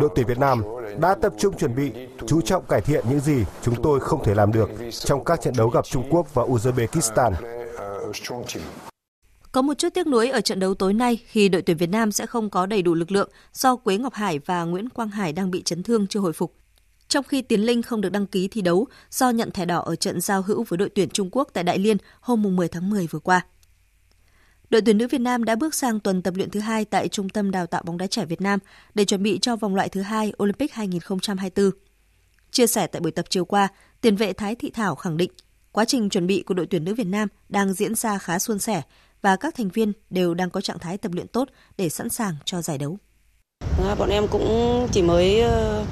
Đội 0.00 0.10
tuyển 0.14 0.26
Việt 0.26 0.38
Nam 0.38 0.62
đã 0.98 1.14
tập 1.14 1.32
trung 1.38 1.56
chuẩn 1.56 1.74
bị, 1.74 1.92
chú 2.26 2.40
trọng 2.40 2.64
cải 2.66 2.80
thiện 2.80 3.04
những 3.10 3.20
gì 3.20 3.44
chúng 3.62 3.82
tôi 3.82 4.00
không 4.00 4.24
thể 4.24 4.34
làm 4.34 4.52
được 4.52 4.70
trong 4.90 5.24
các 5.24 5.40
trận 5.42 5.54
đấu 5.56 5.68
gặp 5.68 5.84
Trung 5.84 6.06
Quốc 6.10 6.34
và 6.34 6.42
Uzbekistan. 6.42 7.32
Có 9.52 9.62
một 9.62 9.78
chút 9.78 9.88
tiếc 9.94 10.06
nuối 10.06 10.30
ở 10.30 10.40
trận 10.40 10.60
đấu 10.60 10.74
tối 10.74 10.94
nay 10.94 11.18
khi 11.26 11.48
đội 11.48 11.62
tuyển 11.62 11.76
Việt 11.76 11.90
Nam 11.90 12.12
sẽ 12.12 12.26
không 12.26 12.50
có 12.50 12.66
đầy 12.66 12.82
đủ 12.82 12.94
lực 12.94 13.12
lượng 13.12 13.30
do 13.52 13.76
Quế 13.76 13.96
Ngọc 13.98 14.14
Hải 14.14 14.38
và 14.38 14.64
Nguyễn 14.64 14.88
Quang 14.88 15.08
Hải 15.08 15.32
đang 15.32 15.50
bị 15.50 15.62
chấn 15.62 15.82
thương 15.82 16.06
chưa 16.06 16.20
hồi 16.20 16.32
phục. 16.32 16.54
Trong 17.08 17.24
khi 17.24 17.42
Tiến 17.42 17.60
Linh 17.60 17.82
không 17.82 18.00
được 18.00 18.12
đăng 18.12 18.26
ký 18.26 18.48
thi 18.48 18.62
đấu 18.62 18.86
do 19.10 19.30
nhận 19.30 19.50
thẻ 19.50 19.64
đỏ 19.64 19.80
ở 19.80 19.96
trận 19.96 20.20
giao 20.20 20.42
hữu 20.42 20.64
với 20.68 20.76
đội 20.76 20.88
tuyển 20.88 21.08
Trung 21.08 21.28
Quốc 21.32 21.48
tại 21.52 21.64
Đại 21.64 21.78
Liên 21.78 21.96
hôm 22.20 22.56
10 22.56 22.68
tháng 22.68 22.90
10 22.90 23.06
vừa 23.06 23.18
qua. 23.18 23.46
Đội 24.70 24.82
tuyển 24.82 24.98
nữ 24.98 25.08
Việt 25.08 25.20
Nam 25.20 25.44
đã 25.44 25.56
bước 25.56 25.74
sang 25.74 26.00
tuần 26.00 26.22
tập 26.22 26.34
luyện 26.36 26.50
thứ 26.50 26.60
hai 26.60 26.84
tại 26.84 27.08
Trung 27.08 27.28
tâm 27.28 27.50
Đào 27.50 27.66
tạo 27.66 27.82
bóng 27.86 27.98
đá 27.98 28.06
trẻ 28.06 28.24
Việt 28.24 28.40
Nam 28.40 28.58
để 28.94 29.04
chuẩn 29.04 29.22
bị 29.22 29.38
cho 29.42 29.56
vòng 29.56 29.74
loại 29.74 29.88
thứ 29.88 30.00
hai 30.00 30.32
Olympic 30.42 30.72
2024. 30.72 31.70
Chia 32.54 32.66
sẻ 32.66 32.86
tại 32.86 33.00
buổi 33.00 33.12
tập 33.12 33.24
chiều 33.28 33.44
qua, 33.44 33.68
tiền 34.00 34.16
vệ 34.16 34.32
Thái 34.32 34.54
Thị 34.54 34.70
Thảo 34.70 34.94
khẳng 34.94 35.16
định 35.16 35.30
quá 35.72 35.84
trình 35.84 36.08
chuẩn 36.08 36.26
bị 36.26 36.42
của 36.42 36.54
đội 36.54 36.66
tuyển 36.66 36.84
nữ 36.84 36.94
Việt 36.94 37.06
Nam 37.06 37.28
đang 37.48 37.72
diễn 37.72 37.94
ra 37.94 38.18
khá 38.18 38.38
suôn 38.38 38.58
sẻ 38.58 38.82
và 39.22 39.36
các 39.36 39.54
thành 39.54 39.68
viên 39.68 39.92
đều 40.10 40.34
đang 40.34 40.50
có 40.50 40.60
trạng 40.60 40.78
thái 40.78 40.98
tập 40.98 41.12
luyện 41.12 41.28
tốt 41.28 41.48
để 41.78 41.88
sẵn 41.88 42.08
sàng 42.08 42.34
cho 42.44 42.62
giải 42.62 42.78
đấu. 42.78 42.98
À, 43.60 43.94
bọn 43.94 44.10
em 44.10 44.26
cũng 44.30 44.88
chỉ 44.92 45.02
mới 45.02 45.40
ờ, 45.40 45.84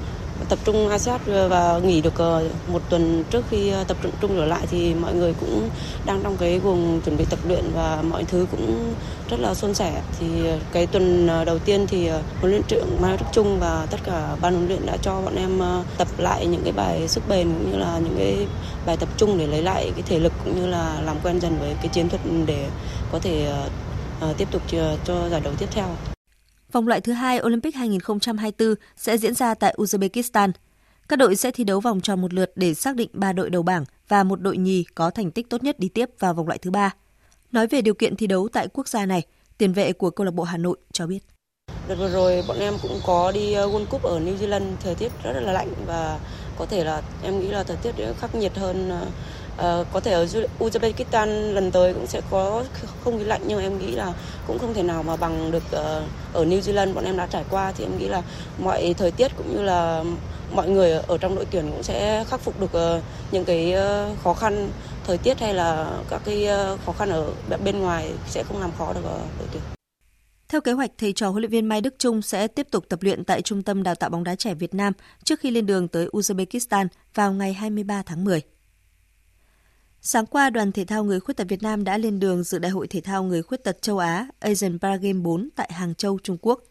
tập 0.49 0.59
trung 0.65 0.89
ASEAN 0.89 1.19
ờ, 1.27 1.47
và 1.47 1.79
nghỉ 1.79 2.01
được 2.01 2.17
ờ, 2.17 2.49
một 2.67 2.81
tuần 2.89 3.23
trước 3.29 3.45
khi 3.49 3.69
ờ, 3.69 3.83
tập 3.83 3.97
trung 4.21 4.31
trở 4.35 4.45
lại 4.45 4.67
thì 4.71 4.93
mọi 4.93 5.13
người 5.13 5.33
cũng 5.39 5.69
đang 6.05 6.21
trong 6.23 6.37
cái 6.37 6.59
vùng 6.59 7.01
chuẩn 7.05 7.17
bị 7.17 7.25
tập 7.29 7.39
luyện 7.47 7.63
và 7.75 8.01
mọi 8.09 8.23
thứ 8.23 8.45
cũng 8.51 8.93
rất 9.29 9.39
là 9.39 9.53
suôn 9.53 9.73
sẻ 9.73 10.01
thì 10.19 10.27
cái 10.71 10.87
tuần 10.87 11.27
đầu 11.45 11.59
tiên 11.59 11.87
thì 11.87 12.09
huấn 12.39 12.51
luyện 12.51 12.61
trưởng 12.67 13.01
Mai 13.01 13.17
Đức 13.17 13.25
Trung 13.31 13.59
và 13.59 13.87
tất 13.91 13.99
cả 14.03 14.35
ban 14.41 14.53
huấn 14.53 14.67
luyện 14.67 14.85
đã 14.85 14.97
cho 15.01 15.21
bọn 15.21 15.35
em 15.35 15.61
tập 15.97 16.07
lại 16.17 16.45
những 16.45 16.61
cái 16.63 16.73
bài 16.73 17.07
sức 17.07 17.23
bền 17.29 17.47
cũng 17.53 17.71
như 17.71 17.77
là 17.77 17.99
những 17.99 18.15
cái 18.17 18.47
bài 18.85 18.97
tập 18.97 19.09
trung 19.17 19.37
để 19.37 19.47
lấy 19.47 19.61
lại 19.61 19.91
cái 19.95 20.03
thể 20.07 20.19
lực 20.19 20.33
cũng 20.43 20.61
như 20.61 20.67
là 20.67 21.01
làm 21.05 21.17
quen 21.23 21.39
dần 21.39 21.57
với 21.59 21.75
cái 21.81 21.87
chiến 21.87 22.09
thuật 22.09 22.21
để 22.45 22.69
có 23.11 23.19
thể 23.19 23.53
tiếp 24.37 24.47
tục 24.51 24.61
cho 25.05 25.29
giải 25.29 25.41
đấu 25.43 25.53
tiếp 25.59 25.67
theo. 25.71 25.87
Vòng 26.73 26.87
loại 26.87 27.01
thứ 27.01 27.13
hai 27.13 27.39
Olympic 27.41 27.75
2024 27.75 28.75
sẽ 28.97 29.17
diễn 29.17 29.33
ra 29.33 29.53
tại 29.53 29.75
Uzbekistan. 29.77 30.51
Các 31.09 31.15
đội 31.15 31.35
sẽ 31.35 31.51
thi 31.51 31.63
đấu 31.63 31.79
vòng 31.79 32.01
tròn 32.01 32.21
một 32.21 32.33
lượt 32.33 32.51
để 32.55 32.73
xác 32.73 32.95
định 32.95 33.09
ba 33.13 33.33
đội 33.33 33.49
đầu 33.49 33.63
bảng 33.63 33.85
và 34.07 34.23
một 34.23 34.41
đội 34.41 34.57
nhì 34.57 34.85
có 34.95 35.09
thành 35.09 35.31
tích 35.31 35.49
tốt 35.49 35.63
nhất 35.63 35.79
đi 35.79 35.89
tiếp 35.89 36.09
vào 36.19 36.33
vòng 36.33 36.47
loại 36.47 36.57
thứ 36.57 36.71
ba. 36.71 36.93
Nói 37.51 37.67
về 37.67 37.81
điều 37.81 37.93
kiện 37.93 38.15
thi 38.15 38.27
đấu 38.27 38.49
tại 38.53 38.67
quốc 38.67 38.87
gia 38.87 39.05
này, 39.05 39.21
tiền 39.57 39.73
vệ 39.73 39.93
của 39.93 40.09
câu 40.09 40.25
lạc 40.25 40.33
bộ 40.33 40.43
Hà 40.43 40.57
Nội 40.57 40.77
cho 40.93 41.07
biết. 41.07 41.19
Đợt 41.87 41.95
vừa 41.95 42.09
rồi 42.09 42.43
bọn 42.47 42.59
em 42.59 42.73
cũng 42.81 42.99
có 43.05 43.31
đi 43.31 43.53
ờ, 43.53 43.67
World 43.67 43.85
Cup 43.85 44.03
ở 44.03 44.19
New 44.19 44.37
Zealand, 44.37 44.75
thời 44.83 44.95
tiết 44.95 45.11
rất 45.23 45.31
là 45.41 45.51
lạnh 45.51 45.73
và 45.85 46.19
có 46.57 46.65
thể 46.65 46.83
là 46.83 47.01
em 47.23 47.39
nghĩ 47.39 47.47
là 47.47 47.63
thời 47.63 47.77
tiết 47.77 47.91
khắc 48.19 48.35
nghiệt 48.35 48.51
hơn 48.55 48.89
ờ, 48.89 49.05
Uh, 49.57 49.87
có 49.93 49.99
thể 49.99 50.11
ở 50.11 50.27
Uzbekistan 50.59 51.53
lần 51.53 51.71
tới 51.71 51.93
cũng 51.93 52.07
sẽ 52.07 52.21
có 52.29 52.63
không 53.03 53.19
khí 53.19 53.23
lạnh 53.23 53.41
nhưng 53.47 53.61
em 53.61 53.77
nghĩ 53.77 53.91
là 53.91 54.13
cũng 54.47 54.59
không 54.59 54.73
thể 54.73 54.83
nào 54.83 55.03
mà 55.03 55.15
bằng 55.15 55.51
được 55.51 55.63
uh, 55.65 56.03
ở 56.33 56.45
New 56.45 56.59
Zealand 56.59 56.93
bọn 56.93 57.05
em 57.05 57.17
đã 57.17 57.27
trải 57.27 57.43
qua 57.49 57.71
thì 57.77 57.83
em 57.83 57.97
nghĩ 57.97 58.07
là 58.07 58.21
mọi 58.59 58.95
thời 58.97 59.11
tiết 59.11 59.31
cũng 59.37 59.55
như 59.55 59.61
là 59.61 60.03
mọi 60.53 60.69
người 60.69 60.91
ở 60.91 61.17
trong 61.17 61.35
đội 61.35 61.45
tuyển 61.51 61.71
cũng 61.71 61.83
sẽ 61.83 62.25
khắc 62.29 62.39
phục 62.39 62.59
được 62.59 62.97
uh, 62.97 63.03
những 63.31 63.45
cái 63.45 63.73
uh, 63.73 64.23
khó 64.23 64.33
khăn 64.33 64.69
thời 65.07 65.17
tiết 65.17 65.39
hay 65.39 65.53
là 65.53 65.97
các 66.09 66.21
cái 66.25 66.47
uh, 66.73 66.79
khó 66.85 66.91
khăn 66.91 67.09
ở 67.09 67.31
bên 67.63 67.79
ngoài 67.79 68.11
sẽ 68.27 68.43
không 68.43 68.61
làm 68.61 68.71
khó 68.77 68.93
được 68.93 69.01
đội 69.39 69.47
tuyển. 69.51 69.63
Theo 70.49 70.61
kế 70.61 70.71
hoạch, 70.71 70.91
thầy 70.97 71.13
trò 71.13 71.29
huấn 71.29 71.41
luyện 71.41 71.51
viên 71.51 71.65
Mai 71.65 71.81
Đức 71.81 71.95
Trung 71.99 72.21
sẽ 72.21 72.47
tiếp 72.47 72.67
tục 72.71 72.85
tập 72.89 72.99
luyện 73.01 73.23
tại 73.23 73.41
Trung 73.41 73.63
tâm 73.63 73.83
Đào 73.83 73.95
tạo 73.95 74.09
bóng 74.09 74.23
đá 74.23 74.35
trẻ 74.35 74.53
Việt 74.53 74.73
Nam 74.73 74.93
trước 75.23 75.39
khi 75.39 75.51
lên 75.51 75.65
đường 75.65 75.87
tới 75.87 76.07
Uzbekistan 76.07 76.87
vào 77.15 77.33
ngày 77.33 77.53
23 77.53 78.03
tháng 78.05 78.23
10. 78.23 78.52
Sáng 80.05 80.25
qua, 80.25 80.49
đoàn 80.49 80.71
thể 80.71 80.85
thao 80.85 81.03
người 81.03 81.19
khuyết 81.19 81.37
tật 81.37 81.47
Việt 81.49 81.63
Nam 81.63 81.83
đã 81.83 81.97
lên 81.97 82.19
đường 82.19 82.43
dự 82.43 82.59
Đại 82.59 82.71
hội 82.71 82.87
thể 82.87 83.01
thao 83.01 83.23
người 83.23 83.43
khuyết 83.43 83.63
tật 83.63 83.81
châu 83.81 83.97
Á 83.97 84.27
Asian 84.39 84.79
Paragame 84.79 85.19
4 85.19 85.49
tại 85.55 85.69
Hàng 85.73 85.95
Châu, 85.95 86.19
Trung 86.23 86.37
Quốc. 86.41 86.63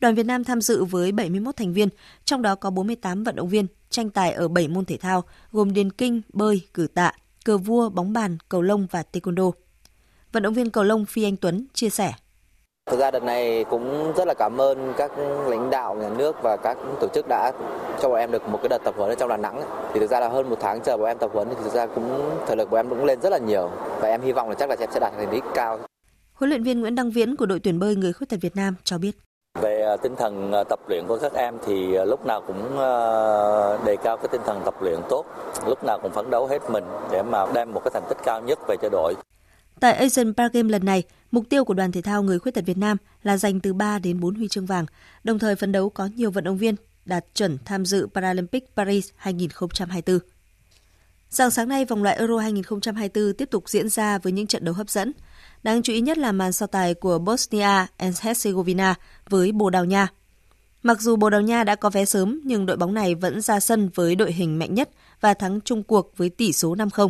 Đoàn 0.00 0.14
Việt 0.14 0.26
Nam 0.26 0.44
tham 0.44 0.60
dự 0.60 0.84
với 0.84 1.12
71 1.12 1.56
thành 1.56 1.72
viên, 1.72 1.88
trong 2.24 2.42
đó 2.42 2.54
có 2.54 2.70
48 2.70 3.24
vận 3.24 3.36
động 3.36 3.48
viên 3.48 3.66
tranh 3.90 4.10
tài 4.10 4.32
ở 4.32 4.48
7 4.48 4.68
môn 4.68 4.84
thể 4.84 4.96
thao 4.96 5.24
gồm 5.52 5.72
điền 5.72 5.92
kinh, 5.92 6.22
bơi, 6.32 6.60
cử 6.74 6.86
tạ, 6.94 7.12
cờ 7.44 7.58
vua, 7.58 7.88
bóng 7.88 8.12
bàn, 8.12 8.38
cầu 8.48 8.62
lông 8.62 8.86
và 8.90 9.04
taekwondo. 9.12 9.52
Vận 10.32 10.42
động 10.42 10.54
viên 10.54 10.70
cầu 10.70 10.84
lông 10.84 11.06
Phi 11.06 11.22
Anh 11.22 11.36
Tuấn 11.36 11.66
chia 11.74 11.90
sẻ. 11.90 12.12
Thực 12.90 13.00
ra 13.00 13.10
đợt 13.10 13.22
này 13.22 13.64
cũng 13.70 14.12
rất 14.16 14.28
là 14.28 14.34
cảm 14.34 14.60
ơn 14.60 14.92
các 14.96 15.10
lãnh 15.46 15.70
đạo 15.70 15.94
nhà 15.94 16.08
nước 16.08 16.42
và 16.42 16.56
các 16.56 16.76
tổ 17.00 17.08
chức 17.08 17.28
đã 17.28 17.52
cho 18.00 18.08
bọn 18.08 18.18
em 18.18 18.30
được 18.30 18.48
một 18.48 18.58
cái 18.62 18.68
đợt 18.68 18.78
tập 18.84 18.94
huấn 18.96 19.10
ở 19.10 19.14
trong 19.14 19.28
Đà 19.28 19.36
Nẵng. 19.36 19.62
Thì 19.92 20.00
thực 20.00 20.10
ra 20.10 20.20
là 20.20 20.28
hơn 20.28 20.50
một 20.50 20.56
tháng 20.60 20.80
chờ 20.80 20.96
bọn 20.96 21.06
em 21.06 21.18
tập 21.18 21.30
huấn 21.32 21.48
thì 21.48 21.54
thực 21.64 21.72
ra 21.72 21.86
cũng 21.86 22.30
thể 22.46 22.56
lực 22.56 22.70
của 22.70 22.76
em 22.76 22.88
cũng 22.88 23.04
lên 23.04 23.20
rất 23.20 23.30
là 23.30 23.38
nhiều 23.38 23.70
và 24.00 24.08
em 24.08 24.20
hy 24.20 24.32
vọng 24.32 24.48
là 24.48 24.54
chắc 24.54 24.68
là 24.70 24.76
em 24.78 24.90
sẽ 24.92 25.00
đạt 25.00 25.12
thành 25.16 25.28
tích 25.30 25.44
cao. 25.54 25.78
Huấn 26.32 26.50
luyện 26.50 26.62
viên 26.62 26.80
Nguyễn 26.80 26.94
Đăng 26.94 27.10
Viễn 27.10 27.36
của 27.36 27.46
đội 27.46 27.60
tuyển 27.60 27.78
bơi 27.78 27.96
người 27.96 28.12
khuyết 28.12 28.28
tật 28.30 28.36
Việt 28.40 28.56
Nam 28.56 28.74
cho 28.84 28.98
biết. 28.98 29.12
Về 29.60 29.82
à, 29.82 29.96
tinh 29.96 30.16
thần 30.16 30.52
à, 30.52 30.64
tập 30.64 30.78
luyện 30.88 31.04
của 31.08 31.18
các 31.22 31.32
em 31.34 31.54
thì 31.66 31.94
à, 31.94 32.04
lúc 32.04 32.26
nào 32.26 32.42
cũng 32.46 32.78
đề 33.84 33.96
cao 33.96 34.16
cái 34.16 34.28
tinh 34.32 34.40
thần 34.46 34.60
tập 34.64 34.74
luyện 34.82 35.00
tốt, 35.08 35.24
lúc 35.66 35.84
nào 35.84 35.98
cũng 36.02 36.12
phấn 36.12 36.30
đấu 36.30 36.46
hết 36.46 36.70
mình 36.70 36.84
để 37.10 37.22
mà 37.22 37.46
đem 37.54 37.72
một 37.72 37.80
cái 37.84 37.90
thành 37.94 38.02
tích 38.08 38.18
cao 38.24 38.40
nhất 38.40 38.58
về 38.68 38.76
cho 38.82 38.88
đội. 38.88 39.14
Tại 39.80 39.92
Asian 39.92 40.34
Paragame 40.34 40.68
lần 40.68 40.84
này, 40.84 41.02
mục 41.30 41.44
tiêu 41.48 41.64
của 41.64 41.74
đoàn 41.74 41.92
thể 41.92 42.02
thao 42.02 42.22
người 42.22 42.38
khuyết 42.38 42.52
tật 42.52 42.64
Việt 42.66 42.78
Nam 42.78 42.96
là 43.22 43.36
giành 43.36 43.60
từ 43.60 43.72
3 43.72 43.98
đến 43.98 44.20
4 44.20 44.34
huy 44.34 44.48
chương 44.48 44.66
vàng, 44.66 44.86
đồng 45.24 45.38
thời 45.38 45.56
phấn 45.56 45.72
đấu 45.72 45.90
có 45.90 46.08
nhiều 46.16 46.30
vận 46.30 46.44
động 46.44 46.58
viên 46.58 46.74
đạt 47.04 47.24
chuẩn 47.34 47.58
tham 47.64 47.84
dự 47.84 48.06
Paralympic 48.14 48.76
Paris 48.76 49.08
2024. 49.16 50.18
Dạng 51.30 51.50
sáng 51.50 51.68
nay, 51.68 51.84
vòng 51.84 52.02
loại 52.02 52.16
Euro 52.16 52.38
2024 52.38 53.32
tiếp 53.34 53.48
tục 53.50 53.68
diễn 53.68 53.88
ra 53.88 54.18
với 54.18 54.32
những 54.32 54.46
trận 54.46 54.64
đấu 54.64 54.74
hấp 54.74 54.90
dẫn. 54.90 55.12
Đáng 55.62 55.82
chú 55.82 55.92
ý 55.92 56.00
nhất 56.00 56.18
là 56.18 56.32
màn 56.32 56.52
so 56.52 56.66
tài 56.66 56.94
của 56.94 57.18
Bosnia 57.18 57.86
and 57.96 58.20
Herzegovina 58.20 58.94
với 59.28 59.52
Bồ 59.52 59.70
Đào 59.70 59.84
Nha. 59.84 60.08
Mặc 60.82 61.00
dù 61.00 61.16
Bồ 61.16 61.30
Đào 61.30 61.40
Nha 61.40 61.64
đã 61.64 61.74
có 61.74 61.90
vé 61.90 62.04
sớm 62.04 62.40
nhưng 62.44 62.66
đội 62.66 62.76
bóng 62.76 62.94
này 62.94 63.14
vẫn 63.14 63.40
ra 63.40 63.60
sân 63.60 63.90
với 63.94 64.14
đội 64.14 64.32
hình 64.32 64.58
mạnh 64.58 64.74
nhất 64.74 64.90
và 65.20 65.34
thắng 65.34 65.60
chung 65.60 65.82
cuộc 65.82 66.16
với 66.16 66.28
tỷ 66.28 66.52
số 66.52 66.74
5-0. 66.74 67.08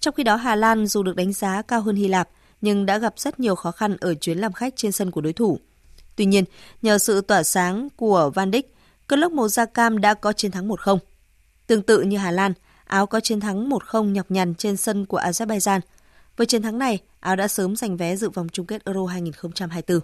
Trong 0.00 0.14
khi 0.14 0.22
đó 0.22 0.36
Hà 0.36 0.54
Lan 0.54 0.86
dù 0.86 1.02
được 1.02 1.16
đánh 1.16 1.32
giá 1.32 1.62
cao 1.62 1.80
hơn 1.80 1.96
Hy 1.96 2.08
Lạp 2.08 2.28
nhưng 2.62 2.86
đã 2.86 2.98
gặp 2.98 3.14
rất 3.16 3.40
nhiều 3.40 3.54
khó 3.54 3.70
khăn 3.70 3.96
ở 4.00 4.14
chuyến 4.14 4.38
làm 4.38 4.52
khách 4.52 4.76
trên 4.76 4.92
sân 4.92 5.10
của 5.10 5.20
đối 5.20 5.32
thủ. 5.32 5.58
Tuy 6.16 6.24
nhiên, 6.24 6.44
nhờ 6.82 6.98
sự 6.98 7.20
tỏa 7.20 7.42
sáng 7.42 7.88
của 7.96 8.30
Van 8.34 8.50
Dijk, 8.50 8.62
câu 9.06 9.18
lốc 9.18 9.32
màu 9.32 9.48
da 9.48 9.64
cam 9.64 10.00
đã 10.00 10.14
có 10.14 10.32
chiến 10.32 10.50
thắng 10.50 10.68
1-0. 10.68 10.98
Tương 11.66 11.82
tự 11.82 12.02
như 12.02 12.18
Hà 12.18 12.30
Lan, 12.30 12.52
Áo 12.84 13.06
có 13.06 13.20
chiến 13.20 13.40
thắng 13.40 13.70
1-0 13.70 14.04
nhọc 14.04 14.30
nhằn 14.30 14.54
trên 14.54 14.76
sân 14.76 15.06
của 15.06 15.18
Azerbaijan. 15.20 15.80
Với 16.36 16.46
chiến 16.46 16.62
thắng 16.62 16.78
này, 16.78 16.98
Áo 17.20 17.36
đã 17.36 17.48
sớm 17.48 17.76
giành 17.76 17.96
vé 17.96 18.16
dự 18.16 18.30
vòng 18.30 18.48
chung 18.52 18.66
kết 18.66 18.84
Euro 18.84 19.06
2024. 19.06 20.00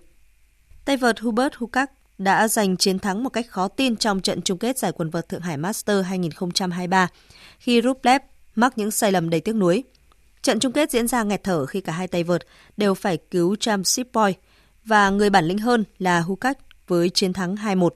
Tay 0.84 0.96
vợt 0.96 1.20
Hubert 1.20 1.54
Hukak 1.54 1.92
đã 2.18 2.48
giành 2.48 2.76
chiến 2.76 2.98
thắng 2.98 3.24
một 3.24 3.30
cách 3.30 3.46
khó 3.48 3.68
tin 3.68 3.96
trong 3.96 4.20
trận 4.20 4.42
chung 4.42 4.58
kết 4.58 4.78
giải 4.78 4.92
quần 4.92 5.10
vợt 5.10 5.28
Thượng 5.28 5.40
Hải 5.40 5.56
Master 5.56 6.06
2023 6.06 7.08
khi 7.58 7.82
Rublev 7.82 8.22
mắc 8.54 8.78
những 8.78 8.90
sai 8.90 9.12
lầm 9.12 9.30
đầy 9.30 9.40
tiếc 9.40 9.52
nuối. 9.52 9.84
Trận 10.48 10.60
chung 10.60 10.72
kết 10.72 10.90
diễn 10.90 11.08
ra 11.08 11.22
nghẹt 11.22 11.44
thở 11.44 11.66
khi 11.66 11.80
cả 11.80 11.92
hai 11.92 12.08
tay 12.08 12.24
vợt 12.24 12.42
đều 12.76 12.94
phải 12.94 13.18
cứu 13.30 13.56
Cham 13.56 13.84
Sipoy 13.84 14.32
và 14.84 15.10
người 15.10 15.30
bản 15.30 15.44
lĩnh 15.44 15.58
hơn 15.58 15.84
là 15.98 16.20
Hukak 16.20 16.58
với 16.86 17.10
chiến 17.10 17.32
thắng 17.32 17.54
2-1. 17.54 17.88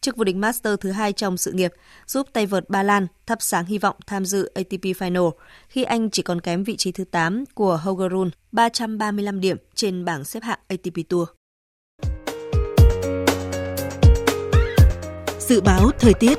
Chức 0.00 0.16
vô 0.16 0.24
địch 0.24 0.36
Master 0.36 0.74
thứ 0.80 0.90
hai 0.90 1.12
trong 1.12 1.36
sự 1.36 1.52
nghiệp 1.52 1.72
giúp 2.06 2.26
tay 2.32 2.46
vợt 2.46 2.68
Ba 2.68 2.82
Lan 2.82 3.06
thắp 3.26 3.38
sáng 3.42 3.64
hy 3.64 3.78
vọng 3.78 3.96
tham 4.06 4.24
dự 4.24 4.50
ATP 4.54 4.82
Final 4.82 5.30
khi 5.68 5.84
anh 5.84 6.10
chỉ 6.10 6.22
còn 6.22 6.40
kém 6.40 6.64
vị 6.64 6.76
trí 6.76 6.92
thứ 6.92 7.04
8 7.04 7.44
của 7.54 7.76
Hogerun 7.76 8.30
335 8.52 9.40
điểm 9.40 9.56
trên 9.74 10.04
bảng 10.04 10.24
xếp 10.24 10.42
hạng 10.42 10.58
ATP 10.68 11.08
Tour. 11.08 11.28
Dự 15.38 15.60
báo 15.60 15.90
thời 15.98 16.14
tiết 16.14 16.38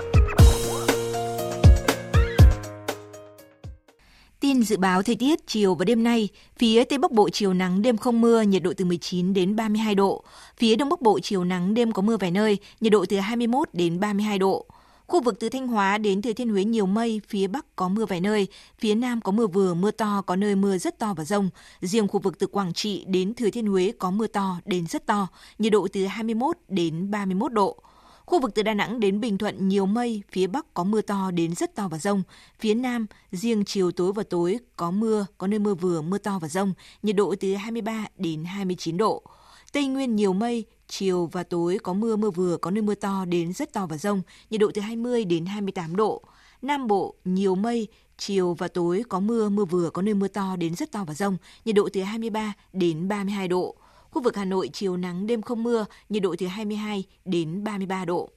Tin 4.44 4.64
dự 4.64 4.78
báo 4.78 5.04
thời 5.04 5.16
tiết 5.16 5.48
chiều 5.48 5.76
và 5.76 5.86
đêm 5.86 6.04
nay, 6.04 6.30
phía 6.58 6.84
Tây 6.84 6.98
Bắc 6.98 7.12
Bộ 7.12 7.30
chiều 7.30 7.54
nắng 7.54 7.82
đêm 7.82 7.98
không 7.98 8.22
mưa, 8.22 8.42
nhiệt 8.42 8.64
độ 8.64 8.74
từ 8.78 8.86
19 8.86 9.34
đến 9.34 9.56
32 9.56 9.96
độ. 9.96 10.24
Phía 10.58 10.76
Đông 10.76 10.90
Bắc 10.90 11.02
Bộ 11.02 11.20
chiều 11.20 11.44
nắng 11.44 11.74
đêm 11.74 11.92
có 11.92 12.02
mưa 12.02 12.18
vài 12.18 12.32
nơi, 12.32 12.58
nhiệt 12.80 12.92
độ 12.92 13.06
từ 13.10 13.18
21 13.18 13.70
đến 13.74 14.00
32 14.00 14.40
độ. 14.40 14.66
Khu 15.08 15.22
vực 15.22 15.40
từ 15.40 15.50
Thanh 15.50 15.68
Hóa 15.68 15.98
đến 15.98 16.22
Thừa 16.22 16.34
Thiên 16.34 16.50
Huế 16.50 16.64
nhiều 16.64 16.86
mây, 16.86 17.22
phía 17.28 17.48
Bắc 17.48 17.76
có 17.76 17.90
mưa 17.90 18.06
vài 18.06 18.22
nơi, 18.22 18.48
phía 18.80 18.96
Nam 18.96 19.22
có 19.22 19.32
mưa 19.32 19.48
vừa, 19.48 19.74
mưa 19.74 19.92
to, 19.92 20.22
có 20.26 20.36
nơi 20.36 20.56
mưa 20.56 20.78
rất 20.78 21.00
to 21.00 21.14
và 21.18 21.26
rông. 21.26 21.50
Riêng 21.82 22.08
khu 22.08 22.20
vực 22.20 22.40
từ 22.40 22.48
Quảng 22.48 22.74
Trị 22.74 23.04
đến 23.08 23.34
Thừa 23.34 23.50
Thiên 23.50 23.68
Huế 23.68 23.92
có 24.00 24.12
mưa 24.12 24.28
to 24.28 24.60
đến 24.66 24.88
rất 24.88 25.06
to, 25.06 25.28
nhiệt 25.60 25.72
độ 25.72 25.88
từ 25.94 26.06
21 26.06 26.58
đến 26.68 27.12
31 27.12 27.54
độ. 27.54 27.84
Khu 28.26 28.40
vực 28.40 28.52
từ 28.56 28.64
Đà 28.64 28.74
Nẵng 28.74 29.00
đến 29.00 29.20
Bình 29.20 29.38
Thuận 29.38 29.68
nhiều 29.68 29.86
mây, 29.86 30.22
phía 30.32 30.48
Bắc 30.48 30.74
có 30.74 30.84
mưa 30.84 31.02
to 31.02 31.32
đến 31.32 31.56
rất 31.56 31.76
to 31.76 31.88
và 31.88 31.98
rông. 31.98 32.24
Phía 32.60 32.74
Nam, 32.74 33.06
riêng 33.32 33.64
chiều 33.66 33.92
tối 33.92 34.14
và 34.14 34.24
tối 34.30 34.60
có 34.76 34.92
mưa, 34.92 35.26
có 35.38 35.48
nơi 35.48 35.60
mưa 35.60 35.76
vừa, 35.76 36.02
mưa 36.02 36.18
to 36.18 36.40
và 36.40 36.48
rông, 36.48 36.74
nhiệt 37.04 37.16
độ 37.16 37.36
từ 37.40 37.54
23 37.54 38.06
đến 38.18 38.46
29 38.46 38.98
độ. 38.98 39.24
Tây 39.72 39.88
Nguyên 39.88 40.16
nhiều 40.16 40.34
mây, 40.34 40.66
chiều 40.88 41.30
và 41.32 41.44
tối 41.44 41.78
có 41.84 41.94
mưa 41.94 42.16
mưa 42.16 42.30
vừa, 42.30 42.58
có 42.58 42.72
nơi 42.72 42.82
mưa 42.82 42.96
to 42.96 43.26
đến 43.26 43.54
rất 43.54 43.74
to 43.74 43.86
và 43.86 43.98
rông, 43.98 44.22
nhiệt 44.50 44.62
độ 44.62 44.72
từ 44.74 44.82
20 44.82 45.26
đến 45.26 45.46
28 45.46 45.96
độ. 45.96 46.22
Nam 46.62 46.88
Bộ 46.88 47.16
nhiều 47.26 47.56
mây, 47.56 47.88
chiều 48.18 48.54
và 48.54 48.68
tối 48.68 49.04
có 49.10 49.20
mưa 49.20 49.50
mưa 49.50 49.66
vừa, 49.66 49.90
có 49.90 50.02
nơi 50.02 50.14
mưa 50.14 50.28
to 50.28 50.56
đến 50.56 50.76
rất 50.76 50.92
to 50.92 51.04
và 51.08 51.14
rông, 51.14 51.38
nhiệt 51.66 51.76
độ 51.76 51.90
từ 51.94 52.02
23 52.02 52.54
đến 52.74 53.08
32 53.08 53.48
độ. 53.48 53.76
Khu 54.14 54.22
vực 54.22 54.36
Hà 54.36 54.46
Nội 54.46 54.70
chiều 54.74 54.98
nắng 54.98 55.28
đêm 55.28 55.42
không 55.42 55.64
mưa, 55.64 55.86
nhiệt 56.10 56.24
độ 56.24 56.36
từ 56.38 56.48
22 56.48 57.04
đến 57.26 57.64
33 57.64 58.06
độ. 58.06 58.30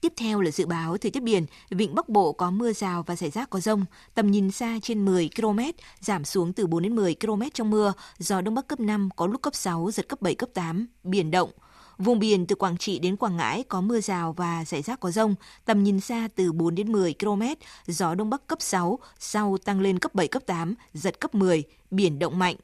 Tiếp 0.00 0.12
theo 0.16 0.40
là 0.40 0.50
dự 0.50 0.66
báo 0.66 0.96
thời 0.96 1.10
tiết 1.10 1.22
biển, 1.22 1.46
vịnh 1.70 1.94
Bắc 1.94 2.08
Bộ 2.08 2.32
có 2.32 2.50
mưa 2.50 2.72
rào 2.72 3.02
và 3.02 3.16
rải 3.16 3.30
rác 3.30 3.50
có 3.50 3.60
rông, 3.60 3.84
tầm 4.14 4.30
nhìn 4.30 4.50
xa 4.50 4.78
trên 4.82 5.04
10 5.04 5.30
km, 5.36 5.58
giảm 6.00 6.24
xuống 6.24 6.52
từ 6.52 6.66
4 6.66 6.82
đến 6.82 6.96
10 6.96 7.16
km 7.20 7.42
trong 7.54 7.70
mưa, 7.70 7.92
gió 8.18 8.40
đông 8.40 8.54
bắc 8.54 8.68
cấp 8.68 8.80
5, 8.80 9.08
có 9.16 9.26
lúc 9.26 9.42
cấp 9.42 9.54
6, 9.54 9.90
giật 9.90 10.08
cấp 10.08 10.22
7, 10.22 10.34
cấp 10.34 10.48
8, 10.54 10.86
biển 11.02 11.30
động. 11.30 11.50
Vùng 11.98 12.18
biển 12.18 12.46
từ 12.46 12.56
Quảng 12.56 12.78
Trị 12.78 12.98
đến 12.98 13.16
Quảng 13.16 13.36
Ngãi 13.36 13.62
có 13.62 13.80
mưa 13.80 14.00
rào 14.00 14.32
và 14.32 14.64
rải 14.64 14.82
rác 14.82 15.00
có 15.00 15.10
rông, 15.10 15.34
tầm 15.64 15.82
nhìn 15.82 16.00
xa 16.00 16.28
từ 16.34 16.52
4 16.52 16.74
đến 16.74 16.92
10 16.92 17.14
km, 17.20 17.42
gió 17.86 18.14
đông 18.14 18.30
bắc 18.30 18.46
cấp 18.46 18.62
6, 18.62 18.98
sau 19.18 19.58
tăng 19.64 19.80
lên 19.80 19.98
cấp 19.98 20.14
7, 20.14 20.28
cấp 20.28 20.42
8, 20.46 20.74
giật 20.94 21.20
cấp 21.20 21.34
10, 21.34 21.62
biển 21.90 22.18
động 22.18 22.38
mạnh. 22.38 22.56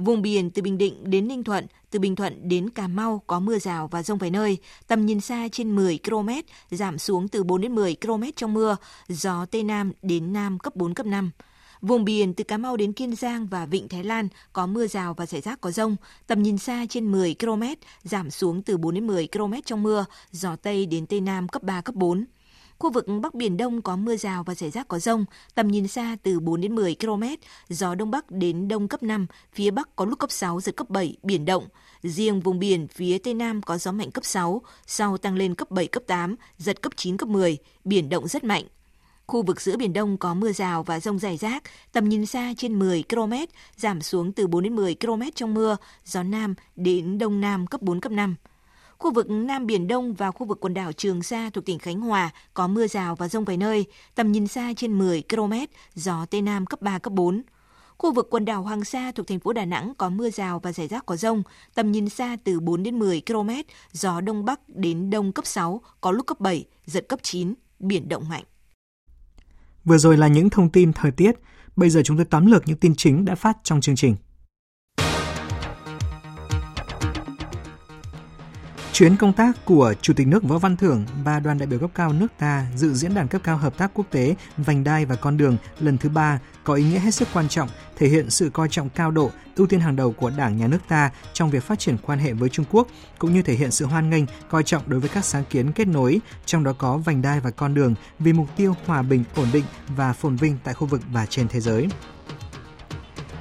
Vùng 0.00 0.22
biển 0.22 0.50
từ 0.50 0.62
Bình 0.62 0.78
Định 0.78 1.10
đến 1.10 1.28
Ninh 1.28 1.44
Thuận, 1.44 1.66
từ 1.90 1.98
Bình 1.98 2.16
Thuận 2.16 2.48
đến 2.48 2.70
Cà 2.70 2.88
Mau 2.88 3.22
có 3.26 3.40
mưa 3.40 3.58
rào 3.58 3.88
và 3.88 4.02
rông 4.02 4.18
vài 4.18 4.30
nơi, 4.30 4.58
tầm 4.86 5.06
nhìn 5.06 5.20
xa 5.20 5.48
trên 5.52 5.76
10 5.76 5.98
km, 6.04 6.28
giảm 6.70 6.98
xuống 6.98 7.28
từ 7.28 7.44
4 7.44 7.60
đến 7.60 7.74
10 7.74 7.96
km 8.02 8.22
trong 8.36 8.54
mưa, 8.54 8.76
gió 9.08 9.46
Tây 9.50 9.62
Nam 9.62 9.92
đến 10.02 10.32
Nam 10.32 10.58
cấp 10.58 10.76
4, 10.76 10.94
cấp 10.94 11.06
5. 11.06 11.30
Vùng 11.80 12.04
biển 12.04 12.34
từ 12.34 12.44
Cà 12.44 12.58
Mau 12.58 12.76
đến 12.76 12.92
Kiên 12.92 13.14
Giang 13.16 13.46
và 13.46 13.66
Vịnh 13.66 13.88
Thái 13.88 14.04
Lan 14.04 14.28
có 14.52 14.66
mưa 14.66 14.86
rào 14.86 15.14
và 15.14 15.26
rải 15.26 15.40
rác 15.40 15.60
có 15.60 15.70
rông, 15.70 15.96
tầm 16.26 16.42
nhìn 16.42 16.58
xa 16.58 16.86
trên 16.88 17.12
10 17.12 17.34
km, 17.40 17.62
giảm 18.02 18.30
xuống 18.30 18.62
từ 18.62 18.76
4 18.76 18.94
đến 18.94 19.06
10 19.06 19.28
km 19.32 19.52
trong 19.64 19.82
mưa, 19.82 20.04
gió 20.30 20.56
Tây 20.56 20.86
đến 20.86 21.06
Tây 21.06 21.20
Nam 21.20 21.48
cấp 21.48 21.62
3, 21.62 21.80
cấp 21.80 21.94
4. 21.94 22.24
Khu 22.80 22.90
vực 22.90 23.06
Bắc 23.22 23.34
Biển 23.34 23.56
Đông 23.56 23.82
có 23.82 23.96
mưa 23.96 24.16
rào 24.16 24.44
và 24.44 24.54
rải 24.54 24.70
rác 24.70 24.88
có 24.88 24.98
rông, 24.98 25.24
tầm 25.54 25.68
nhìn 25.68 25.88
xa 25.88 26.16
từ 26.22 26.40
4 26.40 26.60
đến 26.60 26.74
10 26.74 26.96
km, 27.00 27.22
gió 27.68 27.94
Đông 27.94 28.10
Bắc 28.10 28.30
đến 28.30 28.68
Đông 28.68 28.88
cấp 28.88 29.02
5, 29.02 29.26
phía 29.52 29.70
Bắc 29.70 29.96
có 29.96 30.04
lúc 30.04 30.18
cấp 30.18 30.30
6, 30.30 30.60
giật 30.60 30.76
cấp 30.76 30.90
7, 30.90 31.16
biển 31.22 31.44
động. 31.44 31.64
Riêng 32.02 32.40
vùng 32.40 32.58
biển 32.58 32.88
phía 32.88 33.18
Tây 33.18 33.34
Nam 33.34 33.62
có 33.62 33.78
gió 33.78 33.92
mạnh 33.92 34.10
cấp 34.10 34.24
6, 34.24 34.62
sau 34.86 35.18
tăng 35.18 35.36
lên 35.36 35.54
cấp 35.54 35.70
7, 35.70 35.86
cấp 35.86 36.02
8, 36.06 36.36
giật 36.58 36.82
cấp 36.82 36.92
9, 36.96 37.16
cấp 37.16 37.28
10, 37.28 37.58
biển 37.84 38.08
động 38.08 38.28
rất 38.28 38.44
mạnh. 38.44 38.64
Khu 39.26 39.42
vực 39.42 39.60
giữa 39.60 39.76
Biển 39.76 39.92
Đông 39.92 40.18
có 40.18 40.34
mưa 40.34 40.52
rào 40.52 40.82
và 40.82 41.00
rông 41.00 41.18
rải 41.18 41.36
rác, 41.36 41.62
tầm 41.92 42.08
nhìn 42.08 42.26
xa 42.26 42.54
trên 42.56 42.78
10 42.78 43.04
km, 43.08 43.32
giảm 43.76 44.02
xuống 44.02 44.32
từ 44.32 44.46
4 44.46 44.62
đến 44.62 44.76
10 44.76 44.94
km 44.94 45.22
trong 45.34 45.54
mưa, 45.54 45.76
gió 46.04 46.22
Nam 46.22 46.54
đến 46.76 47.18
Đông 47.18 47.40
Nam 47.40 47.66
cấp 47.66 47.82
4, 47.82 48.00
cấp 48.00 48.12
5. 48.12 48.36
Khu 49.00 49.12
vực 49.12 49.30
Nam 49.30 49.66
Biển 49.66 49.88
Đông 49.88 50.14
và 50.14 50.30
khu 50.30 50.46
vực 50.46 50.60
quần 50.60 50.74
đảo 50.74 50.92
Trường 50.92 51.22
Sa 51.22 51.50
thuộc 51.50 51.64
tỉnh 51.64 51.78
Khánh 51.78 52.00
Hòa 52.00 52.30
có 52.54 52.66
mưa 52.66 52.86
rào 52.86 53.16
và 53.16 53.28
rông 53.28 53.44
vài 53.44 53.56
nơi, 53.56 53.86
tầm 54.14 54.32
nhìn 54.32 54.46
xa 54.46 54.72
trên 54.76 54.98
10 54.98 55.22
km, 55.28 55.52
gió 55.94 56.26
Tây 56.30 56.42
Nam 56.42 56.66
cấp 56.66 56.82
3, 56.82 56.98
cấp 56.98 57.12
4. 57.12 57.42
Khu 57.98 58.12
vực 58.12 58.28
quần 58.30 58.44
đảo 58.44 58.62
Hoàng 58.62 58.84
Sa 58.84 59.12
thuộc 59.12 59.26
thành 59.26 59.40
phố 59.40 59.52
Đà 59.52 59.64
Nẵng 59.64 59.92
có 59.98 60.08
mưa 60.08 60.30
rào 60.30 60.60
và 60.60 60.72
rải 60.72 60.88
rác 60.88 61.06
có 61.06 61.16
rông, 61.16 61.42
tầm 61.74 61.92
nhìn 61.92 62.08
xa 62.08 62.36
từ 62.44 62.60
4 62.60 62.82
đến 62.82 62.98
10 62.98 63.22
km, 63.26 63.50
gió 63.92 64.20
Đông 64.20 64.44
Bắc 64.44 64.60
đến 64.68 65.10
Đông 65.10 65.32
cấp 65.32 65.46
6, 65.46 65.80
có 66.00 66.10
lúc 66.10 66.26
cấp 66.26 66.40
7, 66.40 66.64
giật 66.86 67.08
cấp 67.08 67.18
9, 67.22 67.54
biển 67.78 68.08
động 68.08 68.28
mạnh. 68.28 68.44
Vừa 69.84 69.98
rồi 69.98 70.16
là 70.16 70.28
những 70.28 70.50
thông 70.50 70.70
tin 70.70 70.92
thời 70.92 71.10
tiết, 71.10 71.32
bây 71.76 71.90
giờ 71.90 72.02
chúng 72.04 72.16
tôi 72.16 72.26
tóm 72.30 72.46
lược 72.46 72.68
những 72.68 72.78
tin 72.78 72.94
chính 72.96 73.24
đã 73.24 73.34
phát 73.34 73.56
trong 73.62 73.80
chương 73.80 73.96
trình. 73.96 74.16
Chuyến 79.00 79.16
công 79.16 79.32
tác 79.32 79.64
của 79.64 79.94
Chủ 80.02 80.12
tịch 80.12 80.26
nước 80.26 80.42
Võ 80.42 80.58
Văn 80.58 80.76
Thưởng 80.76 81.04
và 81.24 81.40
đoàn 81.40 81.58
đại 81.58 81.66
biểu 81.66 81.78
cấp 81.78 81.90
cao 81.94 82.12
nước 82.12 82.26
ta 82.38 82.66
dự 82.76 82.94
diễn 82.94 83.14
đàn 83.14 83.28
cấp 83.28 83.40
cao 83.44 83.56
hợp 83.56 83.78
tác 83.78 83.90
quốc 83.94 84.06
tế 84.10 84.34
Vành 84.56 84.84
đai 84.84 85.04
và 85.04 85.16
con 85.16 85.36
đường 85.36 85.56
lần 85.78 85.98
thứ 85.98 86.08
ba 86.08 86.38
có 86.64 86.74
ý 86.74 86.84
nghĩa 86.84 86.98
hết 86.98 87.14
sức 87.14 87.28
quan 87.32 87.48
trọng, 87.48 87.68
thể 87.96 88.08
hiện 88.08 88.30
sự 88.30 88.50
coi 88.50 88.68
trọng 88.68 88.88
cao 88.88 89.10
độ, 89.10 89.30
ưu 89.56 89.66
tiên 89.66 89.80
hàng 89.80 89.96
đầu 89.96 90.12
của 90.12 90.30
Đảng 90.36 90.56
nhà 90.56 90.66
nước 90.66 90.78
ta 90.88 91.10
trong 91.32 91.50
việc 91.50 91.62
phát 91.62 91.78
triển 91.78 91.96
quan 92.02 92.18
hệ 92.18 92.32
với 92.32 92.48
Trung 92.48 92.66
Quốc, 92.70 92.88
cũng 93.18 93.32
như 93.32 93.42
thể 93.42 93.54
hiện 93.54 93.70
sự 93.70 93.86
hoan 93.86 94.10
nghênh, 94.10 94.24
coi 94.48 94.62
trọng 94.62 94.82
đối 94.86 95.00
với 95.00 95.08
các 95.08 95.24
sáng 95.24 95.44
kiến 95.50 95.72
kết 95.72 95.88
nối, 95.88 96.20
trong 96.46 96.64
đó 96.64 96.72
có 96.78 96.96
vành 96.96 97.22
đai 97.22 97.40
và 97.40 97.50
con 97.50 97.74
đường 97.74 97.94
vì 98.18 98.32
mục 98.32 98.48
tiêu 98.56 98.74
hòa 98.86 99.02
bình, 99.02 99.24
ổn 99.34 99.48
định 99.52 99.64
và 99.96 100.12
phồn 100.12 100.36
vinh 100.36 100.56
tại 100.64 100.74
khu 100.74 100.86
vực 100.86 101.00
và 101.12 101.26
trên 101.26 101.48
thế 101.48 101.60
giới. 101.60 101.88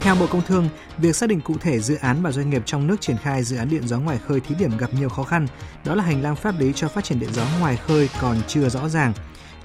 Theo 0.02 0.16
Bộ 0.16 0.28
Công 0.28 0.42
Thương, 0.42 0.70
việc 0.98 1.16
xác 1.16 1.30
định 1.30 1.42
cụ 1.42 1.56
thể 1.62 1.80
dự 1.80 1.96
án 1.96 2.22
và 2.22 2.32
doanh 2.32 2.50
nghiệp 2.50 2.62
trong 2.66 2.88
nước 2.88 3.02
triển 3.02 3.18
khai 3.18 3.44
dự 3.44 3.58
án 3.58 3.70
điện 3.70 3.88
gió 3.88 4.00
ngoài 4.00 4.20
khơi 4.28 4.40
thí 4.40 4.56
điểm 4.56 4.78
gặp 4.78 4.94
nhiều 4.94 5.10
khó 5.10 5.24
khăn. 5.24 5.48
Đó 5.86 5.96
là 5.96 6.04
hành 6.04 6.22
lang 6.22 6.36
pháp 6.36 6.60
lý 6.60 6.74
cho 6.76 6.88
phát 6.88 7.04
triển 7.04 7.20
điện 7.20 7.30
gió 7.34 7.46
ngoài 7.60 7.78
khơi 7.88 8.10
còn 8.22 8.38
chưa 8.48 8.70
rõ 8.70 8.90
ràng, 8.90 9.14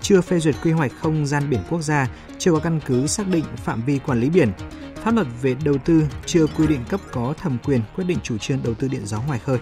chưa 0.00 0.20
phê 0.20 0.40
duyệt 0.40 0.54
quy 0.62 0.70
hoạch 0.70 0.92
không 1.02 1.26
gian 1.26 1.50
biển 1.50 1.60
quốc 1.70 1.82
gia, 1.82 2.08
chưa 2.38 2.52
có 2.52 2.58
căn 2.58 2.80
cứ 2.86 3.06
xác 3.06 3.28
định 3.28 3.44
phạm 3.56 3.82
vi 3.82 3.98
quản 3.98 4.20
lý 4.20 4.30
biển. 4.30 4.52
Pháp 5.02 5.14
luật 5.14 5.26
về 5.42 5.56
đầu 5.64 5.78
tư 5.84 6.04
chưa 6.26 6.46
quy 6.46 6.66
định 6.66 6.84
cấp 6.88 7.00
có 7.12 7.34
thẩm 7.42 7.58
quyền 7.64 7.80
quyết 7.96 8.04
định 8.04 8.18
chủ 8.22 8.38
trương 8.38 8.62
đầu 8.62 8.74
tư 8.74 8.88
điện 8.88 9.02
gió 9.04 9.20
ngoài 9.26 9.38
khơi. 9.38 9.58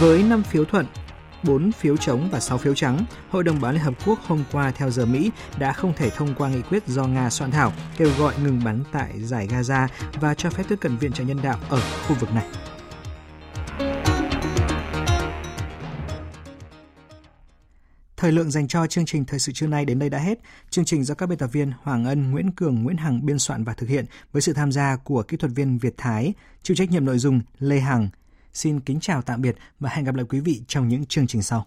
Với 0.00 0.22
5 0.22 0.42
phiếu 0.42 0.64
thuận, 0.64 0.86
4 1.44 1.72
phiếu 1.72 1.96
chống 1.96 2.28
và 2.32 2.40
6 2.40 2.58
phiếu 2.58 2.74
trắng, 2.74 3.04
Hội 3.30 3.44
đồng 3.44 3.60
Bảo 3.60 3.68
an 3.68 3.74
Liên 3.74 3.84
Hợp 3.84 3.94
Quốc 4.06 4.18
hôm 4.26 4.44
qua 4.52 4.70
theo 4.70 4.90
giờ 4.90 5.06
Mỹ 5.06 5.30
đã 5.58 5.72
không 5.72 5.92
thể 5.96 6.10
thông 6.10 6.34
qua 6.34 6.48
nghị 6.48 6.62
quyết 6.62 6.86
do 6.86 7.04
Nga 7.04 7.30
soạn 7.30 7.50
thảo 7.50 7.72
kêu 7.96 8.10
gọi 8.18 8.34
ngừng 8.44 8.64
bắn 8.64 8.82
tại 8.92 9.20
giải 9.20 9.48
Gaza 9.48 9.88
và 10.20 10.34
cho 10.34 10.50
phép 10.50 10.64
tiếp 10.68 10.76
cận 10.80 10.96
viện 10.96 11.12
trợ 11.12 11.24
nhân 11.24 11.42
đạo 11.42 11.58
ở 11.68 11.80
khu 12.06 12.16
vực 12.20 12.34
này. 12.34 12.46
Thời 18.20 18.32
lượng 18.32 18.50
dành 18.50 18.68
cho 18.68 18.86
chương 18.86 19.06
trình 19.06 19.24
thời 19.24 19.38
sự 19.38 19.52
trưa 19.52 19.66
nay 19.66 19.84
đến 19.84 19.98
đây 19.98 20.10
đã 20.10 20.18
hết. 20.18 20.38
Chương 20.70 20.84
trình 20.84 21.04
do 21.04 21.14
các 21.14 21.26
biên 21.26 21.38
tập 21.38 21.46
viên 21.52 21.72
Hoàng 21.82 22.04
Ân, 22.04 22.30
Nguyễn 22.30 22.50
Cường, 22.50 22.82
Nguyễn 22.82 22.96
Hằng 22.96 23.26
biên 23.26 23.38
soạn 23.38 23.64
và 23.64 23.72
thực 23.72 23.88
hiện 23.88 24.04
với 24.32 24.42
sự 24.42 24.52
tham 24.52 24.72
gia 24.72 24.96
của 24.96 25.22
kỹ 25.22 25.36
thuật 25.36 25.52
viên 25.54 25.78
Việt 25.78 25.94
Thái, 25.96 26.34
chịu 26.62 26.74
trách 26.76 26.90
nhiệm 26.90 27.04
nội 27.04 27.18
dung 27.18 27.40
Lê 27.58 27.80
Hằng, 27.80 28.08
Xin 28.52 28.80
kính 28.80 29.00
chào 29.00 29.22
tạm 29.22 29.42
biệt 29.42 29.56
và 29.80 29.90
hẹn 29.90 30.04
gặp 30.04 30.14
lại 30.14 30.26
quý 30.28 30.40
vị 30.40 30.62
trong 30.68 30.88
những 30.88 31.06
chương 31.06 31.26
trình 31.26 31.42
sau. 31.42 31.66